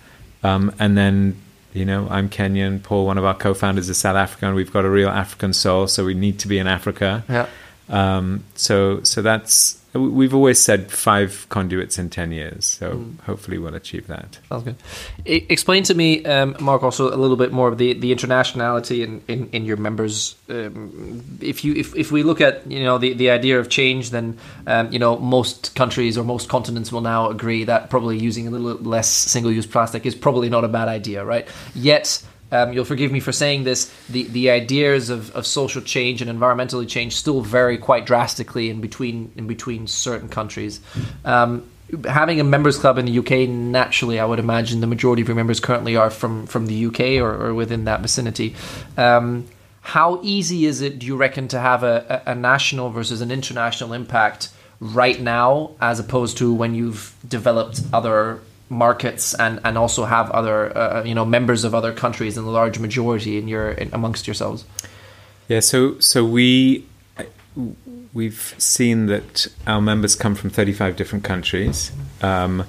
um, 0.42 0.74
and 0.78 0.96
then 0.96 1.36
you 1.72 1.84
know 1.84 2.08
I'm 2.10 2.28
Kenyan. 2.28 2.82
Paul, 2.82 3.06
one 3.06 3.18
of 3.18 3.24
our 3.24 3.34
co-founders, 3.34 3.88
is 3.88 3.98
South 3.98 4.16
African. 4.16 4.54
We've 4.54 4.72
got 4.72 4.84
a 4.84 4.90
real 4.90 5.08
African 5.08 5.52
soul, 5.52 5.86
so 5.86 6.04
we 6.04 6.14
need 6.14 6.38
to 6.40 6.48
be 6.48 6.58
in 6.58 6.66
Africa. 6.66 7.24
Yeah. 7.28 7.48
Um, 7.88 8.44
so 8.54 9.02
so 9.02 9.22
that's 9.22 9.78
we've 9.94 10.34
always 10.34 10.60
said 10.60 10.90
five 10.90 11.46
conduits 11.48 11.98
in 11.98 12.10
ten 12.10 12.32
years. 12.32 12.66
So 12.66 13.06
hopefully 13.24 13.58
we'll 13.58 13.74
achieve 13.74 14.06
that. 14.08 14.38
Sounds 14.48 14.64
good. 14.64 14.76
I, 15.26 15.46
explain 15.48 15.82
to 15.84 15.94
me, 15.94 16.24
um, 16.24 16.56
Mark, 16.60 16.82
also 16.82 17.08
a 17.08 17.16
little 17.16 17.36
bit 17.36 17.52
more 17.52 17.68
of 17.68 17.78
the, 17.78 17.94
the 17.94 18.14
internationality 18.14 19.02
in, 19.02 19.22
in, 19.28 19.48
in 19.50 19.64
your 19.64 19.76
members. 19.76 20.36
Um, 20.48 21.38
if 21.40 21.64
you 21.64 21.74
if, 21.74 21.96
if 21.96 22.12
we 22.12 22.22
look 22.22 22.40
at 22.40 22.70
you 22.70 22.84
know 22.84 22.98
the, 22.98 23.14
the 23.14 23.30
idea 23.30 23.58
of 23.58 23.68
change, 23.68 24.10
then 24.10 24.38
um, 24.66 24.92
you 24.92 24.98
know 24.98 25.18
most 25.18 25.74
countries 25.74 26.18
or 26.18 26.24
most 26.24 26.48
continents 26.48 26.92
will 26.92 27.00
now 27.00 27.30
agree 27.30 27.64
that 27.64 27.90
probably 27.90 28.18
using 28.18 28.46
a 28.46 28.50
little 28.50 28.82
less 28.82 29.08
single 29.08 29.50
use 29.50 29.66
plastic 29.66 30.04
is 30.04 30.14
probably 30.14 30.48
not 30.48 30.64
a 30.64 30.68
bad 30.68 30.88
idea, 30.88 31.24
right? 31.24 31.48
Yet. 31.74 32.22
Um, 32.50 32.72
you'll 32.72 32.84
forgive 32.84 33.12
me 33.12 33.20
for 33.20 33.32
saying 33.32 33.64
this. 33.64 33.92
The 34.08 34.24
the 34.24 34.50
ideas 34.50 35.10
of, 35.10 35.34
of 35.34 35.46
social 35.46 35.82
change 35.82 36.22
and 36.22 36.30
environmentally 36.30 36.88
change 36.88 37.16
still 37.16 37.40
vary 37.40 37.78
quite 37.78 38.06
drastically 38.06 38.70
in 38.70 38.80
between 38.80 39.32
in 39.36 39.46
between 39.46 39.86
certain 39.86 40.28
countries. 40.28 40.80
Um, 41.24 41.68
having 42.04 42.40
a 42.40 42.44
members 42.44 42.78
club 42.78 42.98
in 42.98 43.06
the 43.06 43.18
UK, 43.18 43.48
naturally, 43.48 44.20
I 44.20 44.24
would 44.24 44.38
imagine 44.38 44.80
the 44.80 44.86
majority 44.86 45.22
of 45.22 45.28
your 45.28 45.36
members 45.36 45.60
currently 45.60 45.96
are 45.96 46.10
from 46.10 46.46
from 46.46 46.66
the 46.66 46.86
UK 46.86 47.00
or, 47.22 47.48
or 47.48 47.54
within 47.54 47.84
that 47.84 48.00
vicinity. 48.00 48.54
Um, 48.96 49.46
how 49.80 50.20
easy 50.22 50.66
is 50.66 50.82
it, 50.82 50.98
do 50.98 51.06
you 51.06 51.16
reckon, 51.16 51.48
to 51.48 51.58
have 51.58 51.82
a, 51.82 52.22
a, 52.26 52.32
a 52.32 52.34
national 52.34 52.90
versus 52.90 53.22
an 53.22 53.30
international 53.30 53.94
impact 53.94 54.50
right 54.80 55.18
now, 55.18 55.70
as 55.80 55.98
opposed 55.98 56.36
to 56.38 56.52
when 56.52 56.74
you've 56.74 57.14
developed 57.26 57.80
other 57.90 58.40
markets 58.70 59.34
and, 59.34 59.60
and 59.64 59.78
also 59.78 60.04
have 60.04 60.30
other 60.30 60.76
uh, 60.76 61.02
you 61.04 61.14
know 61.14 61.24
members 61.24 61.64
of 61.64 61.74
other 61.74 61.92
countries 61.92 62.36
in 62.36 62.44
the 62.44 62.50
large 62.50 62.78
majority 62.78 63.38
in 63.38 63.48
your 63.48 63.70
in, 63.70 63.90
amongst 63.92 64.26
yourselves? 64.26 64.64
Yeah, 65.48 65.60
so 65.60 65.98
so 66.00 66.24
we 66.24 66.84
we've 68.14 68.54
seen 68.58 69.06
that 69.06 69.46
our 69.66 69.80
members 69.80 70.14
come 70.14 70.34
from 70.34 70.50
35 70.50 70.96
different 70.96 71.24
countries. 71.24 71.92
Um, 72.22 72.64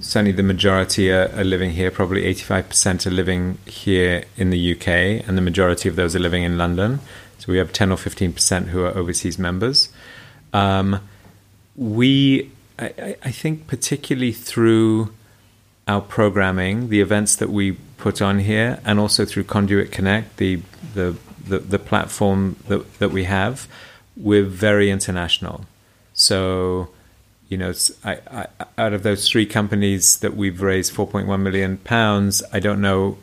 certainly, 0.00 0.32
the 0.32 0.42
majority 0.42 1.10
are, 1.10 1.30
are 1.36 1.44
living 1.44 1.70
here. 1.70 1.90
Probably 1.90 2.22
85% 2.34 3.06
are 3.06 3.10
living 3.10 3.58
here 3.66 4.24
in 4.36 4.50
the 4.50 4.72
UK, 4.74 4.88
and 5.26 5.36
the 5.36 5.42
majority 5.42 5.88
of 5.88 5.96
those 5.96 6.14
are 6.14 6.18
living 6.20 6.42
in 6.42 6.58
London. 6.58 7.00
So 7.38 7.52
we 7.52 7.58
have 7.58 7.72
10 7.72 7.92
or 7.92 7.96
15% 7.96 8.68
who 8.68 8.84
are 8.84 8.96
overseas 8.96 9.38
members. 9.38 9.90
Um, 10.52 11.00
we, 11.76 12.50
I- 12.78 13.16
I 13.22 13.30
think, 13.30 13.66
particularly 13.66 14.32
through 14.32 15.12
our 15.86 16.00
programming, 16.00 16.88
the 16.88 17.00
events 17.00 17.36
that 17.36 17.50
we 17.50 17.72
put 17.96 18.20
on 18.20 18.40
here, 18.40 18.80
and 18.84 18.98
also 18.98 19.24
through 19.24 19.44
Conduit 19.44 19.92
Connect, 19.92 20.36
the 20.36 20.60
the 20.94 21.16
the, 21.46 21.58
the 21.58 21.78
platform 21.78 22.56
that 22.68 22.98
that 22.98 23.10
we 23.10 23.24
have, 23.24 23.68
we're 24.16 24.44
very 24.44 24.90
international. 24.90 25.64
So, 26.14 26.88
you 27.48 27.58
know, 27.58 27.72
I, 28.04 28.18
I, 28.30 28.46
out 28.78 28.92
of 28.94 29.02
those 29.02 29.28
three 29.28 29.46
companies 29.46 30.18
that 30.18 30.34
we've 30.34 30.62
raised 30.62 30.94
4.1 30.94 31.40
million 31.40 31.76
pounds, 31.78 32.42
I 32.52 32.58
don't 32.58 32.80
know 32.80 33.18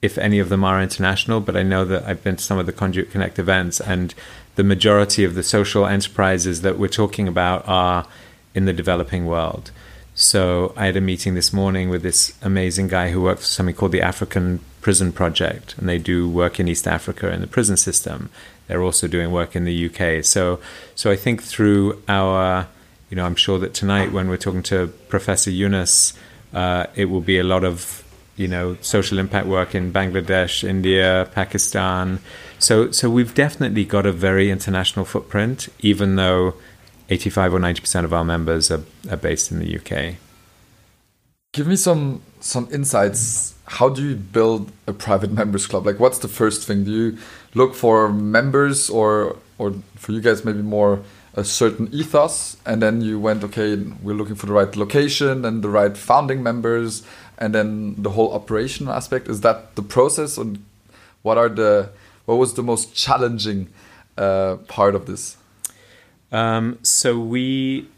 if 0.00 0.16
any 0.16 0.38
of 0.38 0.48
them 0.48 0.62
are 0.62 0.80
international, 0.80 1.40
but 1.40 1.56
I 1.56 1.64
know 1.64 1.84
that 1.84 2.04
I've 2.04 2.22
been 2.22 2.36
to 2.36 2.42
some 2.42 2.58
of 2.58 2.66
the 2.66 2.72
Conduit 2.72 3.10
Connect 3.10 3.38
events, 3.38 3.80
and 3.80 4.14
the 4.54 4.64
majority 4.64 5.24
of 5.24 5.34
the 5.34 5.42
social 5.42 5.86
enterprises 5.86 6.62
that 6.62 6.78
we're 6.78 6.88
talking 6.88 7.26
about 7.26 7.66
are 7.66 8.06
in 8.54 8.64
the 8.64 8.72
developing 8.72 9.26
world. 9.26 9.72
So 10.18 10.72
I 10.76 10.86
had 10.86 10.96
a 10.96 11.00
meeting 11.00 11.34
this 11.34 11.52
morning 11.52 11.90
with 11.90 12.02
this 12.02 12.32
amazing 12.42 12.88
guy 12.88 13.12
who 13.12 13.22
works 13.22 13.42
for 13.42 13.46
something 13.46 13.76
called 13.76 13.92
the 13.92 14.02
African 14.02 14.58
Prison 14.80 15.12
Project, 15.12 15.76
and 15.78 15.88
they 15.88 15.98
do 15.98 16.28
work 16.28 16.58
in 16.58 16.66
East 16.66 16.88
Africa 16.88 17.32
in 17.32 17.40
the 17.40 17.46
prison 17.46 17.76
system. 17.76 18.28
They're 18.66 18.82
also 18.82 19.06
doing 19.06 19.30
work 19.30 19.54
in 19.54 19.64
the 19.64 19.86
UK. 19.86 20.24
So, 20.24 20.58
so 20.96 21.12
I 21.12 21.14
think 21.14 21.44
through 21.44 22.02
our, 22.08 22.66
you 23.10 23.16
know, 23.16 23.24
I'm 23.24 23.36
sure 23.36 23.60
that 23.60 23.74
tonight 23.74 24.10
when 24.10 24.28
we're 24.28 24.38
talking 24.38 24.64
to 24.64 24.88
Professor 25.08 25.52
Yunus, 25.52 26.14
uh, 26.52 26.86
it 26.96 27.04
will 27.04 27.20
be 27.20 27.38
a 27.38 27.44
lot 27.44 27.62
of 27.62 28.02
you 28.34 28.48
know 28.48 28.76
social 28.80 29.20
impact 29.20 29.46
work 29.46 29.76
in 29.76 29.92
Bangladesh, 29.92 30.68
India, 30.68 31.30
Pakistan. 31.32 32.18
So 32.58 32.90
so 32.90 33.08
we've 33.08 33.34
definitely 33.34 33.84
got 33.84 34.04
a 34.04 34.12
very 34.12 34.50
international 34.50 35.04
footprint, 35.04 35.68
even 35.78 36.16
though 36.16 36.54
85 37.08 37.54
or 37.54 37.58
90 37.58 37.80
percent 37.80 38.04
of 38.04 38.12
our 38.12 38.24
members 38.24 38.70
are, 38.70 38.82
are 39.10 39.16
based 39.16 39.50
in 39.50 39.58
the 39.58 39.78
UK. 39.78 40.16
Give 41.52 41.66
me 41.66 41.76
some 41.76 42.22
some 42.40 42.68
insights. 42.70 43.54
How 43.66 43.88
do 43.88 44.02
you 44.02 44.16
build 44.16 44.72
a 44.86 44.92
private 44.92 45.32
members 45.40 45.66
club? 45.66 45.86
Like, 45.86 45.98
what's 45.98 46.18
the 46.18 46.28
first 46.28 46.66
thing? 46.66 46.84
Do 46.84 46.90
you 46.90 47.18
look 47.54 47.74
for 47.74 48.12
members, 48.12 48.90
or 48.90 49.36
or 49.56 49.74
for 49.96 50.12
you 50.12 50.20
guys 50.20 50.44
maybe 50.44 50.62
more 50.62 51.00
a 51.34 51.44
certain 51.44 51.88
ethos, 51.92 52.56
and 52.66 52.82
then 52.82 53.00
you 53.00 53.18
went, 53.18 53.44
okay, 53.44 53.76
we're 54.02 54.14
looking 54.14 54.34
for 54.34 54.46
the 54.46 54.52
right 54.52 54.74
location 54.74 55.44
and 55.44 55.62
the 55.62 55.68
right 55.68 55.96
founding 55.96 56.42
members, 56.42 57.04
and 57.38 57.54
then 57.54 57.94
the 57.96 58.10
whole 58.10 58.32
operational 58.34 58.92
aspect. 58.92 59.28
Is 59.28 59.40
that 59.42 59.76
the 59.76 59.82
process, 59.82 60.36
and 60.36 60.64
what 61.22 61.38
are 61.38 61.48
the 61.48 61.90
what 62.26 62.36
was 62.36 62.54
the 62.54 62.62
most 62.62 62.94
challenging 62.94 63.68
uh, 64.18 64.56
part 64.66 64.94
of 64.94 65.06
this? 65.06 65.37
Um, 66.32 66.78
so 66.82 67.18
we 67.18 67.88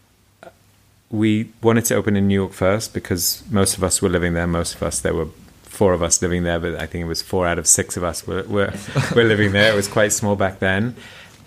we 1.11 1.51
wanted 1.61 1.85
to 1.87 1.95
open 1.97 2.16
in 2.16 2.29
New 2.29 2.35
York 2.35 2.53
first 2.53 2.95
because 2.95 3.43
most 3.51 3.77
of 3.77 3.83
us 3.83 4.01
were 4.01 4.09
living 4.09 4.35
there. 4.35 4.47
Most 4.47 4.77
of 4.77 4.83
us 4.83 5.01
there 5.01 5.14
were 5.14 5.29
four 5.64 5.93
of 5.93 6.03
us 6.03 6.21
living 6.23 6.43
there, 6.43 6.61
but 6.61 6.75
I 6.75 6.87
think 6.87 7.03
it 7.05 7.09
was 7.09 7.23
four 7.23 7.47
out 7.47 7.59
of 7.59 7.66
six 7.66 7.97
of 7.97 8.05
us 8.05 8.27
were 8.27 8.43
were, 8.45 8.73
were 9.14 9.25
living 9.25 9.53
there. 9.53 9.73
It 9.73 9.77
was 9.77 9.88
quite 9.88 10.12
small 10.12 10.37
back 10.37 10.59
then, 10.59 10.95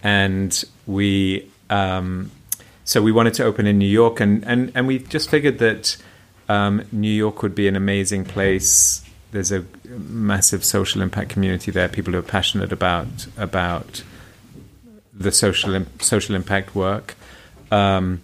and 0.02 0.64
we 0.86 1.50
um, 1.70 2.32
so 2.84 3.02
we 3.02 3.12
wanted 3.12 3.34
to 3.36 3.44
open 3.44 3.66
in 3.68 3.78
New 3.78 3.88
York, 3.88 4.20
and 4.20 4.44
and 4.46 4.72
and 4.76 4.88
we 4.88 5.00
just 5.00 5.30
figured 5.30 5.60
that 5.60 5.98
um, 6.50 6.84
New 6.92 7.12
York 7.12 7.42
would 7.42 7.56
be 7.56 7.68
an 7.68 7.76
amazing 7.76 8.26
place. 8.26 9.02
There's 9.32 9.52
a 9.52 9.66
massive 9.88 10.64
social 10.64 11.02
impact 11.02 11.30
community 11.30 11.72
there. 11.72 11.88
People 11.88 12.14
who 12.14 12.20
are 12.20 12.24
passionate 12.24 12.72
about 12.72 13.28
about 13.38 14.04
the 15.16 15.32
social 15.32 15.74
im- 15.76 16.00
social 16.00 16.36
impact 16.36 16.76
work. 16.76 17.16
Um, 17.72 18.22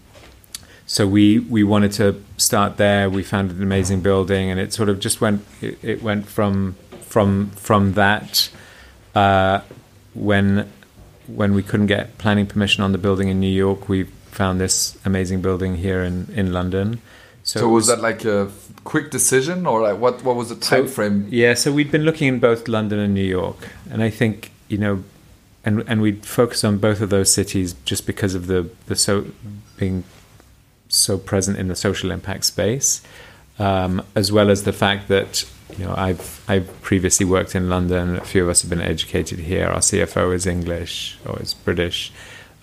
so 0.86 1.06
we 1.08 1.40
we 1.40 1.64
wanted 1.64 1.92
to 1.94 2.24
start 2.38 2.78
there. 2.78 3.10
We 3.10 3.24
found 3.24 3.52
an 3.52 3.62
amazing 3.62 4.02
building, 4.02 4.50
and 4.50 4.60
it 4.60 4.74
sort 4.74 4.90
of 4.90 5.00
just 5.00 5.22
went. 5.22 5.46
It, 5.62 5.78
it 5.84 6.04
went 6.04 6.28
from 6.28 6.76
from 7.02 7.52
from 7.52 7.94
that 7.94 8.50
uh, 9.16 9.62
when 10.14 10.72
when 11.28 11.54
we 11.54 11.62
couldn't 11.62 11.88
get 11.88 12.18
planning 12.18 12.48
permission 12.48 12.84
on 12.84 12.92
the 12.92 12.98
building 12.98 13.28
in 13.28 13.40
New 13.40 13.48
York, 13.48 13.88
we 13.88 14.06
found 14.32 14.60
this 14.60 14.98
amazing 15.06 15.42
building 15.42 15.78
here 15.78 16.04
in 16.04 16.28
in 16.36 16.54
London. 16.54 17.02
So, 17.44 17.68
it 17.68 17.72
was 17.72 17.88
that 17.88 18.02
like 18.02 18.26
a 18.26 18.52
quick 18.84 19.10
decision, 19.12 19.66
or 19.66 19.82
like 19.82 20.00
what 20.00 20.24
what 20.24 20.36
was 20.36 20.50
the 20.50 20.56
time 20.56 20.88
so, 20.88 20.94
frame? 20.94 21.28
Yeah, 21.30 21.54
so 21.56 21.72
we'd 21.72 21.92
been 21.92 22.04
looking 22.04 22.28
in 22.28 22.40
both 22.40 22.68
London 22.68 23.00
and 23.00 23.14
New 23.14 23.24
York, 23.24 23.70
and 23.92 24.04
I 24.04 24.10
think 24.10 24.52
you 24.68 24.78
know, 24.78 25.04
and 25.66 25.84
and 25.88 26.02
we'd 26.02 26.26
focus 26.26 26.64
on 26.64 26.78
both 26.78 27.02
of 27.02 27.10
those 27.10 27.34
cities 27.34 27.76
just 27.86 28.06
because 28.06 28.36
of 28.36 28.48
the 28.48 28.70
the 28.88 28.96
so 28.96 29.26
being 29.78 30.04
so 30.88 31.18
present 31.18 31.58
in 31.58 31.68
the 31.68 31.76
social 31.76 32.12
impact 32.12 32.46
space, 32.46 33.02
um, 33.60 34.02
as 34.16 34.32
well 34.32 34.50
as 34.50 34.64
the 34.64 34.74
fact 34.74 35.08
that 35.08 35.44
you 35.78 35.86
know 35.86 35.94
I've 35.96 36.44
I've 36.48 36.82
previously 36.82 37.26
worked 37.26 37.56
in 37.56 37.70
London. 37.70 38.18
A 38.18 38.26
few 38.26 38.44
of 38.44 38.50
us 38.50 38.62
have 38.62 38.70
been 38.70 38.82
educated 38.82 39.40
here. 39.40 39.68
Our 39.68 39.80
CFO 39.80 40.34
is 40.34 40.46
English 40.46 41.18
or 41.26 41.42
is 41.42 41.54
British. 41.54 42.12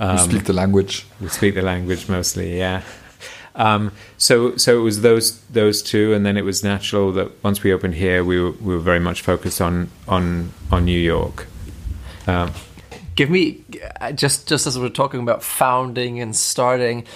you 0.01 0.19
speak 0.19 0.45
the 0.45 0.53
language. 0.53 1.07
We 1.21 1.29
speak 1.29 1.55
the 1.55 1.63
language 1.63 2.09
mostly, 2.09 2.59
yeah. 2.59 2.83
Um, 3.55 3.93
so 4.19 4.57
so 4.57 4.79
it 4.79 4.83
was 4.83 5.01
those 5.01 5.41
those 5.45 5.83
two, 5.83 6.13
and 6.13 6.27
then 6.27 6.37
it 6.37 6.45
was 6.45 6.63
natural 6.63 7.13
that 7.13 7.43
once 7.43 7.63
we 7.63 7.73
opened 7.73 7.95
here, 7.95 8.23
we 8.23 8.41
were, 8.41 8.51
we 8.53 8.75
were 8.75 8.81
very 8.81 9.01
much 9.01 9.23
focused 9.23 9.61
on 9.61 9.91
on 10.07 10.53
on 10.71 10.85
New 10.85 11.01
York. 11.01 11.47
Um, 12.27 12.53
Give 13.17 13.31
me 13.31 13.65
uh, 13.99 14.13
just 14.13 14.47
just 14.47 14.67
as 14.67 14.79
we're 14.79 14.91
talking 14.91 15.21
about 15.21 15.43
founding 15.43 16.21
and 16.21 16.37
starting. 16.37 17.07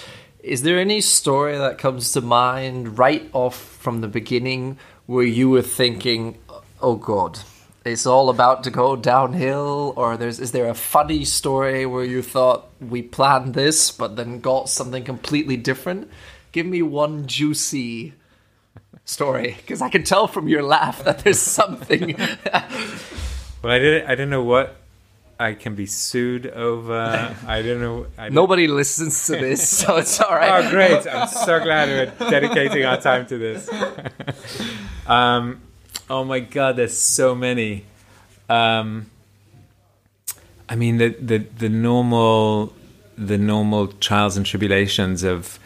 Is 0.41 0.63
there 0.63 0.79
any 0.79 0.99
story 0.99 1.55
that 1.55 1.77
comes 1.77 2.13
to 2.13 2.21
mind 2.21 2.97
right 2.97 3.29
off 3.33 3.55
from 3.55 4.01
the 4.01 4.07
beginning 4.07 4.79
where 5.05 5.23
you 5.23 5.51
were 5.51 5.61
thinking, 5.61 6.39
"Oh 6.81 6.95
God, 6.95 7.37
it's 7.85 8.07
all 8.07 8.31
about 8.31 8.63
to 8.63 8.71
go 8.71 8.95
downhill," 8.95 9.93
or 9.95 10.17
there's 10.17 10.39
is 10.39 10.53
there 10.53 10.69
a 10.69 10.73
funny 10.73 11.23
story 11.23 11.85
where 11.85 12.03
you 12.03 12.23
thought 12.23 12.67
we 12.79 13.03
planned 13.03 13.53
this 13.53 13.91
but 13.91 14.15
then 14.15 14.39
got 14.39 14.69
something 14.69 15.03
completely 15.03 15.55
different? 15.55 16.09
Give 16.51 16.65
me 16.65 16.81
one 16.81 17.27
juicy 17.27 18.15
story 19.05 19.55
because 19.57 19.83
I 19.83 19.89
can 19.89 20.01
tell 20.03 20.25
from 20.25 20.47
your 20.47 20.63
laugh 20.63 21.03
that 21.03 21.19
there's 21.19 21.39
something. 21.39 22.15
well, 23.61 23.71
I 23.71 23.77
didn't 23.77 24.07
I 24.07 24.15
didn't 24.15 24.31
know 24.31 24.43
what 24.43 24.80
I 25.41 25.55
can 25.55 25.73
be 25.73 25.87
sued 25.87 26.45
over. 26.45 27.35
I 27.47 27.63
don't 27.63 27.81
know. 27.81 28.05
I 28.15 28.25
don't 28.25 28.35
Nobody 28.35 28.67
listens 28.67 29.25
to 29.25 29.31
this, 29.31 29.67
so 29.67 29.97
it's 29.97 30.21
all 30.21 30.35
right. 30.35 30.63
Oh, 30.63 30.69
great! 30.69 31.07
I'm 31.07 31.27
so 31.27 31.59
glad 31.59 31.89
we're 31.89 32.29
dedicating 32.29 32.85
our 32.85 33.01
time 33.01 33.25
to 33.25 33.37
this. 33.39 33.67
um, 35.07 35.59
oh 36.11 36.23
my 36.23 36.41
God, 36.41 36.75
there's 36.75 36.95
so 36.95 37.33
many. 37.33 37.85
Um, 38.49 39.09
I 40.69 40.75
mean, 40.75 40.97
the, 40.97 41.09
the 41.09 41.39
the 41.39 41.69
normal 41.69 42.73
the 43.17 43.39
normal 43.39 43.87
trials 43.87 44.37
and 44.37 44.45
tribulations 44.45 45.23
of 45.23 45.57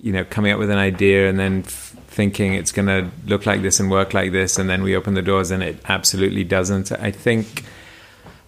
you 0.00 0.10
know 0.12 0.24
coming 0.24 0.52
up 0.52 0.58
with 0.58 0.70
an 0.70 0.78
idea 0.78 1.28
and 1.28 1.38
then 1.38 1.64
f- 1.66 1.94
thinking 2.08 2.54
it's 2.54 2.72
going 2.72 2.88
to 2.88 3.10
look 3.26 3.44
like 3.44 3.60
this 3.60 3.78
and 3.78 3.90
work 3.90 4.14
like 4.14 4.32
this, 4.32 4.58
and 4.58 4.70
then 4.70 4.82
we 4.82 4.96
open 4.96 5.12
the 5.12 5.20
doors 5.22 5.50
and 5.50 5.62
it 5.62 5.82
absolutely 5.86 6.44
doesn't. 6.44 6.90
I 6.92 7.10
think. 7.10 7.64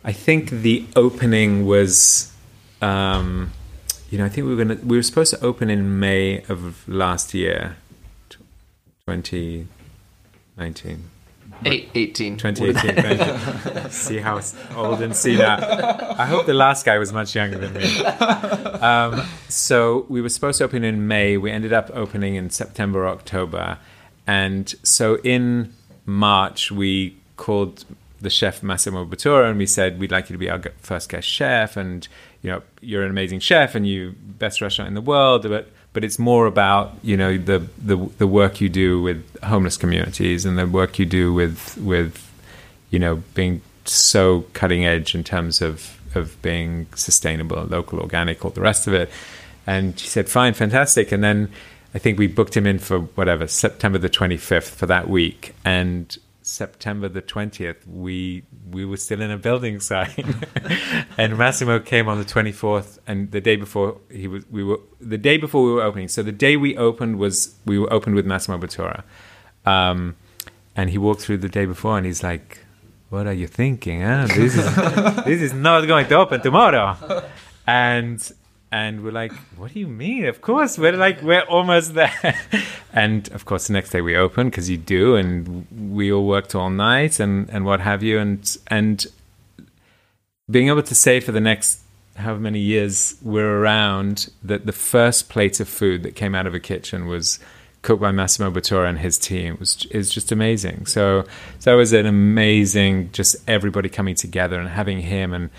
I 0.09 0.13
think 0.13 0.49
the 0.49 0.87
opening 0.97 1.67
was, 1.67 2.33
um, 2.81 3.53
you 4.09 4.17
know, 4.17 4.25
I 4.25 4.31
think 4.31 4.47
we 4.47 4.55
were 4.55 4.65
gonna 4.65 4.81
we 4.83 4.97
were 4.97 5.03
supposed 5.03 5.35
to 5.35 5.45
open 5.45 5.69
in 5.69 6.01
May 6.01 6.43
of 6.45 6.89
last 6.89 7.35
year, 7.35 7.77
twenty 9.05 9.67
nineteen. 10.57 11.11
Eight, 11.67 11.91
18. 11.95 12.37
2018. 12.37 13.91
see 13.91 14.19
how 14.19 14.41
old 14.77 15.03
and 15.03 15.15
see 15.15 15.35
that. 15.37 15.61
I 16.19 16.25
hope 16.25 16.47
the 16.47 16.55
last 16.55 16.87
guy 16.87 16.99
was 16.99 17.13
much 17.13 17.35
younger 17.35 17.59
than 17.59 17.73
me. 17.75 18.05
Um, 18.79 19.27
so 19.49 20.07
we 20.09 20.23
were 20.23 20.29
supposed 20.29 20.59
to 20.59 20.65
open 20.65 20.85
in 20.85 21.09
May. 21.09 21.37
We 21.37 21.51
ended 21.51 21.73
up 21.73 21.91
opening 21.93 22.37
in 22.37 22.49
September, 22.49 23.09
October, 23.09 23.79
and 24.27 24.73
so 24.85 25.17
in 25.17 25.75
March 26.07 26.71
we 26.71 27.17
called 27.37 27.85
the 28.21 28.31
chef 28.31 28.63
Massimo 28.63 29.05
Bottura 29.05 29.49
and 29.49 29.59
we 29.59 29.67
said 29.67 29.99
we'd 29.99 30.11
like 30.11 30.29
you 30.29 30.35
to 30.35 30.39
be 30.39 30.51
our 30.51 30.61
first 30.79 31.09
guest 31.09 31.29
chef 31.29 31.77
and 31.77 32.09
you 32.43 32.51
know 32.51 32.63
you're 32.81 33.03
an 33.05 33.11
amazing 33.11 33.41
chef 33.41 33.75
and 33.75 33.87
you 33.87 34.15
best 34.21 34.61
restaurant 34.61 34.89
in 34.89 34.95
the 34.95 35.01
world 35.01 35.43
but 35.43 35.71
but 35.93 36.05
it's 36.05 36.19
more 36.19 36.47
about 36.47 36.95
you 37.03 37.17
know 37.17 37.39
the 37.39 37.59
the 37.79 37.97
the 38.19 38.27
work 38.27 38.61
you 38.61 38.69
do 38.69 39.01
with 39.01 39.25
homeless 39.43 39.77
communities 39.77 40.45
and 40.45 40.59
the 40.59 40.67
work 40.67 40.99
you 40.99 41.07
do 41.07 41.33
with 41.33 41.77
with 41.79 42.25
you 42.91 42.99
know 42.99 43.23
being 43.35 43.61
so 43.85 44.43
cutting 44.53 44.85
edge 44.85 45.15
in 45.15 45.25
terms 45.25 45.61
of 45.61 45.99
of 46.15 46.41
being 46.43 46.87
sustainable 46.95 47.63
local 47.65 48.01
organic 48.01 48.45
all 48.45 48.51
the 48.51 48.61
rest 48.61 48.87
of 48.87 48.95
it. 48.95 49.11
And 49.67 49.99
she 49.99 50.09
said 50.09 50.29
fine 50.29 50.55
fantastic. 50.55 51.13
And 51.13 51.23
then 51.23 51.51
I 51.95 51.99
think 51.99 52.19
we 52.19 52.27
booked 52.27 52.57
him 52.57 52.67
in 52.67 52.79
for 52.79 53.01
whatever 53.01 53.47
September 53.47 53.99
the 53.99 54.11
25th 54.11 54.71
for 54.71 54.87
that 54.87 55.09
week. 55.09 55.55
And 55.65 56.17
September 56.49 57.09
the 57.09 57.21
20th, 57.21 57.87
we 57.87 58.43
we 58.71 58.85
were 58.85 58.97
still 58.97 59.21
in 59.21 59.31
a 59.31 59.37
building 59.37 59.81
site, 59.91 60.25
and 61.19 61.37
Massimo 61.37 61.79
came 61.79 62.09
on 62.09 62.19
the 62.19 62.25
24th, 62.25 62.99
and 63.07 63.31
the 63.31 63.41
day 63.41 63.57
before 63.57 64.01
he 64.11 64.27
was 64.27 64.45
we 64.51 64.65
were 64.65 64.81
the 65.01 65.19
day 65.19 65.37
before 65.37 65.63
we 65.63 65.73
were 65.73 65.83
opening. 65.83 66.09
So 66.09 66.23
the 66.23 66.33
day 66.33 66.57
we 66.57 66.77
opened 66.77 67.19
was 67.19 67.55
we 67.67 67.79
were 67.79 67.93
opened 67.93 68.17
with 68.17 68.27
Massimo 68.27 68.59
Bottura, 68.59 69.03
um, 69.67 70.17
and 70.75 70.91
he 70.91 70.99
walked 70.99 71.21
through 71.21 71.39
the 71.39 71.51
day 71.51 71.67
before, 71.67 71.99
and 71.99 72.07
he's 72.07 72.23
like, 72.23 72.65
"What 73.11 73.27
are 73.27 73.35
you 73.35 73.47
thinking? 73.47 74.01
Huh? 74.01 74.27
This 74.29 74.57
is 74.57 74.75
this 75.27 75.43
is 75.43 75.53
not 75.53 75.87
going 75.87 76.07
to 76.09 76.15
open 76.17 76.41
tomorrow," 76.41 76.97
and 77.67 78.19
and 78.71 79.03
we're 79.03 79.13
like, 79.13 79.33
"What 79.57 79.73
do 79.73 79.81
you 79.81 79.87
mean? 79.87 80.27
Of 80.27 80.41
course, 80.41 80.79
we're 80.79 80.93
like 80.93 81.23
we're 81.23 81.43
almost 81.43 81.95
there." 81.95 82.39
and 82.93 83.31
of 83.33 83.45
course, 83.45 83.67
the 83.69 83.73
next 83.73 83.91
day 83.91 84.01
we 84.01 84.17
open 84.17 84.51
because 84.51 84.69
you 84.69 84.77
do, 84.77 85.17
and 85.17 85.67
we 85.91 86.13
all 86.13 86.27
worked 86.27 86.55
all 86.55 86.71
night 86.71 87.21
and 87.21 87.49
and 87.51 87.65
what 87.65 87.81
have 87.81 88.03
you, 88.03 88.19
and 88.19 88.57
and 88.69 89.07
being 90.51 90.69
able 90.69 90.83
to 90.83 90.95
say 90.95 91.21
for 91.21 91.33
the 91.33 91.41
next 91.41 91.81
however 92.17 92.41
many 92.41 92.59
years 92.59 93.17
we're 93.23 93.61
around 93.61 94.29
that 94.43 94.67
the 94.67 94.73
first 94.73 95.29
plate 95.29 95.61
of 95.61 95.69
food 95.69 96.03
that 96.03 96.17
came 96.17 96.35
out 96.35 96.47
of 96.47 96.55
a 96.55 96.59
kitchen 96.59 97.07
was 97.07 97.39
cooked 97.83 98.01
by 98.01 98.11
Massimo 98.11 98.51
Bottura 98.51 98.89
and 98.89 98.99
his 98.99 99.19
team 99.19 99.57
was 99.61 99.87
is 99.87 100.11
just 100.11 100.33
amazing. 100.33 100.87
So 100.87 101.25
so 101.59 101.73
it 101.73 101.77
was 101.77 101.93
an 101.93 102.07
amazing 102.07 103.13
just 103.13 103.37
everybody 103.49 103.89
coming 103.89 104.15
together 104.15 104.59
and 104.59 104.69
having 104.69 105.01
him 105.01 105.33
and 105.33 105.51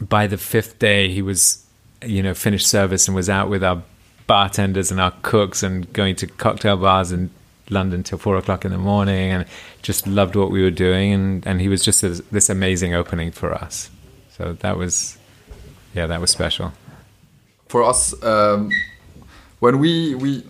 by 0.00 0.26
the 0.26 0.36
fifth 0.36 0.78
day 0.78 1.08
he 1.08 1.22
was 1.22 1.61
you 2.04 2.22
know 2.22 2.34
finished 2.34 2.66
service 2.66 3.08
and 3.08 3.14
was 3.14 3.28
out 3.28 3.48
with 3.48 3.62
our 3.62 3.82
bartenders 4.26 4.90
and 4.90 5.00
our 5.00 5.12
cooks 5.22 5.62
and 5.62 5.92
going 5.92 6.16
to 6.16 6.26
cocktail 6.26 6.76
bars 6.76 7.12
in 7.12 7.30
London 7.70 8.02
till 8.02 8.18
four 8.18 8.36
o'clock 8.36 8.64
in 8.64 8.70
the 8.70 8.78
morning 8.78 9.30
and 9.30 9.46
just 9.82 10.06
loved 10.06 10.36
what 10.36 10.50
we 10.50 10.62
were 10.62 10.70
doing 10.70 11.12
and, 11.12 11.46
and 11.46 11.60
he 11.60 11.68
was 11.68 11.84
just 11.84 12.02
this, 12.02 12.20
this 12.30 12.48
amazing 12.50 12.94
opening 12.94 13.30
for 13.30 13.52
us. 13.52 13.90
So 14.36 14.52
that 14.54 14.76
was 14.76 15.18
yeah, 15.94 16.06
that 16.06 16.20
was 16.20 16.30
special. 16.30 16.72
For 17.68 17.82
us, 17.82 18.20
um, 18.22 18.70
when 19.60 19.78
we 19.78 20.14
we 20.14 20.44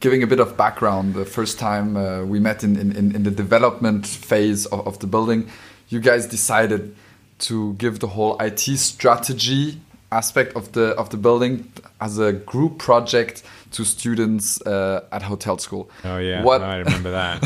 giving 0.00 0.22
a 0.22 0.26
bit 0.26 0.40
of 0.40 0.56
background, 0.56 1.14
the 1.14 1.24
first 1.24 1.58
time 1.58 1.96
uh, 1.96 2.24
we 2.24 2.38
met 2.38 2.62
in, 2.62 2.76
in, 2.76 3.14
in 3.14 3.22
the 3.24 3.30
development 3.30 4.06
phase 4.06 4.66
of, 4.66 4.86
of 4.86 4.98
the 5.00 5.06
building, 5.06 5.50
you 5.88 6.00
guys 6.00 6.26
decided 6.26 6.94
to 7.38 7.74
give 7.74 7.98
the 8.00 8.08
whole 8.08 8.38
IT 8.40 8.60
strategy 8.78 9.80
aspect 10.10 10.56
of 10.56 10.72
the 10.72 10.94
of 10.96 11.10
the 11.10 11.16
building 11.16 11.70
as 12.00 12.18
a 12.18 12.32
group 12.32 12.78
project 12.78 13.42
to 13.72 13.84
students 13.84 14.60
uh, 14.62 15.04
at 15.12 15.22
hotel 15.22 15.58
school. 15.58 15.90
Oh 16.04 16.18
yeah, 16.18 16.42
what 16.42 16.62
I 16.62 16.78
remember 16.78 17.10
that. 17.10 17.44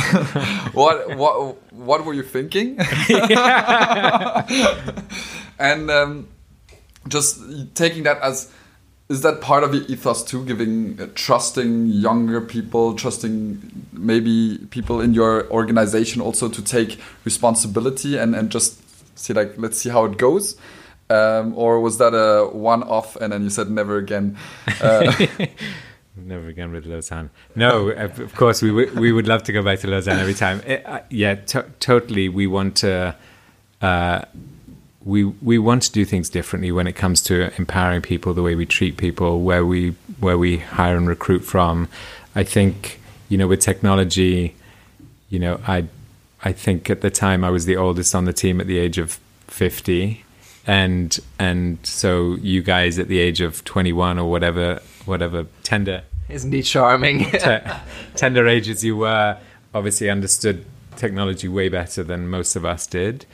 what 0.73 1.17
what 1.17 1.73
what 1.73 2.05
were 2.05 2.15
you 2.15 2.23
thinking? 2.23 2.79
and 5.59 5.91
um, 5.91 6.29
just 7.09 7.41
taking 7.75 8.05
that 8.05 8.21
as 8.21 8.53
is 9.09 9.23
that 9.23 9.41
part 9.41 9.65
of 9.65 9.75
your 9.75 9.83
ethos 9.85 10.23
too 10.23 10.45
giving 10.45 11.01
uh, 11.01 11.09
trusting 11.15 11.87
younger 11.87 12.41
people 12.41 12.95
trusting 12.95 13.61
maybe 13.93 14.59
people 14.71 15.01
in 15.01 15.13
your 15.13 15.51
organization 15.51 16.23
also 16.23 16.49
to 16.49 16.63
take 16.63 16.99
responsibility 17.25 18.17
and 18.17 18.35
and 18.35 18.51
just 18.51 18.81
see 19.19 19.33
like 19.33 19.55
let's 19.59 19.79
see 19.79 19.91
how 19.91 20.05
it 20.05 20.17
goes 20.17 20.57
um, 21.13 21.55
or 21.57 21.81
was 21.81 21.99
that 21.99 22.15
a 22.15 22.49
one-off 22.49 23.17
and 23.17 23.33
then 23.33 23.43
you 23.43 23.51
said 23.51 23.71
never 23.71 23.97
again 23.99 24.37
uh, 24.81 25.27
Never 26.15 26.49
again 26.49 26.73
with 26.73 26.85
Lausanne. 26.85 27.31
No, 27.57 27.89
of 27.89 28.35
course 28.35 28.61
we 28.61 28.71
would 28.71 28.99
we 28.99 29.13
would 29.13 29.27
love 29.27 29.43
to 29.45 29.53
go 29.53 29.63
back 29.63 29.79
to 29.81 29.89
Lausanne 29.89 30.19
every 30.19 30.35
time. 30.35 30.61
It, 30.67 30.85
uh, 30.85 31.01
yeah, 31.09 31.37
to- 31.37 31.71
totally. 31.81 32.29
We 32.29 32.47
want 32.47 32.77
to. 32.79 33.17
Uh, 33.81 34.23
we 35.05 35.25
we 35.25 35.59
want 35.59 35.83
to 35.85 35.93
do 35.93 36.05
things 36.05 36.29
differently 36.29 36.71
when 36.71 36.87
it 36.87 36.93
comes 36.93 37.23
to 37.23 37.51
empowering 37.59 38.03
people, 38.03 38.35
the 38.35 38.43
way 38.43 38.55
we 38.55 38.67
treat 38.67 38.99
people, 38.99 39.41
where 39.41 39.65
we 39.65 39.91
where 40.21 40.37
we 40.37 40.59
hire 40.59 40.97
and 40.97 41.09
recruit 41.09 41.41
from. 41.41 41.89
I 42.35 42.45
think 42.45 43.01
you 43.31 43.39
know 43.39 43.49
with 43.49 43.61
technology, 43.61 44.55
you 45.31 45.39
know 45.39 45.61
I 45.67 45.87
I 46.45 46.53
think 46.53 46.91
at 46.91 47.01
the 47.01 47.11
time 47.11 47.43
I 47.43 47.49
was 47.51 47.65
the 47.65 47.77
oldest 47.77 48.15
on 48.15 48.27
the 48.27 48.35
team 48.35 48.61
at 48.61 48.67
the 48.67 48.79
age 48.79 48.99
of 48.99 49.19
fifty, 49.47 50.25
and 50.67 51.19
and 51.39 51.79
so 51.83 52.37
you 52.41 52.63
guys 52.63 52.99
at 52.99 53.09
the 53.09 53.19
age 53.19 53.41
of 53.41 53.65
twenty 53.65 53.93
one 53.93 54.19
or 54.19 54.31
whatever 54.31 54.81
whatever 55.05 55.47
tender 55.63 56.03
Isn't 56.29 56.53
he 56.53 56.63
charming? 56.63 57.25
te- 57.31 57.59
tender 58.15 58.47
age 58.47 58.69
as 58.69 58.85
you 58.85 58.97
were, 58.97 59.37
obviously 59.75 60.09
understood 60.09 60.65
technology 60.97 61.49
way 61.49 61.69
better 61.69 62.03
than 62.03 62.29
most 62.29 62.55
of 62.57 62.65
us 62.65 62.87
did. 62.87 63.27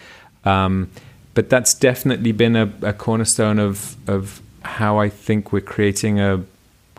Um, 0.45 0.91
but 1.35 1.51
that's 1.51 1.75
definitely 1.75 2.33
been 2.33 2.57
a, 2.57 2.73
a 2.83 2.93
cornerstone 2.93 3.59
of 3.59 3.97
of 4.09 4.41
how 4.63 4.99
I 4.99 5.09
think 5.09 5.53
we're 5.53 5.61
creating 5.61 6.21
a 6.21 6.45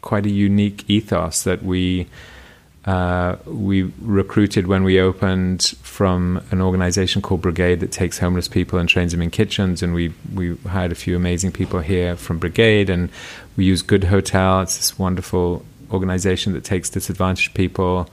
quite 0.02 0.26
a 0.26 0.30
unique 0.30 0.90
ethos 0.90 1.44
that 1.44 1.64
we 1.64 2.08
uh, 2.90 3.38
we 3.46 3.84
recruited 4.02 4.66
when 4.66 4.84
we 4.84 5.00
opened 5.00 5.76
from 5.84 6.44
an 6.50 6.60
organization 6.60 7.22
called 7.22 7.40
Brigade 7.40 7.82
that 7.82 7.92
takes 7.92 8.18
homeless 8.18 8.48
people 8.48 8.80
and 8.80 8.90
trains 8.90 9.12
them 9.12 9.22
in 9.22 9.30
kitchens, 9.30 9.84
and 9.84 9.94
we 9.94 10.12
we 10.34 10.56
hired 10.68 10.92
a 10.92 10.96
few 10.96 11.16
amazing 11.16 11.52
people 11.52 11.82
here 11.82 12.16
from 12.16 12.40
Brigade, 12.40 12.90
and 12.90 13.12
we 13.56 13.66
use 13.66 13.84
Good 13.84 14.06
Hotel. 14.06 14.62
It's 14.62 14.78
this 14.78 14.98
wonderful 14.98 15.64
organization 15.92 16.54
that 16.54 16.64
takes 16.64 16.90
disadvantaged 16.90 17.54
people, 17.54 18.10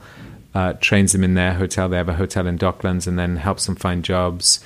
uh, 0.53 0.73
trains 0.73 1.11
them 1.11 1.23
in 1.23 1.33
their 1.33 1.55
hotel. 1.55 1.89
They 1.89 1.97
have 1.97 2.09
a 2.09 2.13
hotel 2.13 2.45
in 2.45 2.59
Docklands, 2.59 3.07
and 3.07 3.17
then 3.17 3.37
helps 3.37 3.65
them 3.65 3.75
find 3.75 4.03
jobs. 4.03 4.63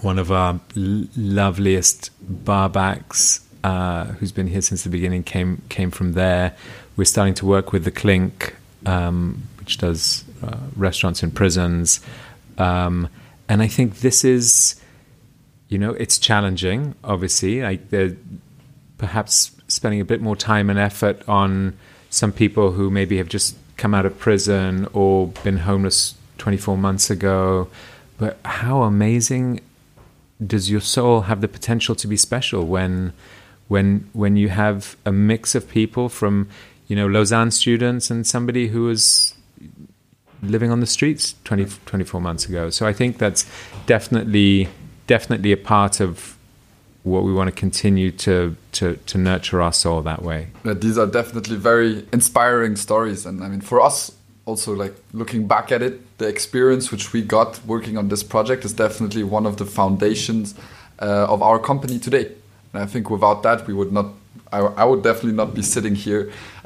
One 0.00 0.18
of 0.18 0.32
our 0.32 0.58
l- 0.74 1.04
loveliest 1.18 2.12
barbacks, 2.46 3.42
uh, 3.62 4.04
who's 4.04 4.32
been 4.32 4.46
here 4.46 4.62
since 4.62 4.84
the 4.84 4.90
beginning, 4.90 5.22
came 5.22 5.60
came 5.68 5.90
from 5.90 6.14
there. 6.14 6.56
We're 6.96 7.04
starting 7.04 7.34
to 7.34 7.44
work 7.44 7.72
with 7.72 7.84
the 7.84 7.90
Clink, 7.90 8.55
um, 8.86 9.42
which 9.58 9.78
does 9.78 10.24
uh, 10.42 10.56
restaurants 10.76 11.22
in 11.22 11.30
prisons, 11.30 12.00
um, 12.58 13.08
and 13.48 13.62
I 13.62 13.68
think 13.68 14.00
this 14.00 14.24
is, 14.24 14.80
you 15.68 15.78
know, 15.78 15.92
it's 15.92 16.18
challenging. 16.18 16.94
Obviously, 17.04 17.62
like 17.62 17.90
they're 17.90 18.16
perhaps 18.98 19.52
spending 19.68 20.00
a 20.00 20.04
bit 20.04 20.20
more 20.20 20.36
time 20.36 20.70
and 20.70 20.78
effort 20.78 21.22
on 21.28 21.76
some 22.10 22.32
people 22.32 22.72
who 22.72 22.90
maybe 22.90 23.18
have 23.18 23.28
just 23.28 23.56
come 23.76 23.94
out 23.94 24.06
of 24.06 24.18
prison 24.18 24.88
or 24.92 25.28
been 25.44 25.58
homeless 25.58 26.14
24 26.38 26.78
months 26.78 27.10
ago. 27.10 27.68
But 28.18 28.38
how 28.44 28.82
amazing 28.82 29.60
does 30.44 30.70
your 30.70 30.80
soul 30.80 31.22
have 31.22 31.40
the 31.40 31.48
potential 31.48 31.94
to 31.94 32.06
be 32.06 32.16
special 32.16 32.66
when 32.66 33.12
when 33.68 34.08
when 34.12 34.36
you 34.36 34.48
have 34.48 34.96
a 35.04 35.12
mix 35.12 35.54
of 35.54 35.68
people 35.68 36.08
from 36.08 36.48
you 36.86 36.96
know 36.96 37.06
Lausanne 37.06 37.50
students 37.50 38.10
and 38.10 38.26
somebody 38.26 38.68
who 38.68 38.84
was 38.84 39.34
living 40.42 40.70
on 40.70 40.80
the 40.80 40.86
streets 40.86 41.34
20, 41.44 41.66
24 41.86 42.20
months 42.20 42.46
ago. 42.46 42.70
So 42.70 42.86
I 42.86 42.92
think 42.92 43.18
that's 43.18 43.46
definitely 43.86 44.68
definitely 45.06 45.52
a 45.52 45.56
part 45.56 46.00
of 46.00 46.36
what 47.02 47.22
we 47.22 47.32
want 47.32 47.48
to 47.48 47.54
continue 47.54 48.10
to 48.10 48.56
to 48.72 48.96
to 49.06 49.18
nurture 49.18 49.62
our 49.62 49.72
soul 49.72 50.02
that 50.02 50.22
way. 50.22 50.48
These 50.64 50.98
are 50.98 51.06
definitely 51.06 51.56
very 51.56 52.04
inspiring 52.12 52.76
stories, 52.76 53.26
and 53.26 53.42
I 53.42 53.48
mean 53.48 53.60
for 53.60 53.80
us 53.80 54.12
also 54.44 54.72
like 54.74 54.94
looking 55.12 55.46
back 55.46 55.72
at 55.72 55.82
it, 55.82 56.18
the 56.18 56.26
experience 56.28 56.92
which 56.92 57.12
we 57.12 57.20
got 57.20 57.60
working 57.66 57.98
on 57.98 58.08
this 58.08 58.22
project 58.22 58.64
is 58.64 58.72
definitely 58.72 59.24
one 59.24 59.44
of 59.44 59.56
the 59.56 59.66
foundations 59.66 60.54
uh, 61.00 61.26
of 61.28 61.42
our 61.42 61.58
company 61.58 61.98
today. 61.98 62.30
And 62.72 62.82
I 62.82 62.86
think 62.86 63.10
without 63.10 63.42
that, 63.42 63.66
we 63.66 63.74
would 63.74 63.92
not. 63.92 64.06
I, 64.56 64.82
I 64.82 64.84
would 64.84 65.02
definitely 65.02 65.36
not 65.42 65.50
be 65.54 65.62
sitting 65.62 65.94
here. 66.06 66.22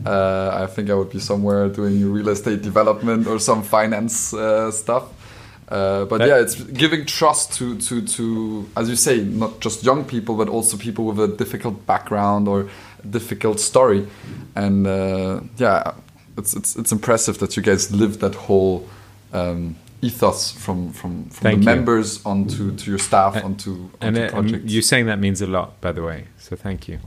Uh, 0.06 0.64
I 0.64 0.66
think 0.74 0.90
I 0.90 0.94
would 0.94 1.10
be 1.10 1.20
somewhere 1.20 1.68
doing 1.68 2.12
real 2.16 2.28
estate 2.28 2.62
development 2.62 3.26
or 3.26 3.38
some 3.38 3.62
finance 3.62 4.32
uh, 4.34 4.70
stuff. 4.70 5.04
Uh, 5.68 6.04
but 6.10 6.18
That- 6.18 6.28
yeah, 6.28 6.42
it's 6.44 6.54
giving 6.82 7.06
trust 7.06 7.52
to, 7.58 7.76
to, 7.86 8.02
to, 8.16 8.24
as 8.76 8.88
you 8.88 8.96
say, 8.96 9.20
not 9.20 9.60
just 9.64 9.84
young 9.84 10.04
people, 10.04 10.34
but 10.36 10.48
also 10.48 10.76
people 10.76 11.04
with 11.04 11.20
a 11.20 11.28
difficult 11.36 11.86
background 11.86 12.48
or 12.48 12.68
difficult 13.08 13.60
story. 13.60 14.06
And 14.54 14.86
uh, 14.86 15.40
yeah, 15.58 15.92
it's, 16.38 16.54
it's, 16.54 16.76
it's 16.76 16.92
impressive 16.92 17.38
that 17.38 17.56
you 17.56 17.62
guys 17.62 17.90
live 17.92 18.18
that 18.18 18.34
whole 18.34 18.88
um, 19.32 19.76
ethos 20.02 20.50
from, 20.52 20.92
from, 20.92 21.24
from 21.30 21.42
Thank 21.44 21.58
the 21.64 21.70
you. 21.70 21.76
members 21.76 22.24
onto 22.24 22.74
to 22.76 22.90
your 22.90 22.98
staff, 22.98 23.36
And- 23.36 23.44
onto, 23.44 23.70
And 24.00 24.16
onto 24.16 24.20
it, 24.20 24.34
um, 24.34 24.44
projects. 24.48 24.72
you 24.72 24.82
saying 24.82 25.06
that 25.06 25.20
means 25.20 25.40
a 25.40 25.46
lot, 25.46 25.80
by 25.80 25.92
the 25.92 26.02
way. 26.02 26.24
So 26.38 26.56
thank 26.56 26.88
you. 26.88 26.98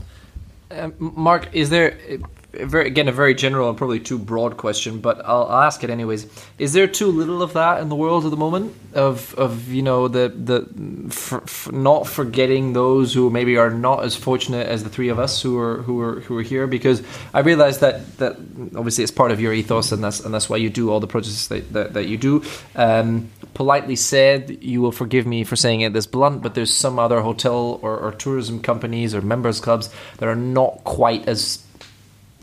Um, 0.73 0.93
Mark, 1.15 1.49
is 1.53 1.69
there 1.69 1.99
a 2.07 2.19
very, 2.53 2.87
again 2.87 3.07
a 3.07 3.11
very 3.11 3.33
general 3.33 3.69
and 3.69 3.77
probably 3.77 3.99
too 3.99 4.19
broad 4.19 4.57
question, 4.57 4.99
but 4.99 5.25
I'll, 5.25 5.45
I'll 5.45 5.63
ask 5.63 5.83
it 5.83 5.89
anyways. 5.89 6.27
Is 6.59 6.73
there 6.73 6.87
too 6.87 7.07
little 7.07 7.41
of 7.41 7.53
that 7.53 7.81
in 7.81 7.89
the 7.89 7.95
world 7.95 8.25
at 8.25 8.31
the 8.31 8.37
moment? 8.37 8.75
Of 8.93 9.33
of 9.35 9.69
you 9.69 9.81
know 9.81 10.07
the 10.07 10.29
the 10.29 11.09
for, 11.11 11.41
for 11.41 11.71
not 11.71 12.05
forgetting 12.05 12.73
those 12.73 13.13
who 13.13 13.31
maybe 13.31 13.57
are 13.57 13.71
not 13.71 14.03
as 14.03 14.15
fortunate 14.15 14.67
as 14.67 14.83
the 14.83 14.89
three 14.89 15.09
of 15.09 15.17
us 15.17 15.41
who 15.41 15.57
are 15.57 15.81
who 15.81 15.99
are 15.99 16.19
who 16.21 16.37
are 16.37 16.43
here 16.43 16.67
because 16.67 17.01
I 17.33 17.39
realize 17.39 17.79
that 17.79 18.17
that 18.17 18.33
obviously 18.75 19.03
it's 19.03 19.11
part 19.11 19.31
of 19.31 19.41
your 19.41 19.51
ethos 19.51 19.91
and 19.91 20.03
that's 20.03 20.19
and 20.19 20.31
that's 20.31 20.47
why 20.47 20.57
you 20.57 20.69
do 20.69 20.91
all 20.91 20.99
the 20.99 21.07
projects 21.07 21.47
that 21.47 21.73
that, 21.73 21.93
that 21.93 22.07
you 22.07 22.17
do. 22.17 22.43
Um, 22.75 23.31
politely 23.53 23.95
said, 23.95 24.63
you 24.63 24.81
will 24.81 24.91
forgive 24.91 25.27
me 25.27 25.43
for 25.43 25.55
saying 25.55 25.81
it 25.81 25.93
this 25.93 26.07
blunt, 26.07 26.41
but 26.41 26.55
there's 26.55 26.73
some 26.73 26.97
other 26.97 27.21
hotel 27.21 27.79
or, 27.81 27.97
or 27.97 28.11
tourism 28.11 28.61
companies 28.61 29.13
or 29.13 29.21
members 29.21 29.59
clubs 29.59 29.89
that 30.17 30.27
are 30.27 30.35
not 30.35 30.83
quite 30.83 31.27
as 31.27 31.62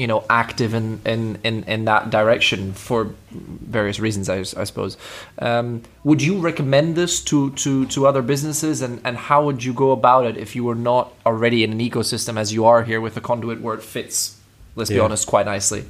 you 0.01 0.07
know 0.07 0.25
active 0.43 0.73
in 0.81 0.87
in 1.05 1.39
in, 1.49 1.63
in 1.65 1.85
that 1.85 2.11
direction 2.19 2.73
for 2.73 2.99
various 3.31 3.99
reasons 4.07 4.29
I, 4.29 4.39
I 4.63 4.65
suppose 4.71 4.97
um, 5.39 5.83
would 6.05 6.23
you 6.23 6.39
recommend 6.39 6.97
this 6.97 7.23
to 7.31 7.51
to 7.65 7.87
to 7.95 8.07
other 8.07 8.23
businesses 8.23 8.83
and 8.83 9.01
and 9.05 9.17
how 9.29 9.45
would 9.45 9.63
you 9.63 9.73
go 9.85 9.93
about 9.93 10.25
it 10.31 10.37
if 10.37 10.57
you 10.57 10.65
were 10.65 10.81
not 10.91 11.13
already 11.27 11.63
in 11.65 11.71
an 11.73 11.81
ecosystem 11.89 12.39
as 12.39 12.53
you 12.53 12.65
are 12.65 12.83
here 12.91 13.01
with 13.01 13.15
the 13.15 13.21
conduit 13.21 13.61
where 13.61 13.75
it 13.75 13.83
fits 13.83 14.41
let's 14.77 14.91
be 14.91 14.99
honest 14.99 15.27
quite 15.27 15.47
nicely 15.47 15.85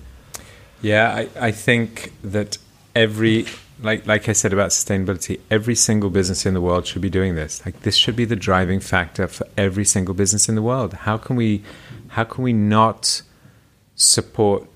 Yeah, 0.82 1.14
I, 1.14 1.48
I 1.48 1.50
think 1.50 2.12
that 2.22 2.58
every 2.94 3.46
like 3.82 4.06
like 4.06 4.28
I 4.28 4.32
said 4.32 4.52
about 4.52 4.70
sustainability, 4.70 5.40
every 5.50 5.74
single 5.74 6.10
business 6.10 6.46
in 6.46 6.54
the 6.54 6.60
world 6.60 6.86
should 6.86 7.02
be 7.02 7.10
doing 7.10 7.34
this. 7.34 7.64
Like 7.64 7.80
this 7.80 7.96
should 7.96 8.16
be 8.16 8.24
the 8.24 8.36
driving 8.36 8.80
factor 8.80 9.26
for 9.28 9.46
every 9.56 9.84
single 9.84 10.14
business 10.14 10.48
in 10.48 10.54
the 10.54 10.62
world. 10.62 10.94
How 10.94 11.16
can 11.18 11.36
we 11.36 11.62
how 12.08 12.24
can 12.24 12.44
we 12.44 12.52
not 12.52 13.22
support 14.00 14.66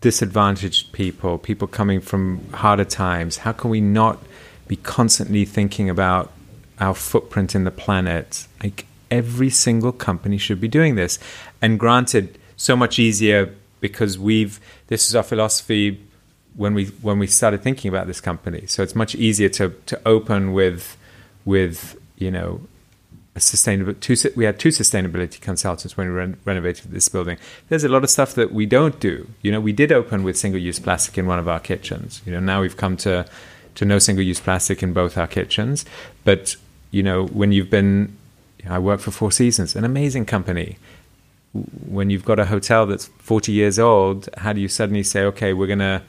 disadvantaged 0.00 0.92
people, 0.92 1.38
people 1.38 1.68
coming 1.68 2.00
from 2.00 2.44
harder 2.52 2.84
times? 2.84 3.38
How 3.38 3.52
can 3.52 3.70
we 3.70 3.80
not 3.80 4.18
be 4.66 4.76
constantly 4.76 5.44
thinking 5.44 5.90
about 5.90 6.32
our 6.80 6.94
footprint 6.94 7.54
in 7.54 7.64
the 7.64 7.70
planet? 7.70 8.46
Like 8.62 8.86
every 9.10 9.50
single 9.50 9.92
company 9.92 10.38
should 10.38 10.60
be 10.60 10.68
doing 10.68 10.94
this. 10.94 11.18
And 11.60 11.78
granted, 11.78 12.38
so 12.56 12.74
much 12.74 12.98
easier 12.98 13.54
because 13.80 14.18
we've 14.18 14.60
this 14.86 15.08
is 15.08 15.14
our 15.14 15.22
philosophy 15.22 16.00
when 16.56 16.74
we 16.74 16.86
when 17.02 17.18
we 17.18 17.26
started 17.26 17.62
thinking 17.62 17.88
about 17.88 18.06
this 18.06 18.20
company. 18.20 18.66
So 18.66 18.82
it's 18.82 18.94
much 18.94 19.14
easier 19.14 19.48
to 19.50 19.70
to 19.86 20.00
open 20.06 20.52
with 20.52 20.96
with 21.44 21.96
you 22.16 22.30
know 22.30 22.60
sustainable 23.40 23.94
two 23.94 24.14
we 24.36 24.44
had 24.44 24.58
two 24.58 24.68
sustainability 24.68 25.40
consultants 25.40 25.96
when 25.96 26.08
we 26.08 26.14
ren- 26.14 26.36
renovated 26.44 26.90
this 26.90 27.08
building. 27.08 27.38
There's 27.68 27.84
a 27.84 27.88
lot 27.88 28.04
of 28.04 28.10
stuff 28.10 28.34
that 28.34 28.52
we 28.52 28.66
don't 28.66 28.98
do. 29.00 29.26
You 29.40 29.52
know 29.52 29.60
we 29.60 29.72
did 29.72 29.90
open 29.90 30.22
with 30.22 30.36
single 30.36 30.60
use 30.60 30.78
plastic 30.78 31.16
in 31.16 31.26
one 31.26 31.38
of 31.38 31.48
our 31.48 31.60
kitchens. 31.60 32.20
You 32.26 32.32
know 32.32 32.40
now 32.40 32.60
we've 32.60 32.76
come 32.76 32.96
to 32.98 33.24
to 33.76 33.84
no 33.84 33.98
single 33.98 34.24
use 34.24 34.38
plastic 34.38 34.82
in 34.82 34.92
both 34.92 35.16
our 35.16 35.26
kitchens. 35.26 35.86
But 36.24 36.56
you 36.90 37.02
know 37.02 37.26
when 37.26 37.52
you've 37.52 37.70
been 37.70 38.16
I 38.68 38.78
work 38.78 39.00
for 39.00 39.10
Four 39.10 39.32
Seasons 39.32 39.74
an 39.76 39.84
amazing 39.84 40.26
company. 40.26 40.76
When 41.86 42.08
you've 42.10 42.24
got 42.24 42.38
a 42.38 42.46
hotel 42.46 42.86
that's 42.86 43.06
40 43.18 43.52
years 43.52 43.78
old 43.78 44.28
how 44.38 44.52
do 44.52 44.60
you 44.60 44.68
suddenly 44.68 45.02
say 45.02 45.22
okay 45.24 45.52
we're 45.52 45.66
going 45.66 45.80
to 45.80 46.02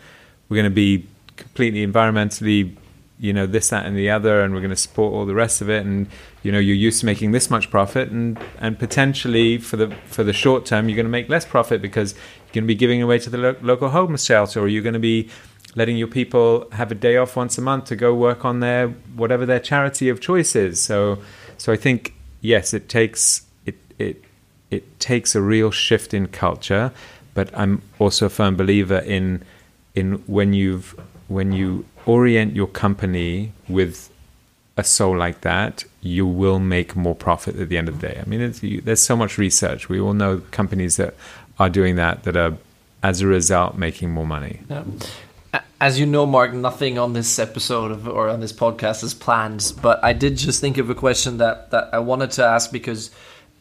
we're 0.48 0.56
going 0.56 0.72
to 0.72 0.76
be 0.76 1.06
completely 1.36 1.86
environmentally 1.86 2.76
you 3.20 3.34
know 3.34 3.46
this 3.46 3.70
that 3.70 3.86
and 3.86 3.98
the 3.98 4.10
other 4.10 4.42
and 4.42 4.54
we're 4.54 4.62
going 4.62 4.70
to 4.70 4.76
support 4.76 5.14
all 5.14 5.26
the 5.26 5.34
rest 5.34 5.62
of 5.62 5.70
it 5.70 5.86
and 5.86 6.08
you 6.44 6.52
know 6.52 6.60
you're 6.60 6.76
used 6.76 7.00
to 7.00 7.06
making 7.06 7.32
this 7.32 7.50
much 7.50 7.70
profit 7.72 8.10
and 8.10 8.40
and 8.60 8.78
potentially 8.78 9.58
for 9.58 9.78
the 9.78 9.90
for 10.06 10.24
the 10.24 10.34
short 10.34 10.66
term 10.66 10.88
you're 10.88 10.96
going 10.96 11.06
to 11.06 11.10
make 11.10 11.30
less 11.30 11.46
profit 11.46 11.82
because 11.82 12.14
you're 12.14 12.54
going 12.54 12.64
to 12.64 12.68
be 12.68 12.76
giving 12.76 13.02
away 13.02 13.18
to 13.18 13.30
the 13.30 13.38
lo- 13.38 13.56
local 13.62 13.90
homeless 13.90 14.24
shelter 14.24 14.60
or 14.60 14.68
you're 14.68 14.84
going 14.84 14.94
to 14.94 15.00
be 15.00 15.30
letting 15.76 15.98
your 15.98 16.08
people 16.08 16.70
have 16.74 16.92
a 16.92 16.96
day 16.96 17.18
off 17.18 17.36
once 17.36 17.58
a 17.58 17.62
month 17.62 17.86
to 17.86 17.96
go 17.96 18.14
work 18.14 18.46
on 18.46 18.60
their 18.60 18.90
whatever 19.16 19.46
their 19.46 19.60
charity 19.60 20.10
of 20.10 20.22
choice 20.22 20.56
is. 20.56 20.82
So 20.82 21.20
so 21.58 21.72
i 21.72 21.78
think 21.78 22.14
yes 22.42 22.74
it 22.74 22.90
takes 22.90 23.46
it 23.66 23.76
it 23.98 24.24
it 24.70 25.00
takes 25.00 25.36
a 25.36 25.42
real 25.42 25.72
shift 25.72 26.14
in 26.14 26.28
culture 26.28 26.92
but 27.34 27.50
i'm 27.58 27.82
also 28.00 28.26
a 28.26 28.30
firm 28.30 28.56
believer 28.56 28.98
in 29.00 29.44
in 29.96 30.16
when 30.26 30.54
you've 30.54 30.96
when 31.28 31.52
you 31.52 31.86
orient 32.06 32.56
your 32.56 32.68
company 32.68 33.54
with 33.68 34.10
a 34.78 34.84
soul 34.84 35.18
like 35.18 35.42
that, 35.42 35.86
you 36.04 36.28
will 36.28 36.60
make 36.60 36.96
more 36.96 37.16
profit 37.16 37.56
at 37.56 37.70
the 37.70 37.78
end 37.78 37.88
of 37.88 38.00
the 38.00 38.08
day. 38.08 38.22
I 38.22 38.28
mean, 38.28 38.54
you, 38.62 38.82
there's 38.82 39.02
so 39.02 39.16
much 39.16 39.38
research. 39.38 39.88
We 39.88 40.00
all 40.00 40.14
know 40.14 40.42
companies 40.52 40.98
that 40.98 41.16
are 41.60 41.70
doing 41.70 41.96
that 41.96 42.24
that 42.24 42.36
are, 42.36 42.58
as 43.02 43.22
a 43.22 43.28
result, 43.28 43.78
making 43.78 44.12
more 44.12 44.28
money. 44.28 44.60
Yeah. 44.70 44.84
As 45.80 46.00
you 46.00 46.06
know, 46.06 46.26
Mark, 46.26 46.54
nothing 46.54 46.98
on 46.98 47.14
this 47.14 47.40
episode 47.40 47.92
of, 47.92 48.08
or 48.08 48.28
on 48.28 48.40
this 48.42 48.54
podcast 48.54 49.04
is 49.04 49.14
planned, 49.14 49.74
but 49.82 50.04
I 50.04 50.14
did 50.14 50.38
just 50.38 50.60
think 50.62 50.78
of 50.78 50.90
a 50.90 50.96
question 50.96 51.38
that, 51.38 51.72
that 51.72 51.90
I 51.94 52.00
wanted 52.00 52.32
to 52.32 52.46
ask 52.46 52.72
because 52.72 53.12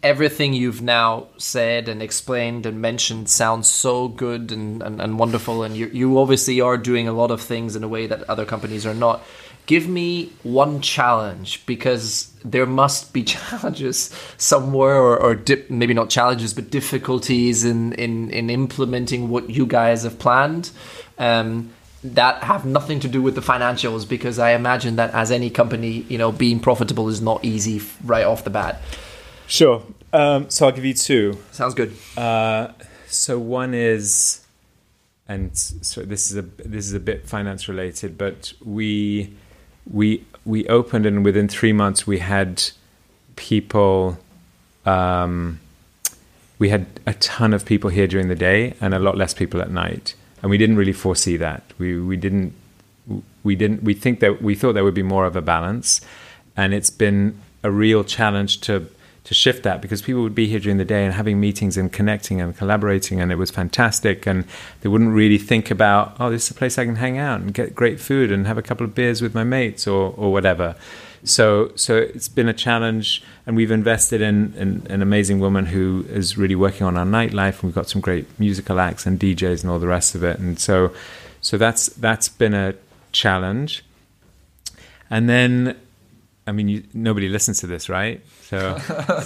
everything 0.02 0.52
you've 0.52 0.82
now 0.82 1.28
said 1.36 1.88
and 1.88 2.02
explained 2.02 2.66
and 2.66 2.80
mentioned 2.80 3.28
sounds 3.28 3.68
so 3.68 4.08
good 4.08 4.50
and, 4.50 4.82
and, 4.82 5.00
and 5.00 5.18
wonderful, 5.18 5.62
and 5.62 5.76
you, 5.76 5.88
you 5.92 6.18
obviously 6.18 6.60
are 6.60 6.76
doing 6.76 7.06
a 7.06 7.12
lot 7.12 7.30
of 7.30 7.40
things 7.40 7.76
in 7.76 7.84
a 7.84 7.88
way 7.88 8.06
that 8.06 8.28
other 8.28 8.44
companies 8.44 8.86
are 8.86 8.94
not. 8.94 9.22
Give 9.66 9.88
me 9.88 10.32
one 10.42 10.80
challenge 10.80 11.64
because 11.66 12.32
there 12.44 12.66
must 12.66 13.12
be 13.12 13.22
challenges 13.34 14.10
somewhere, 14.36 14.96
or, 14.96 15.16
or 15.18 15.34
dip, 15.34 15.70
maybe 15.70 15.94
not 15.94 16.10
challenges, 16.10 16.52
but 16.52 16.70
difficulties 16.70 17.64
in, 17.64 17.92
in, 17.94 18.30
in 18.30 18.50
implementing 18.50 19.28
what 19.28 19.50
you 19.50 19.66
guys 19.66 20.02
have 20.02 20.18
planned. 20.18 20.70
Um, 21.18 21.70
that 22.04 22.42
have 22.42 22.64
nothing 22.64 22.98
to 22.98 23.08
do 23.08 23.22
with 23.22 23.36
the 23.36 23.40
financials 23.40 24.08
because 24.08 24.38
I 24.38 24.54
imagine 24.54 24.96
that 24.96 25.14
as 25.14 25.30
any 25.30 25.50
company, 25.50 26.04
you 26.08 26.18
know, 26.18 26.32
being 26.32 26.58
profitable 26.58 27.08
is 27.08 27.20
not 27.20 27.44
easy 27.44 27.80
right 28.04 28.24
off 28.24 28.42
the 28.42 28.50
bat. 28.50 28.82
Sure. 29.46 29.84
Um, 30.12 30.50
so 30.50 30.66
I'll 30.66 30.72
give 30.72 30.84
you 30.84 30.94
two. 30.94 31.38
Sounds 31.52 31.74
good. 31.74 31.96
Uh, 32.16 32.72
so 33.06 33.38
one 33.38 33.72
is 33.72 34.42
and 35.28 35.56
so 35.56 36.02
this 36.02 36.30
is 36.30 36.36
a 36.36 36.42
this 36.42 36.86
is 36.86 36.94
a 36.94 37.00
bit 37.00 37.28
finance 37.28 37.68
related, 37.68 38.18
but 38.18 38.52
we 38.64 39.34
we 39.90 40.24
we 40.44 40.66
opened 40.68 41.06
and 41.06 41.24
within 41.24 41.48
three 41.48 41.72
months 41.72 42.06
we 42.06 42.18
had 42.18 42.62
people. 43.36 44.18
Um, 44.84 45.60
we 46.58 46.68
had 46.68 46.86
a 47.06 47.14
ton 47.14 47.52
of 47.52 47.64
people 47.64 47.90
here 47.90 48.06
during 48.06 48.28
the 48.28 48.36
day 48.36 48.74
and 48.80 48.94
a 48.94 48.98
lot 48.98 49.16
less 49.16 49.34
people 49.34 49.60
at 49.60 49.70
night, 49.70 50.14
and 50.40 50.50
we 50.50 50.58
didn't 50.58 50.76
really 50.76 50.92
foresee 50.92 51.36
that. 51.36 51.62
We 51.78 52.00
we 52.00 52.16
didn't 52.16 52.54
we 53.42 53.56
didn't 53.56 53.82
we 53.82 53.94
think 53.94 54.20
that 54.20 54.42
we 54.42 54.54
thought 54.54 54.74
there 54.74 54.84
would 54.84 54.94
be 54.94 55.02
more 55.02 55.26
of 55.26 55.36
a 55.36 55.42
balance, 55.42 56.00
and 56.56 56.72
it's 56.72 56.90
been 56.90 57.40
a 57.62 57.70
real 57.70 58.04
challenge 58.04 58.60
to 58.62 58.88
to 59.24 59.34
shift 59.34 59.62
that 59.62 59.80
because 59.80 60.02
people 60.02 60.22
would 60.22 60.34
be 60.34 60.48
here 60.48 60.58
during 60.58 60.78
the 60.78 60.84
day 60.84 61.04
and 61.04 61.14
having 61.14 61.38
meetings 61.38 61.76
and 61.76 61.92
connecting 61.92 62.40
and 62.40 62.56
collaborating 62.56 63.20
and 63.20 63.30
it 63.30 63.36
was 63.36 63.50
fantastic. 63.50 64.26
And 64.26 64.44
they 64.80 64.88
wouldn't 64.88 65.14
really 65.14 65.38
think 65.38 65.70
about 65.70 66.16
oh 66.18 66.30
this 66.30 66.46
is 66.46 66.50
a 66.50 66.54
place 66.54 66.78
I 66.78 66.84
can 66.84 66.96
hang 66.96 67.18
out 67.18 67.40
and 67.40 67.54
get 67.54 67.74
great 67.74 68.00
food 68.00 68.32
and 68.32 68.46
have 68.46 68.58
a 68.58 68.62
couple 68.62 68.84
of 68.84 68.94
beers 68.94 69.22
with 69.22 69.34
my 69.34 69.44
mates 69.44 69.86
or 69.86 70.14
or 70.16 70.32
whatever. 70.32 70.74
So 71.24 71.70
so 71.76 71.96
it's 71.96 72.28
been 72.28 72.48
a 72.48 72.52
challenge 72.52 73.22
and 73.46 73.56
we've 73.56 73.70
invested 73.70 74.20
in, 74.20 74.54
in 74.54 74.86
an 74.90 75.02
amazing 75.02 75.38
woman 75.38 75.66
who 75.66 76.04
is 76.08 76.36
really 76.36 76.56
working 76.56 76.86
on 76.86 76.96
our 76.96 77.06
nightlife 77.06 77.54
and 77.54 77.64
we've 77.64 77.74
got 77.74 77.88
some 77.88 78.00
great 78.00 78.26
musical 78.40 78.80
acts 78.80 79.06
and 79.06 79.20
DJs 79.20 79.62
and 79.62 79.70
all 79.70 79.78
the 79.78 79.86
rest 79.86 80.16
of 80.16 80.24
it. 80.24 80.40
And 80.40 80.58
so 80.58 80.92
so 81.40 81.56
that's 81.56 81.86
that's 81.86 82.28
been 82.28 82.54
a 82.54 82.74
challenge. 83.12 83.84
And 85.08 85.28
then 85.28 85.76
I 86.46 86.52
mean, 86.52 86.68
you, 86.68 86.82
nobody 86.92 87.28
listens 87.28 87.60
to 87.60 87.66
this, 87.66 87.88
right? 87.88 88.20
So, 88.42 88.78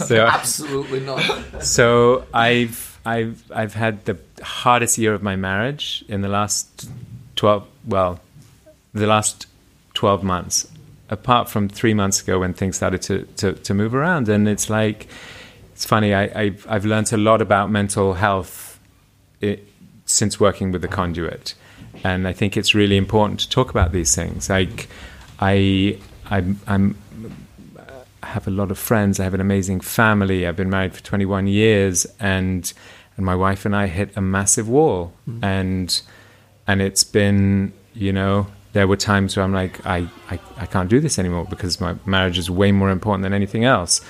so 0.07 0.27
absolutely 0.27 1.01
not. 1.01 1.63
So 1.63 2.27
I've 2.33 3.01
I've 3.07 3.43
I've 3.55 3.75
had 3.75 4.05
the 4.05 4.19
hardest 4.43 4.99
year 4.99 5.15
of 5.15 5.23
my 5.23 5.37
marriage 5.37 6.05
in 6.09 6.21
the 6.21 6.29
last 6.29 6.91
twelve. 7.35 7.67
Well, 7.87 8.21
the 8.93 9.07
last 9.07 9.47
twelve 9.95 10.23
months, 10.23 10.69
apart 11.09 11.49
from 11.49 11.69
three 11.69 11.95
months 11.95 12.21
ago 12.21 12.39
when 12.39 12.53
things 12.53 12.77
started 12.77 13.01
to 13.03 13.23
to, 13.39 13.53
to 13.55 13.75
move 13.75 13.95
around, 13.95 14.29
and 14.29 14.47
it's 14.47 14.69
like 14.69 15.09
it's 15.73 15.87
funny. 15.87 16.13
I, 16.13 16.25
I've 16.39 16.67
I've 16.69 16.85
learned 16.85 17.13
a 17.15 17.17
lot 17.17 17.41
about 17.41 17.71
mental 17.71 18.13
health 18.15 18.79
it, 19.41 19.67
since 20.05 20.39
working 20.39 20.71
with 20.71 20.83
the 20.83 20.89
conduit, 20.89 21.55
and 22.05 22.29
I 22.29 22.35
think 22.35 22.59
it's 22.59 22.75
really 22.75 22.99
important 22.99 23.41
to 23.41 23.49
talk 23.49 23.71
about 23.71 23.93
these 23.93 24.15
things. 24.15 24.51
Like 24.51 24.89
I 25.41 25.99
I'm, 26.31 26.61
I'm 26.67 26.97
have 28.37 28.47
a 28.47 28.51
lot 28.51 28.71
of 28.71 28.79
friends. 28.79 29.19
I 29.19 29.25
have 29.25 29.33
an 29.33 29.41
amazing 29.41 29.81
family. 29.81 30.47
I've 30.47 30.57
been 30.57 30.69
married 30.69 30.95
for 30.95 31.03
21 31.03 31.47
years, 31.47 32.07
and 32.21 32.71
and 33.17 33.25
my 33.25 33.35
wife 33.35 33.65
and 33.65 33.75
I 33.75 33.87
hit 33.87 34.15
a 34.15 34.21
massive 34.21 34.69
wall, 34.69 35.15
mm. 35.27 35.43
and 35.43 35.89
and 36.67 36.83
it's 36.83 37.03
been 37.03 37.73
you 37.95 38.13
know 38.13 38.47
there 38.75 38.87
were 38.87 38.97
times 38.99 39.37
where 39.37 39.45
I'm 39.45 39.55
like 39.55 39.75
I, 39.87 40.07
I 40.31 40.39
I 40.59 40.67
can't 40.67 40.91
do 40.91 41.01
this 41.01 41.19
anymore 41.19 41.47
because 41.49 41.81
my 41.81 41.97
marriage 42.05 42.37
is 42.37 42.51
way 42.51 42.73
more 42.73 42.91
important 42.91 43.23
than 43.23 43.33
anything 43.33 43.65
else, 43.65 44.03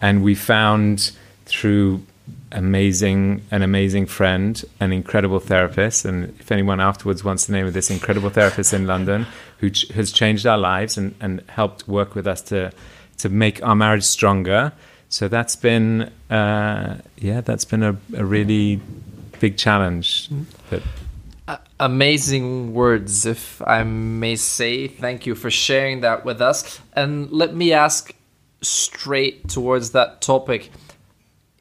and 0.00 0.22
we 0.22 0.36
found 0.36 1.10
through 1.46 2.06
amazing 2.52 3.42
an 3.50 3.62
amazing 3.62 4.06
friend 4.06 4.64
an 4.78 4.92
incredible 4.92 5.40
therapist 5.40 6.04
and 6.04 6.16
if 6.38 6.52
anyone 6.52 6.80
afterwards 6.80 7.24
wants 7.24 7.46
the 7.46 7.52
name 7.52 7.66
of 7.66 7.72
this 7.72 7.90
incredible 7.90 8.30
therapist 8.30 8.72
in 8.72 8.86
london 8.86 9.26
who 9.58 9.70
ch- 9.70 9.88
has 9.88 10.12
changed 10.12 10.46
our 10.46 10.58
lives 10.58 10.96
and, 10.98 11.14
and 11.20 11.42
helped 11.48 11.88
work 11.88 12.14
with 12.14 12.26
us 12.26 12.40
to 12.42 12.70
to 13.18 13.28
make 13.28 13.62
our 13.62 13.74
marriage 13.74 14.04
stronger. 14.04 14.72
So 15.08 15.28
that's 15.28 15.56
been 15.56 16.10
uh, 16.30 16.98
yeah 17.18 17.40
that's 17.42 17.64
been 17.64 17.82
a, 17.82 17.96
a 18.14 18.24
really 18.24 18.80
big 19.40 19.56
challenge 19.56 20.30
uh, 21.48 21.58
amazing 21.80 22.72
words 22.72 23.26
if 23.26 23.60
i 23.66 23.82
may 23.82 24.36
say. 24.36 24.88
Thank 24.88 25.26
you 25.26 25.34
for 25.34 25.50
sharing 25.50 26.00
that 26.00 26.24
with 26.24 26.40
us. 26.40 26.80
And 26.94 27.30
let 27.30 27.54
me 27.54 27.72
ask 27.72 28.14
straight 28.60 29.48
towards 29.48 29.90
that 29.90 30.20
topic 30.20 30.70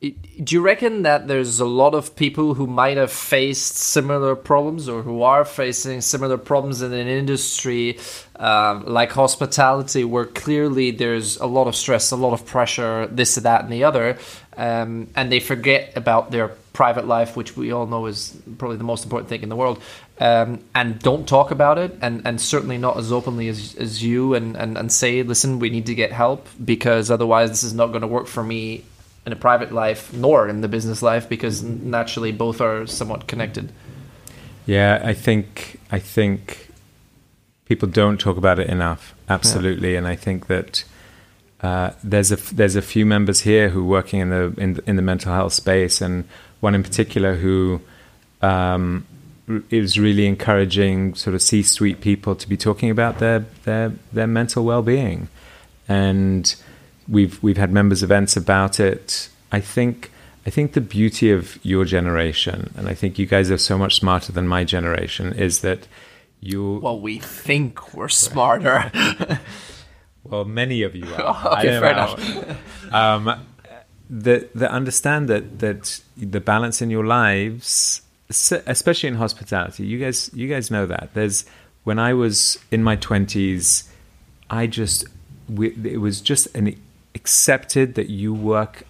do 0.01 0.55
you 0.55 0.61
reckon 0.61 1.03
that 1.03 1.27
there's 1.27 1.59
a 1.59 1.65
lot 1.65 1.93
of 1.93 2.15
people 2.15 2.55
who 2.55 2.65
might 2.65 2.97
have 2.97 3.11
faced 3.11 3.75
similar 3.75 4.35
problems 4.35 4.89
or 4.89 5.03
who 5.03 5.21
are 5.21 5.45
facing 5.45 6.01
similar 6.01 6.39
problems 6.39 6.81
in 6.81 6.91
an 6.91 7.07
industry 7.07 7.99
uh, 8.37 8.81
like 8.83 9.11
hospitality 9.11 10.03
where 10.03 10.25
clearly 10.25 10.89
there's 10.89 11.37
a 11.37 11.45
lot 11.45 11.67
of 11.67 11.75
stress 11.75 12.09
a 12.09 12.15
lot 12.15 12.33
of 12.33 12.47
pressure 12.47 13.05
this 13.07 13.35
that 13.35 13.63
and 13.63 13.71
the 13.71 13.83
other 13.83 14.17
um, 14.57 15.07
and 15.15 15.31
they 15.31 15.39
forget 15.39 15.95
about 15.95 16.31
their 16.31 16.47
private 16.73 17.05
life 17.05 17.37
which 17.37 17.55
we 17.55 17.71
all 17.71 17.85
know 17.85 18.07
is 18.07 18.35
probably 18.57 18.77
the 18.77 18.83
most 18.83 19.03
important 19.03 19.29
thing 19.29 19.43
in 19.43 19.49
the 19.49 19.55
world 19.55 19.79
um, 20.19 20.59
and 20.73 20.97
don't 20.99 21.27
talk 21.27 21.51
about 21.51 21.77
it 21.77 21.95
and, 22.01 22.25
and 22.25 22.41
certainly 22.41 22.77
not 22.79 22.97
as 22.97 23.11
openly 23.11 23.47
as, 23.49 23.75
as 23.75 24.03
you 24.03 24.33
and, 24.33 24.55
and, 24.55 24.79
and 24.79 24.91
say 24.91 25.21
listen 25.21 25.59
we 25.59 25.69
need 25.69 25.85
to 25.85 25.93
get 25.93 26.11
help 26.11 26.47
because 26.63 27.11
otherwise 27.11 27.49
this 27.49 27.63
is 27.63 27.73
not 27.75 27.87
going 27.87 28.01
to 28.01 28.07
work 28.07 28.25
for 28.25 28.41
me 28.41 28.83
in 29.25 29.33
a 29.33 29.35
private 29.35 29.71
life 29.71 30.13
nor 30.13 30.47
in 30.47 30.61
the 30.61 30.67
business 30.67 31.01
life 31.01 31.29
because 31.29 31.61
naturally 31.63 32.31
both 32.31 32.59
are 32.61 32.87
somewhat 32.87 33.27
connected. 33.27 33.71
Yeah, 34.65 35.01
I 35.03 35.13
think 35.13 35.79
I 35.91 35.99
think 35.99 36.69
people 37.65 37.87
don't 37.87 38.19
talk 38.19 38.37
about 38.37 38.59
it 38.59 38.67
enough. 38.67 39.13
Absolutely, 39.29 39.93
yeah. 39.93 39.99
and 39.99 40.07
I 40.07 40.15
think 40.15 40.47
that 40.47 40.83
uh, 41.61 41.91
there's 42.03 42.31
a 42.31 42.37
there's 42.53 42.75
a 42.75 42.81
few 42.81 43.05
members 43.05 43.41
here 43.41 43.69
who 43.69 43.81
are 43.81 43.91
working 43.97 44.19
in 44.19 44.29
the 44.29 44.53
in, 44.57 44.79
in 44.87 44.95
the 44.95 45.01
mental 45.01 45.33
health 45.33 45.53
space, 45.53 46.01
and 46.01 46.25
one 46.59 46.75
in 46.75 46.83
particular 46.83 47.35
who 47.35 47.81
um, 48.41 49.05
is 49.69 49.99
really 49.99 50.25
encouraging 50.25 51.13
sort 51.15 51.35
of 51.35 51.41
C-suite 51.41 52.01
people 52.01 52.35
to 52.35 52.49
be 52.49 52.57
talking 52.57 52.89
about 52.89 53.19
their 53.19 53.45
their 53.63 53.93
their 54.11 54.27
mental 54.27 54.65
well-being, 54.65 55.27
and 55.87 56.55
we've 57.11 57.43
we've 57.43 57.57
had 57.57 57.71
members 57.71 58.01
events 58.01 58.35
about 58.35 58.79
it. 58.79 59.29
I 59.51 59.59
think 59.59 60.11
I 60.45 60.49
think 60.49 60.73
the 60.73 60.81
beauty 60.81 61.29
of 61.29 61.63
your 61.63 61.85
generation, 61.85 62.73
and 62.75 62.87
I 62.87 62.95
think 62.95 63.19
you 63.19 63.27
guys 63.27 63.51
are 63.51 63.57
so 63.59 63.77
much 63.77 63.97
smarter 63.97 64.31
than 64.31 64.47
my 64.47 64.63
generation, 64.63 65.33
is 65.33 65.59
that 65.59 65.87
you. 66.39 66.79
Well, 66.81 66.99
we 66.99 67.19
think 67.19 67.93
we're 67.93 68.09
smarter. 68.09 68.91
well, 70.23 70.45
many 70.45 70.81
of 70.81 70.95
you 70.95 71.13
are. 71.13 71.53
okay, 71.59 71.79
fair 71.79 71.91
enough. 71.91 72.93
um, 72.93 73.45
that 74.09 74.53
that 74.55 74.71
understand 74.71 75.29
that 75.29 75.59
that 75.59 76.01
the 76.17 76.41
balance 76.41 76.81
in 76.81 76.89
your 76.89 77.05
lives, 77.05 78.01
especially 78.29 79.09
in 79.09 79.15
hospitality, 79.15 79.85
you 79.85 79.99
guys 79.99 80.31
you 80.33 80.47
guys 80.47 80.71
know 80.71 80.85
that. 80.87 81.11
There's 81.13 81.45
when 81.83 81.99
I 81.99 82.13
was 82.13 82.57
in 82.71 82.83
my 82.83 82.95
twenties, 82.95 83.87
I 84.49 84.65
just 84.65 85.05
we, 85.47 85.75
it 85.83 85.99
was 85.99 86.21
just 86.21 86.47
an 86.55 86.75
accepted 87.21 87.93
that 87.95 88.09
you 88.09 88.33
work 88.33 88.83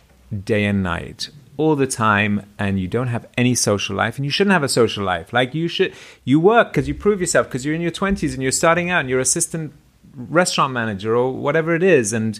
day 0.46 0.64
and 0.64 0.82
night 0.82 1.30
all 1.58 1.76
the 1.76 1.86
time 1.86 2.46
and 2.58 2.80
you 2.80 2.88
don't 2.88 3.10
have 3.10 3.28
any 3.38 3.54
social 3.54 3.96
life 3.96 4.16
and 4.18 4.26
you 4.26 4.32
shouldn't 4.32 4.54
have 4.54 4.64
a 4.64 4.70
social 4.70 5.04
life. 5.04 5.34
Like 5.34 5.54
you 5.54 5.68
should 5.68 5.94
you 6.24 6.40
work 6.40 6.70
because 6.70 6.88
you 6.88 6.96
prove 6.96 7.20
yourself 7.20 7.48
because 7.48 7.66
you're 7.66 7.76
in 7.76 7.82
your 7.82 7.92
20s 7.92 8.34
and 8.34 8.42
you're 8.42 8.52
starting 8.64 8.90
out 8.90 9.02
and 9.02 9.10
you're 9.10 9.20
assistant 9.20 9.74
restaurant 10.16 10.74
manager 10.74 11.16
or 11.16 11.34
whatever 11.34 11.76
it 11.76 11.84
is 11.84 12.14
and 12.14 12.40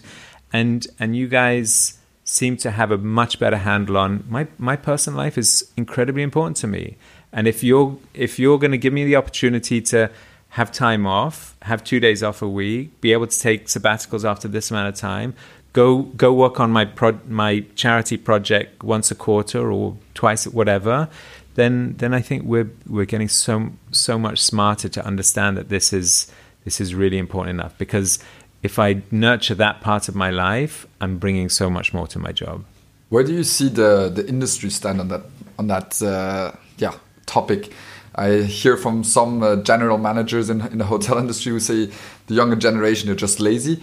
and 0.52 0.86
and 0.98 1.14
you 1.14 1.28
guys 1.28 1.98
seem 2.24 2.56
to 2.56 2.70
have 2.70 2.90
a 2.90 2.98
much 2.98 3.38
better 3.38 3.58
handle 3.58 3.96
on 3.98 4.24
my 4.28 4.46
my 4.58 4.76
personal 4.76 5.18
life 5.18 5.36
is 5.36 5.70
incredibly 5.76 6.22
important 6.22 6.56
to 6.56 6.66
me. 6.66 6.96
And 7.32 7.46
if 7.46 7.62
you're 7.62 7.98
if 8.14 8.38
you're 8.38 8.58
going 8.58 8.72
to 8.72 8.78
give 8.78 8.92
me 8.92 9.04
the 9.04 9.16
opportunity 9.16 9.80
to 9.92 10.10
have 10.50 10.70
time 10.70 11.06
off, 11.06 11.56
have 11.62 11.82
two 11.82 11.98
days 11.98 12.22
off 12.22 12.42
a 12.42 12.48
week, 12.48 13.00
be 13.00 13.12
able 13.12 13.26
to 13.26 13.38
take 13.38 13.68
sabbaticals 13.68 14.22
after 14.22 14.48
this 14.48 14.70
amount 14.70 14.86
of 14.86 14.94
time, 14.94 15.34
go 15.72 16.02
go 16.02 16.32
work 16.32 16.60
on 16.60 16.70
my 16.70 16.84
pro- 16.84 17.20
my 17.28 17.64
charity 17.74 18.16
project 18.16 18.82
once 18.82 19.10
a 19.10 19.14
quarter 19.14 19.70
or 19.70 19.96
twice 20.14 20.46
whatever 20.46 21.08
then 21.54 21.94
then 21.98 22.14
I 22.14 22.20
think 22.20 22.44
we're 22.44 22.70
we're 22.86 23.04
getting 23.04 23.28
so 23.28 23.70
so 23.90 24.18
much 24.18 24.40
smarter 24.40 24.88
to 24.88 25.04
understand 25.04 25.56
that 25.56 25.68
this 25.68 25.92
is 25.92 26.30
this 26.64 26.80
is 26.80 26.94
really 26.94 27.18
important 27.18 27.58
enough 27.58 27.76
because 27.78 28.18
if 28.62 28.78
I 28.78 29.02
nurture 29.10 29.54
that 29.56 29.80
part 29.80 30.08
of 30.08 30.14
my 30.14 30.30
life 30.30 30.86
I'm 31.00 31.18
bringing 31.18 31.48
so 31.48 31.68
much 31.68 31.92
more 31.92 32.06
to 32.08 32.18
my 32.18 32.32
job. 32.32 32.64
Where 33.08 33.24
do 33.24 33.32
you 33.32 33.44
see 33.44 33.68
the 33.68 34.08
the 34.08 34.26
industry 34.26 34.70
stand 34.70 35.00
on 35.00 35.08
that 35.08 35.22
on 35.58 35.66
that 35.68 36.02
uh, 36.02 36.52
yeah 36.78 36.94
topic? 37.26 37.72
I 38.14 38.42
hear 38.42 38.76
from 38.76 39.04
some 39.04 39.42
uh, 39.42 39.56
general 39.56 39.96
managers 39.96 40.50
in, 40.50 40.60
in 40.60 40.76
the 40.76 40.84
hotel 40.84 41.16
industry 41.24 41.52
who 41.52 41.60
say 41.60 41.90
the 42.26 42.34
younger 42.34 42.56
generation 42.56 43.08
are 43.10 43.14
just 43.14 43.40
lazy 43.40 43.82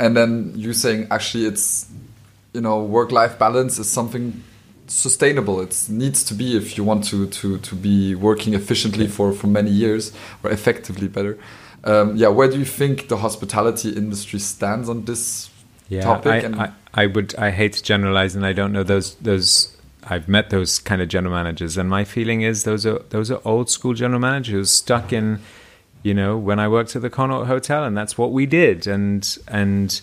and 0.00 0.16
then 0.16 0.52
you 0.56 0.72
saying 0.72 1.06
actually 1.10 1.46
it's 1.46 1.88
you 2.52 2.60
know 2.60 2.82
work 2.82 3.12
life 3.12 3.38
balance 3.38 3.78
is 3.78 3.88
something 3.88 4.42
sustainable. 4.88 5.60
It 5.60 5.86
needs 5.88 6.24
to 6.24 6.34
be 6.34 6.56
if 6.56 6.76
you 6.76 6.82
want 6.82 7.04
to 7.04 7.26
to 7.28 7.58
to 7.58 7.74
be 7.76 8.14
working 8.14 8.54
efficiently 8.54 9.06
for 9.06 9.32
for 9.32 9.46
many 9.46 9.70
years 9.70 10.12
or 10.42 10.50
effectively 10.50 11.06
better. 11.06 11.38
Um, 11.82 12.16
yeah 12.16 12.28
where 12.28 12.50
do 12.50 12.58
you 12.58 12.66
think 12.66 13.08
the 13.08 13.18
hospitality 13.18 13.90
industry 13.90 14.38
stands 14.38 14.88
on 14.88 15.04
this 15.04 15.48
yeah, 15.88 16.02
topic? 16.02 16.44
I, 16.44 16.64
I, 16.64 16.72
I 17.02 17.06
would 17.06 17.34
I 17.36 17.50
hate 17.50 17.74
to 17.74 17.82
generalize 17.82 18.34
and 18.34 18.44
I 18.44 18.52
don't 18.52 18.72
know 18.72 18.82
those 18.82 19.14
those 19.16 19.76
I've 20.04 20.28
met 20.28 20.50
those 20.50 20.78
kind 20.78 21.02
of 21.02 21.08
general 21.08 21.34
managers, 21.34 21.76
and 21.76 21.88
my 21.88 22.04
feeling 22.04 22.40
is 22.40 22.64
those 22.64 22.86
are 22.86 23.00
those 23.10 23.30
are 23.30 23.40
old 23.44 23.70
school 23.70 23.94
general 23.94 24.20
managers 24.20 24.70
stuck 24.70 25.12
in, 25.12 25.40
you 26.02 26.14
know, 26.14 26.36
when 26.36 26.58
I 26.58 26.68
worked 26.68 26.96
at 26.96 27.02
the 27.02 27.10
Connaught 27.10 27.46
Hotel, 27.46 27.84
and 27.84 27.96
that's 27.96 28.16
what 28.16 28.32
we 28.32 28.46
did, 28.46 28.86
and 28.86 29.38
and 29.48 30.00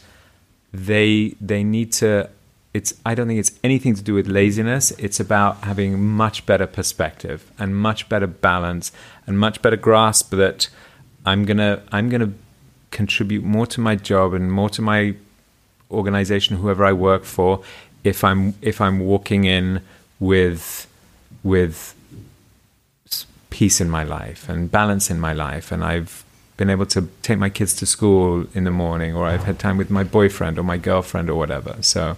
they 0.74 1.36
they 1.42 1.64
need 1.64 1.92
to. 1.94 2.30
It's 2.74 2.94
I 3.06 3.16
don't 3.16 3.28
think 3.28 3.40
it's 3.40 3.54
anything 3.64 3.96
to 3.96 4.04
do 4.04 4.14
with 4.14 4.28
laziness. 4.28 4.92
It's 4.92 5.20
about 5.20 5.64
having 5.64 6.04
much 6.04 6.46
better 6.46 6.68
perspective 6.68 7.50
and 7.58 7.76
much 7.76 8.08
better 8.08 8.28
balance 8.28 8.92
and 9.26 9.40
much 9.40 9.62
better 9.62 9.78
grasp 9.78 10.30
that 10.32 10.70
I'm 11.26 11.46
gonna 11.46 11.82
I'm 11.92 12.10
gonna 12.10 12.34
contribute 12.92 13.44
more 13.44 13.66
to 13.68 13.82
my 13.82 13.96
job 13.96 14.34
and 14.34 14.52
more 14.52 14.70
to 14.70 14.82
my 14.82 15.16
organization, 15.90 16.58
whoever 16.58 16.86
I 16.86 16.94
work 16.94 17.24
for, 17.24 17.64
if 18.04 18.24
I'm 18.24 18.54
if 18.62 18.80
I'm 18.82 19.00
walking 19.00 19.46
in 19.46 19.82
with 20.20 20.88
with 21.44 21.96
peace 23.58 23.82
in 23.82 23.90
my 23.90 24.04
life 24.04 24.48
and 24.50 24.70
balance 24.70 25.10
in 25.10 25.20
my 25.20 25.34
life, 25.34 25.72
and 25.72 25.84
I've 25.84 26.24
been 26.58 26.70
able 26.70 26.86
to 26.86 27.10
take 27.24 27.40
my 27.40 27.50
kids 27.50 27.74
to 27.80 27.86
school 27.88 28.46
in 28.54 28.64
the 28.66 28.76
morning, 28.86 29.16
or 29.16 29.26
I've 29.26 29.46
had 29.46 29.58
time 29.58 29.78
with 29.78 29.90
my 29.90 30.04
boyfriend 30.04 30.60
or 30.60 30.64
my 30.64 30.78
girlfriend 30.78 31.28
or 31.32 31.36
whatever. 31.44 31.74
So, 31.82 32.18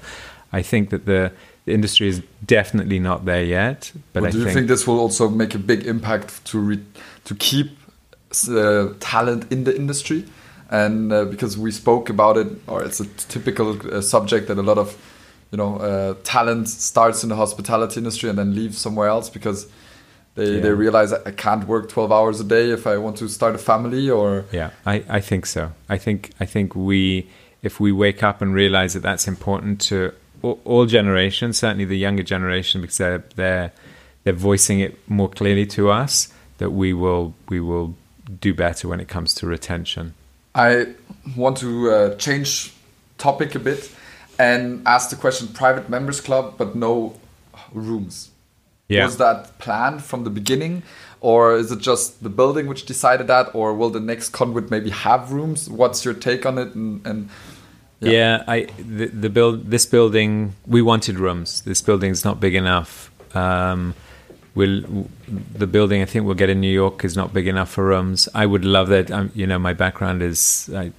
I 0.52 0.62
think 0.62 0.90
that 0.90 1.06
the, 1.06 1.32
the 1.66 1.74
industry 1.74 2.08
is 2.10 2.22
definitely 2.46 3.00
not 3.00 3.24
there 3.24 3.44
yet. 3.44 3.94
But 4.12 4.24
well, 4.24 4.30
I 4.30 4.32
do 4.32 4.38
you 4.40 4.44
think, 4.44 4.56
think 4.56 4.68
this 4.68 4.86
will 4.86 5.00
also 5.00 5.30
make 5.30 5.56
a 5.56 5.60
big 5.60 5.86
impact 5.86 6.44
to 6.50 6.60
re 6.60 6.78
to 7.24 7.34
keep 7.36 7.70
uh, 8.50 8.90
talent 9.00 9.50
in 9.50 9.64
the 9.64 9.74
industry? 9.84 10.26
And 10.70 11.12
uh, 11.14 11.26
because 11.26 11.58
we 11.58 11.72
spoke 11.72 12.10
about 12.10 12.36
it, 12.38 12.48
or 12.68 12.84
it's 12.84 13.00
a 13.00 13.08
typical 13.36 13.68
uh, 13.70 14.02
subject 14.02 14.48
that 14.50 14.58
a 14.58 14.68
lot 14.72 14.78
of 14.78 14.90
you 15.52 15.58
know 15.58 15.72
uh, 15.78 16.16
talent 16.24 16.68
starts 16.68 17.24
in 17.24 17.30
the 17.30 17.38
hospitality 17.38 17.98
industry 17.98 18.30
and 18.30 18.38
then 18.38 18.54
leaves 18.54 18.78
somewhere 18.78 19.08
else 19.08 19.30
because 19.30 19.68
they, 20.40 20.56
Yeah. 20.56 20.62
they 20.62 20.72
realize 20.72 21.12
I 21.14 21.32
can't 21.32 21.68
work 21.68 21.90
12 21.90 22.12
hours 22.12 22.40
a 22.40 22.44
day 22.44 22.72
if 22.72 22.88
I 22.88 22.98
want 22.98 23.18
to 23.18 23.28
start 23.28 23.56
a 23.56 23.58
family 23.58 24.10
or 24.10 24.46
Yeah, 24.52 24.72
I, 24.86 25.04
I 25.10 25.20
think 25.20 25.46
so. 25.46 25.72
I 25.88 25.98
think 25.98 26.32
I 26.40 26.46
think 26.46 26.76
we 26.76 27.28
if 27.62 27.80
we 27.80 27.92
wake 27.92 28.24
up 28.24 28.42
and 28.42 28.54
realize 28.54 28.94
that 28.94 29.04
that's 29.04 29.28
important 29.28 29.82
to 29.90 30.14
all, 30.42 30.60
all 30.64 30.86
generations, 30.86 31.58
certainly 31.58 31.86
the 31.86 31.98
younger 31.98 32.24
generation, 32.24 32.82
because 32.82 32.98
they're 32.98 33.24
they're 33.36 33.72
they're 34.24 34.34
voicing 34.52 34.80
it 34.80 34.98
more 35.10 35.30
clearly 35.30 35.66
to 35.78 35.90
us, 35.90 36.34
that 36.58 36.72
we 36.72 36.94
will 36.94 37.34
we 37.50 37.60
will 37.60 37.96
do 38.42 38.54
better 38.54 38.88
when 38.88 39.00
it 39.00 39.08
comes 39.08 39.34
to 39.36 39.48
retention. 39.48 40.14
I 40.56 40.88
want 41.36 41.58
to 41.58 41.92
uh, 41.92 42.16
change 42.16 42.74
topic 43.18 43.56
a 43.56 43.60
bit 43.60 43.92
and 44.38 44.82
ask 44.88 45.10
the 45.10 45.16
question 45.16 45.48
private 45.50 45.90
members 45.90 46.22
club 46.22 46.56
but 46.58 46.76
no 46.76 47.20
rooms. 47.74 48.30
Yeah. 48.90 49.06
Was 49.06 49.18
that 49.18 49.58
planned 49.60 50.04
from 50.04 50.24
the 50.26 50.30
beginning 50.32 50.84
or 51.22 51.56
is 51.56 51.72
it 51.72 51.80
just 51.80 52.24
the 52.24 52.30
building 52.30 52.68
which 52.68 52.86
decided 52.86 53.28
that 53.28 53.54
or 53.54 53.74
will 53.74 53.90
the 53.92 54.00
next 54.00 54.30
conduit 54.30 54.72
maybe 54.72 54.90
have 54.90 55.32
rooms? 55.32 55.70
What's 55.70 56.04
your 56.06 56.14
take 56.16 56.46
on 56.46 56.58
it 56.58 56.76
and, 56.76 57.06
and 57.06 57.30
Yeah, 58.00 58.12
Yeah. 58.12 58.44
I 58.48 58.68
the, 58.78 59.08
the 59.08 59.30
build 59.30 59.70
this 59.72 59.86
building 59.86 60.56
we 60.66 60.82
wanted 60.82 61.20
rooms. 61.20 61.62
This 61.62 61.82
building 61.82 62.12
is 62.12 62.24
not 62.26 62.40
big 62.40 62.56
enough. 62.56 63.12
Um, 63.36 63.96
we'll 64.56 65.08
the 65.28 65.68
building 65.68 66.02
I 66.02 66.06
think 66.06 66.26
we'll 66.26 66.36
get 66.44 66.50
in 66.50 66.60
New 66.62 66.74
York 66.74 67.04
is 67.06 67.16
not 67.16 67.34
big 67.34 67.48
enough 67.48 67.70
for 67.72 67.86
rooms. 67.86 68.28
I 68.34 68.46
would 68.46 68.66
love 68.66 68.88
that. 68.90 69.12
Um, 69.12 69.32
you 69.36 69.46
know, 69.48 69.60
my 69.60 69.74
background 69.74 70.22
is 70.22 70.70
I 70.76 70.92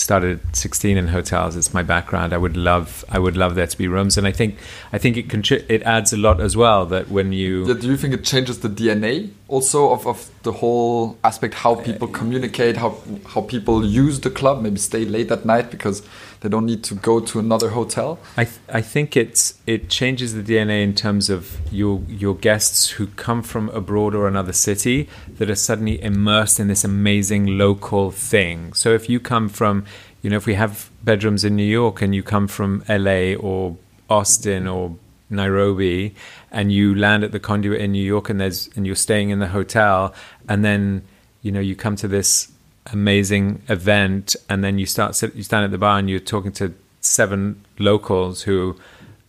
started 0.00 0.40
at 0.40 0.56
16 0.56 0.96
in 0.96 1.08
hotels. 1.08 1.56
It's 1.56 1.74
my 1.74 1.82
background. 1.82 2.32
I 2.32 2.38
would 2.38 2.56
love 2.56 3.04
I 3.10 3.18
would 3.18 3.36
love 3.36 3.54
there 3.54 3.66
to 3.66 3.78
be 3.78 3.86
rooms, 3.86 4.16
and 4.16 4.26
I 4.26 4.32
think 4.32 4.56
I 4.92 4.98
think 4.98 5.16
it 5.16 5.28
contri- 5.28 5.64
it 5.68 5.82
adds 5.82 6.12
a 6.12 6.16
lot 6.16 6.40
as 6.40 6.56
well. 6.56 6.86
That 6.86 7.10
when 7.10 7.32
you 7.32 7.74
do 7.74 7.86
you 7.86 7.96
think 7.96 8.14
it 8.14 8.24
changes 8.24 8.60
the 8.60 8.68
DNA 8.68 9.30
also 9.48 9.90
of, 9.90 10.06
of 10.06 10.30
the 10.42 10.52
whole 10.52 11.18
aspect 11.22 11.54
how 11.54 11.74
people 11.74 12.08
uh, 12.08 12.12
communicate, 12.12 12.76
how 12.78 12.96
how 13.26 13.42
people 13.42 13.84
use 13.84 14.20
the 14.20 14.30
club, 14.30 14.62
maybe 14.62 14.78
stay 14.78 15.04
late 15.04 15.30
at 15.30 15.44
night 15.44 15.70
because 15.70 16.02
they 16.40 16.48
don't 16.48 16.66
need 16.66 16.82
to 16.84 16.94
go 16.94 17.20
to 17.20 17.38
another 17.38 17.70
hotel? 17.70 18.18
I 18.36 18.44
th- 18.44 18.58
I 18.68 18.80
think 18.80 19.16
it's 19.16 19.58
it 19.66 19.88
changes 19.88 20.34
the 20.34 20.42
DNA 20.42 20.82
in 20.82 20.94
terms 20.94 21.30
of 21.30 21.58
your 21.72 22.02
your 22.08 22.34
guests 22.34 22.90
who 22.90 23.06
come 23.08 23.42
from 23.42 23.68
abroad 23.70 24.14
or 24.14 24.26
another 24.26 24.52
city 24.52 25.08
that 25.38 25.50
are 25.50 25.54
suddenly 25.54 26.02
immersed 26.02 26.58
in 26.58 26.68
this 26.68 26.84
amazing 26.84 27.58
local 27.58 28.10
thing. 28.10 28.72
So 28.72 28.94
if 28.94 29.08
you 29.08 29.20
come 29.20 29.48
from, 29.48 29.84
you 30.22 30.30
know, 30.30 30.36
if 30.36 30.46
we 30.46 30.54
have 30.54 30.90
bedrooms 31.02 31.44
in 31.44 31.56
New 31.56 31.70
York 31.80 32.02
and 32.02 32.14
you 32.14 32.22
come 32.22 32.48
from 32.48 32.84
LA 32.88 33.34
or 33.34 33.76
Austin 34.08 34.66
or 34.66 34.96
Nairobi 35.28 36.14
and 36.50 36.72
you 36.72 36.94
land 36.94 37.22
at 37.22 37.32
the 37.32 37.38
conduit 37.38 37.80
in 37.80 37.92
New 37.92 38.04
York 38.04 38.28
and 38.28 38.40
there's 38.40 38.68
and 38.76 38.86
you're 38.86 38.96
staying 38.96 39.30
in 39.30 39.38
the 39.38 39.48
hotel 39.48 40.12
and 40.48 40.64
then 40.64 41.02
you 41.42 41.52
know 41.52 41.60
you 41.60 41.76
come 41.76 41.96
to 41.96 42.08
this 42.08 42.50
amazing 42.86 43.62
event 43.68 44.36
and 44.48 44.64
then 44.64 44.78
you 44.78 44.86
start 44.86 45.20
you 45.34 45.42
stand 45.42 45.64
at 45.64 45.70
the 45.70 45.78
bar 45.78 45.98
and 45.98 46.08
you're 46.08 46.18
talking 46.18 46.52
to 46.52 46.74
seven 47.00 47.64
locals 47.78 48.42
who 48.42 48.76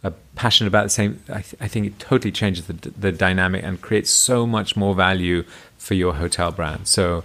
are 0.03 0.13
passionate 0.35 0.67
about 0.67 0.83
the 0.83 0.89
same 0.89 1.19
I, 1.29 1.41
th- 1.41 1.55
I 1.59 1.67
think 1.67 1.85
it 1.85 1.99
totally 1.99 2.31
changes 2.31 2.67
the, 2.67 2.73
the 2.73 3.11
dynamic 3.11 3.63
and 3.63 3.81
creates 3.81 4.09
so 4.09 4.47
much 4.47 4.75
more 4.75 4.95
value 4.95 5.43
for 5.77 5.93
your 5.93 6.15
hotel 6.15 6.51
brand. 6.51 6.87
So 6.87 7.23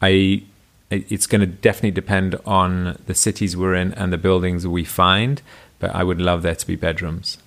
I 0.00 0.42
it's 0.90 1.26
going 1.26 1.40
to 1.40 1.46
definitely 1.46 1.90
depend 1.90 2.36
on 2.46 2.98
the 3.06 3.14
cities 3.14 3.56
we're 3.56 3.74
in 3.74 3.92
and 3.94 4.12
the 4.12 4.18
buildings 4.18 4.66
we 4.66 4.84
find 4.84 5.42
but 5.80 5.94
I 5.94 6.04
would 6.04 6.20
love 6.20 6.42
there 6.42 6.54
to 6.54 6.66
be 6.66 6.76
bedrooms 6.76 7.38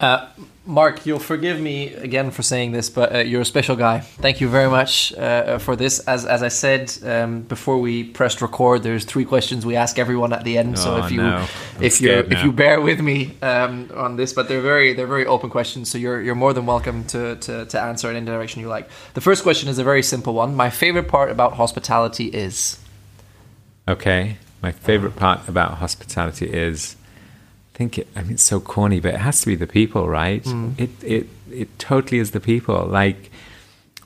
Uh, 0.00 0.26
Mark, 0.66 1.04
you'll 1.04 1.18
forgive 1.18 1.60
me 1.60 1.92
again 1.94 2.30
for 2.30 2.42
saying 2.42 2.72
this, 2.72 2.90
but 2.90 3.14
uh, 3.14 3.18
you're 3.18 3.40
a 3.40 3.44
special 3.46 3.76
guy. 3.76 4.00
Thank 4.00 4.40
you 4.40 4.48
very 4.48 4.70
much 4.70 5.12
uh, 5.14 5.58
for 5.58 5.74
this. 5.74 5.98
As 6.00 6.24
as 6.26 6.42
I 6.42 6.48
said 6.48 6.92
um, 7.02 7.42
before 7.42 7.78
we 7.78 8.04
pressed 8.04 8.40
record, 8.40 8.82
there's 8.82 9.04
three 9.04 9.24
questions 9.24 9.66
we 9.66 9.74
ask 9.76 9.98
everyone 9.98 10.32
at 10.32 10.44
the 10.44 10.58
end. 10.58 10.78
so 10.78 10.94
Oh, 10.94 11.04
if 11.04 11.10
you 11.10 11.16
no. 11.16 11.46
If 11.80 12.00
you 12.00 12.10
if 12.10 12.44
you 12.44 12.52
bear 12.52 12.80
with 12.80 13.00
me 13.00 13.36
um, 13.42 13.90
on 13.94 14.16
this, 14.16 14.32
but 14.32 14.48
they're 14.48 14.60
very 14.60 14.92
they're 14.92 15.08
very 15.08 15.26
open 15.26 15.50
questions. 15.50 15.90
So 15.90 15.98
you're 15.98 16.22
you're 16.22 16.36
more 16.36 16.52
than 16.52 16.66
welcome 16.66 17.04
to, 17.08 17.36
to 17.36 17.64
to 17.66 17.80
answer 17.80 18.10
in 18.10 18.16
any 18.16 18.26
direction 18.26 18.60
you 18.62 18.68
like. 18.68 18.88
The 19.14 19.20
first 19.20 19.42
question 19.42 19.68
is 19.68 19.78
a 19.78 19.84
very 19.84 20.02
simple 20.02 20.34
one. 20.34 20.54
My 20.54 20.70
favorite 20.70 21.08
part 21.08 21.30
about 21.30 21.54
hospitality 21.54 22.26
is. 22.26 22.78
Okay. 23.88 24.36
My 24.62 24.72
favorite 24.72 25.16
part 25.16 25.48
about 25.48 25.78
hospitality 25.78 26.46
is, 26.46 26.96
think 27.80 27.96
it, 27.96 28.08
I 28.14 28.20
mean, 28.22 28.32
it's 28.32 28.42
so 28.42 28.60
corny, 28.60 29.00
but 29.00 29.14
it 29.14 29.20
has 29.20 29.40
to 29.40 29.46
be 29.46 29.54
the 29.54 29.66
people, 29.66 30.06
right? 30.06 30.44
Mm. 30.44 30.78
It, 30.78 30.90
it, 31.02 31.26
it 31.50 31.78
totally 31.78 32.18
is 32.18 32.32
the 32.32 32.40
people. 32.40 32.84
Like 32.84 33.30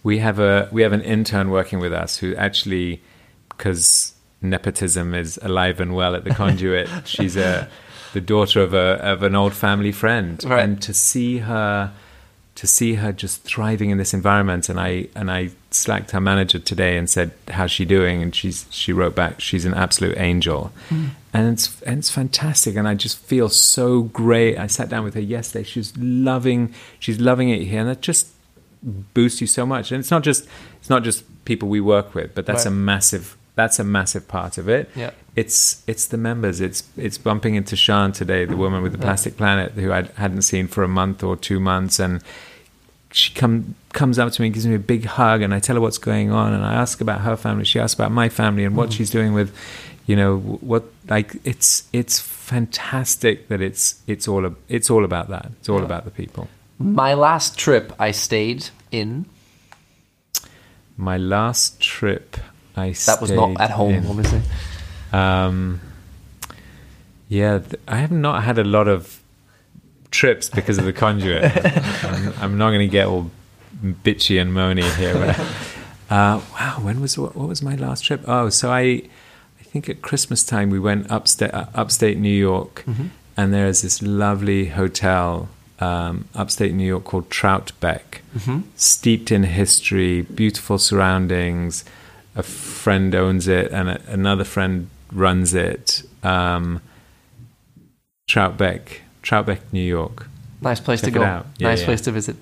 we 0.04 0.18
have 0.18 0.38
a, 0.38 0.68
we 0.70 0.82
have 0.82 0.92
an 0.92 1.00
intern 1.00 1.50
working 1.50 1.80
with 1.80 1.92
us 1.92 2.18
who 2.18 2.36
actually, 2.36 3.02
because 3.48 4.14
nepotism 4.40 5.12
is 5.12 5.40
alive 5.42 5.80
and 5.80 5.92
well 5.92 6.14
at 6.14 6.22
the 6.22 6.30
conduit, 6.30 6.88
she's 7.04 7.36
a, 7.36 7.68
the 8.12 8.20
daughter 8.20 8.62
of 8.62 8.74
a, 8.74 9.02
of 9.12 9.24
an 9.24 9.34
old 9.34 9.54
family 9.54 9.90
friend. 9.90 10.44
Right. 10.44 10.62
And 10.62 10.80
to 10.82 10.94
see 10.94 11.38
her, 11.38 11.92
to 12.54 12.66
see 12.68 12.94
her 12.94 13.12
just 13.12 13.42
thriving 13.42 13.90
in 13.90 13.98
this 13.98 14.14
environment 14.14 14.68
and 14.68 14.78
I 14.78 15.08
and 15.16 15.28
I 15.28 15.50
slacked 15.72 16.12
her 16.12 16.20
manager 16.20 16.60
today 16.60 16.96
and 16.96 17.10
said 17.10 17.32
how's 17.48 17.72
she 17.72 17.84
doing 17.84 18.22
and 18.22 18.32
she's 18.32 18.66
she 18.70 18.92
wrote 18.92 19.16
back 19.16 19.40
she's 19.40 19.64
an 19.64 19.74
absolute 19.74 20.16
angel 20.18 20.70
mm. 20.88 21.10
And 21.34 21.52
it's 21.52 21.82
and 21.82 21.98
it's 21.98 22.10
fantastic. 22.10 22.76
And 22.76 22.86
I 22.88 22.94
just 22.94 23.18
feel 23.18 23.48
so 23.48 24.02
great. 24.02 24.56
I 24.56 24.68
sat 24.68 24.88
down 24.88 25.04
with 25.04 25.14
her 25.14 25.20
yesterday. 25.20 25.64
She's 25.64 25.96
loving 25.96 26.72
she's 26.98 27.20
loving 27.20 27.50
it 27.50 27.62
here. 27.64 27.80
And 27.80 27.88
that 27.88 28.00
just 28.00 28.28
boosts 28.82 29.40
you 29.40 29.46
so 29.46 29.66
much. 29.66 29.90
And 29.92 29.98
it's 30.00 30.10
not 30.10 30.22
just 30.22 30.46
it's 30.80 30.88
not 30.88 31.02
just 31.02 31.24
people 31.44 31.68
we 31.68 31.80
work 31.80 32.14
with 32.14 32.34
but 32.34 32.46
that's 32.46 32.64
Right. 32.64 32.72
a 32.72 32.74
massive 32.74 33.36
that's 33.56 33.78
a 33.78 33.84
massive 33.84 34.26
part 34.26 34.58
of 34.58 34.68
it. 34.68 34.90
Yeah. 34.94 35.10
it's 35.36 35.82
it's 35.86 36.06
the 36.06 36.16
members. 36.16 36.60
It's 36.60 36.84
it's 36.96 37.18
bumping 37.18 37.54
into 37.54 37.76
Sian 37.76 38.12
today, 38.12 38.44
the 38.44 38.56
woman 38.56 38.82
with 38.82 38.92
the 38.92 38.98
plastic 38.98 39.36
planet, 39.36 39.72
who 39.72 39.92
I 39.92 40.02
hadn't 40.16 40.42
seen 40.42 40.66
for 40.66 40.82
a 40.82 40.88
month 40.88 41.22
or 41.22 41.36
two 41.36 41.60
months, 41.60 41.98
and 41.98 42.22
she 43.12 43.32
come 43.32 43.76
comes 43.92 44.18
up 44.18 44.32
to 44.32 44.42
me 44.42 44.48
and 44.48 44.54
gives 44.54 44.66
me 44.66 44.74
a 44.74 44.78
big 44.80 45.04
hug, 45.04 45.42
and 45.42 45.54
I 45.54 45.60
tell 45.60 45.76
her 45.76 45.80
what's 45.80 45.98
going 45.98 46.32
on, 46.32 46.52
and 46.52 46.64
I 46.64 46.74
ask 46.74 47.00
about 47.00 47.20
her 47.20 47.36
family. 47.36 47.64
She 47.64 47.78
asks 47.78 47.94
about 47.94 48.10
my 48.10 48.28
family 48.28 48.64
and 48.64 48.76
what 48.76 48.88
mm. 48.88 48.92
she's 48.92 49.10
doing 49.10 49.34
with, 49.34 49.56
you 50.06 50.16
know, 50.16 50.38
what 50.38 50.84
like 51.08 51.36
it's 51.44 51.84
it's 51.92 52.20
fantastic 52.20 53.48
that 53.48 53.60
it's 53.60 54.00
it's 54.06 54.28
all 54.28 54.44
a- 54.46 54.54
it's 54.68 54.90
all 54.90 55.04
about 55.04 55.28
that. 55.28 55.46
It's 55.58 55.68
all 55.68 55.82
about 55.82 56.04
the 56.04 56.10
people. 56.10 56.48
My 56.78 57.14
last 57.14 57.56
trip, 57.58 57.92
I 57.98 58.10
stayed 58.10 58.68
in. 58.90 59.26
My 60.96 61.16
last 61.16 61.80
trip, 61.80 62.36
I 62.76 62.90
That 63.06 63.20
was 63.20 63.30
not 63.30 63.60
at 63.60 63.70
home, 63.70 63.94
in- 63.94 64.06
obviously. 64.06 64.42
Um, 65.12 65.80
yeah, 67.28 67.58
th- 67.58 67.80
I 67.88 67.96
have 67.96 68.10
not 68.12 68.44
had 68.44 68.58
a 68.58 68.64
lot 68.64 68.88
of 68.88 69.20
trips 70.10 70.48
because 70.48 70.78
of 70.78 70.84
the 70.84 70.92
conduit. 70.92 71.44
I'm, 72.04 72.32
I'm 72.40 72.58
not 72.58 72.70
going 72.70 72.80
to 72.80 72.88
get 72.92 73.06
all 73.06 73.30
bitchy 73.82 74.40
and 74.40 74.52
moany 74.52 74.84
here. 74.96 75.14
But, 75.14 75.40
uh, 76.14 76.40
wow, 76.52 76.78
when 76.82 77.00
was 77.00 77.16
what, 77.18 77.34
what 77.34 77.48
was 77.48 77.62
my 77.62 77.74
last 77.76 78.04
trip? 78.04 78.22
Oh, 78.26 78.48
so 78.50 78.70
I 78.70 79.02
think 79.74 79.88
at 79.88 80.02
Christmas 80.02 80.44
time 80.44 80.70
we 80.70 80.78
went 80.78 81.10
upstate 81.10 81.52
uh, 81.52 81.66
upstate 81.74 82.16
New 82.16 82.38
York, 82.50 82.84
and 83.36 83.52
there 83.52 83.66
is 83.66 83.82
this 83.82 84.00
lovely 84.00 84.66
hotel 84.66 85.48
um, 85.80 86.28
upstate 86.32 86.72
New 86.72 86.86
York 86.86 87.02
called 87.02 87.28
Troutbeck, 87.28 88.20
steeped 88.76 89.32
in 89.32 89.42
history, 89.42 90.22
beautiful 90.22 90.78
surroundings. 90.78 91.84
A 92.36 92.44
friend 92.44 93.14
owns 93.16 93.48
it, 93.48 93.72
and 93.72 93.88
a, 93.88 94.00
another 94.08 94.44
friend 94.44 94.88
runs 95.12 95.54
it. 95.54 96.04
Um, 96.22 96.80
Troutbeck, 98.28 99.00
Troutbeck, 99.24 99.60
New 99.72 99.82
York. 99.82 100.28
Nice 100.60 100.78
place 100.78 101.00
Check 101.00 101.12
to 101.12 101.18
go. 101.18 101.20
Yeah, 101.22 101.42
nice 101.58 101.80
yeah. 101.80 101.86
place 101.86 102.00
to 102.02 102.12
visit. 102.12 102.36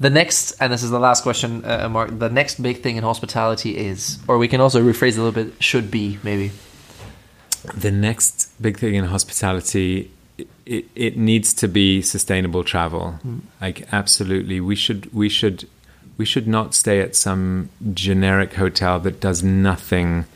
The 0.00 0.10
next, 0.10 0.52
and 0.60 0.72
this 0.72 0.82
is 0.82 0.90
the 0.90 0.98
last 0.98 1.22
question, 1.22 1.64
uh, 1.64 1.88
Mark. 1.88 2.18
The 2.18 2.28
next 2.28 2.60
big 2.60 2.82
thing 2.82 2.96
in 2.96 3.04
hospitality 3.04 3.76
is, 3.76 4.18
or 4.26 4.36
we 4.36 4.48
can 4.48 4.60
also 4.60 4.82
rephrase 4.82 5.16
a 5.16 5.22
little 5.22 5.44
bit, 5.44 5.62
should 5.62 5.88
be 5.88 6.18
maybe. 6.24 6.50
The 7.74 7.90
next 7.90 8.50
big 8.60 8.78
thing 8.78 8.94
in 8.94 9.04
hospitality 9.04 10.10
it, 10.66 10.86
it 10.94 11.16
needs 11.16 11.52
to 11.54 11.68
be 11.68 12.02
sustainable 12.02 12.64
travel. 12.64 13.12
Hmm. 13.12 13.38
Like 13.60 13.92
absolutely. 13.92 14.60
We 14.60 14.76
should 14.76 15.12
we 15.12 15.28
should 15.28 15.68
we 16.16 16.24
should 16.24 16.46
not 16.46 16.74
stay 16.74 17.00
at 17.00 17.16
some 17.16 17.70
generic 17.94 18.54
hotel 18.54 19.00
that 19.00 19.20
does 19.20 19.42
nothing 19.42 20.26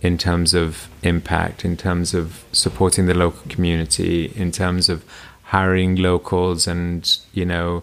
in 0.00 0.18
terms 0.18 0.52
of 0.52 0.88
impact 1.02 1.64
in 1.64 1.76
terms 1.76 2.12
of 2.12 2.44
supporting 2.52 3.06
the 3.06 3.14
local 3.14 3.48
community 3.48 4.26
in 4.36 4.52
terms 4.52 4.90
of 4.90 5.02
hiring 5.44 5.96
locals 5.96 6.66
and 6.66 7.18
you 7.32 7.44
know 7.44 7.82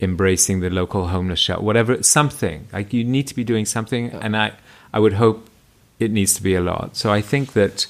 embracing 0.00 0.60
the 0.60 0.70
local 0.70 1.08
homeless 1.08 1.38
shelter 1.38 1.62
whatever 1.62 2.02
something. 2.02 2.66
Like 2.72 2.92
you 2.92 3.04
need 3.04 3.26
to 3.26 3.34
be 3.34 3.44
doing 3.44 3.66
something 3.66 4.10
and 4.10 4.36
i 4.36 4.52
i 4.92 4.98
would 4.98 5.14
hope 5.14 5.48
it 5.98 6.10
needs 6.10 6.34
to 6.34 6.42
be 6.42 6.54
a 6.54 6.60
lot. 6.60 6.96
So 6.96 7.12
i 7.12 7.20
think 7.20 7.52
that 7.52 7.86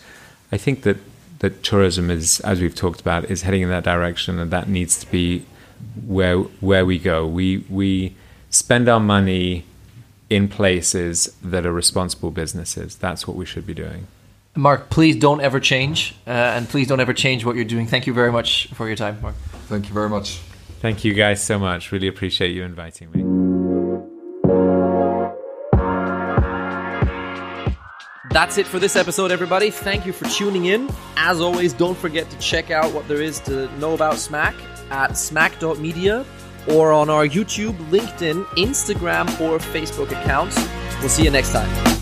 I 0.53 0.57
think 0.57 0.83
that 0.83 0.97
that 1.41 1.63
tourism 1.63 2.11
is, 2.11 2.41
as 2.41 2.61
we've 2.61 2.75
talked 2.75 3.01
about, 3.01 3.31
is 3.31 3.43
heading 3.43 3.63
in 3.63 3.69
that 3.71 3.85
direction, 3.85 4.39
and 4.39 4.51
that 4.51 4.69
needs 4.69 4.99
to 5.01 5.11
be 5.11 5.47
where 6.07 6.39
where 6.39 6.85
we 6.85 6.99
go. 6.99 7.27
We 7.27 7.65
we 7.69 8.15
spend 8.51 8.89
our 8.89 9.01
money 9.01 9.65
in 10.29 10.49
places 10.49 11.35
that 11.43 11.67
are 11.67 11.73
responsible 11.73 12.31
businesses. 12.31 12.97
That's 12.97 13.27
what 13.27 13.37
we 13.37 13.45
should 13.47 13.67
be 13.67 13.75
doing. 13.75 14.07
Mark, 14.57 14.91
please 14.91 15.17
don't 15.17 15.41
ever 15.41 15.61
change, 15.61 16.15
uh, 16.27 16.31
and 16.31 16.69
please 16.69 16.89
don't 16.89 17.01
ever 17.01 17.13
change 17.13 17.45
what 17.45 17.57
you're 17.57 17.65
doing. 17.65 17.87
Thank 17.87 18.07
you 18.07 18.13
very 18.13 18.33
much 18.33 18.69
for 18.75 18.87
your 18.87 18.97
time, 18.97 19.21
Mark. 19.23 19.35
Thank 19.69 19.89
you 19.89 19.95
very 19.95 20.09
much. 20.09 20.41
Thank 20.81 21.05
you 21.05 21.15
guys 21.15 21.43
so 21.43 21.59
much. 21.59 21.93
Really 21.93 22.09
appreciate 22.09 22.53
you 22.53 22.65
inviting 22.65 23.11
me. 23.13 23.30
That's 28.31 28.59
it 28.59 28.67
for 28.67 28.79
this 28.79 28.95
episode, 28.95 29.33
everybody. 29.33 29.71
Thank 29.71 30.07
you 30.07 30.13
for 30.13 30.25
tuning 30.27 30.67
in. 30.67 30.89
As 31.17 31.41
always, 31.41 31.73
don't 31.73 31.99
forget 31.99 32.31
to 32.31 32.39
check 32.39 32.71
out 32.71 32.93
what 32.93 33.09
there 33.09 33.21
is 33.21 33.41
to 33.41 33.69
know 33.79 33.93
about 33.93 34.19
Smack 34.19 34.55
at 34.91 35.17
smack.media 35.17 36.25
or 36.69 36.93
on 36.93 37.11
our 37.11 37.27
YouTube, 37.27 37.77
LinkedIn, 37.91 38.45
Instagram, 38.57 39.27
or 39.41 39.59
Facebook 39.59 40.11
accounts. 40.11 40.57
We'll 41.01 41.09
see 41.09 41.25
you 41.25 41.31
next 41.31 41.53
time. 41.53 42.00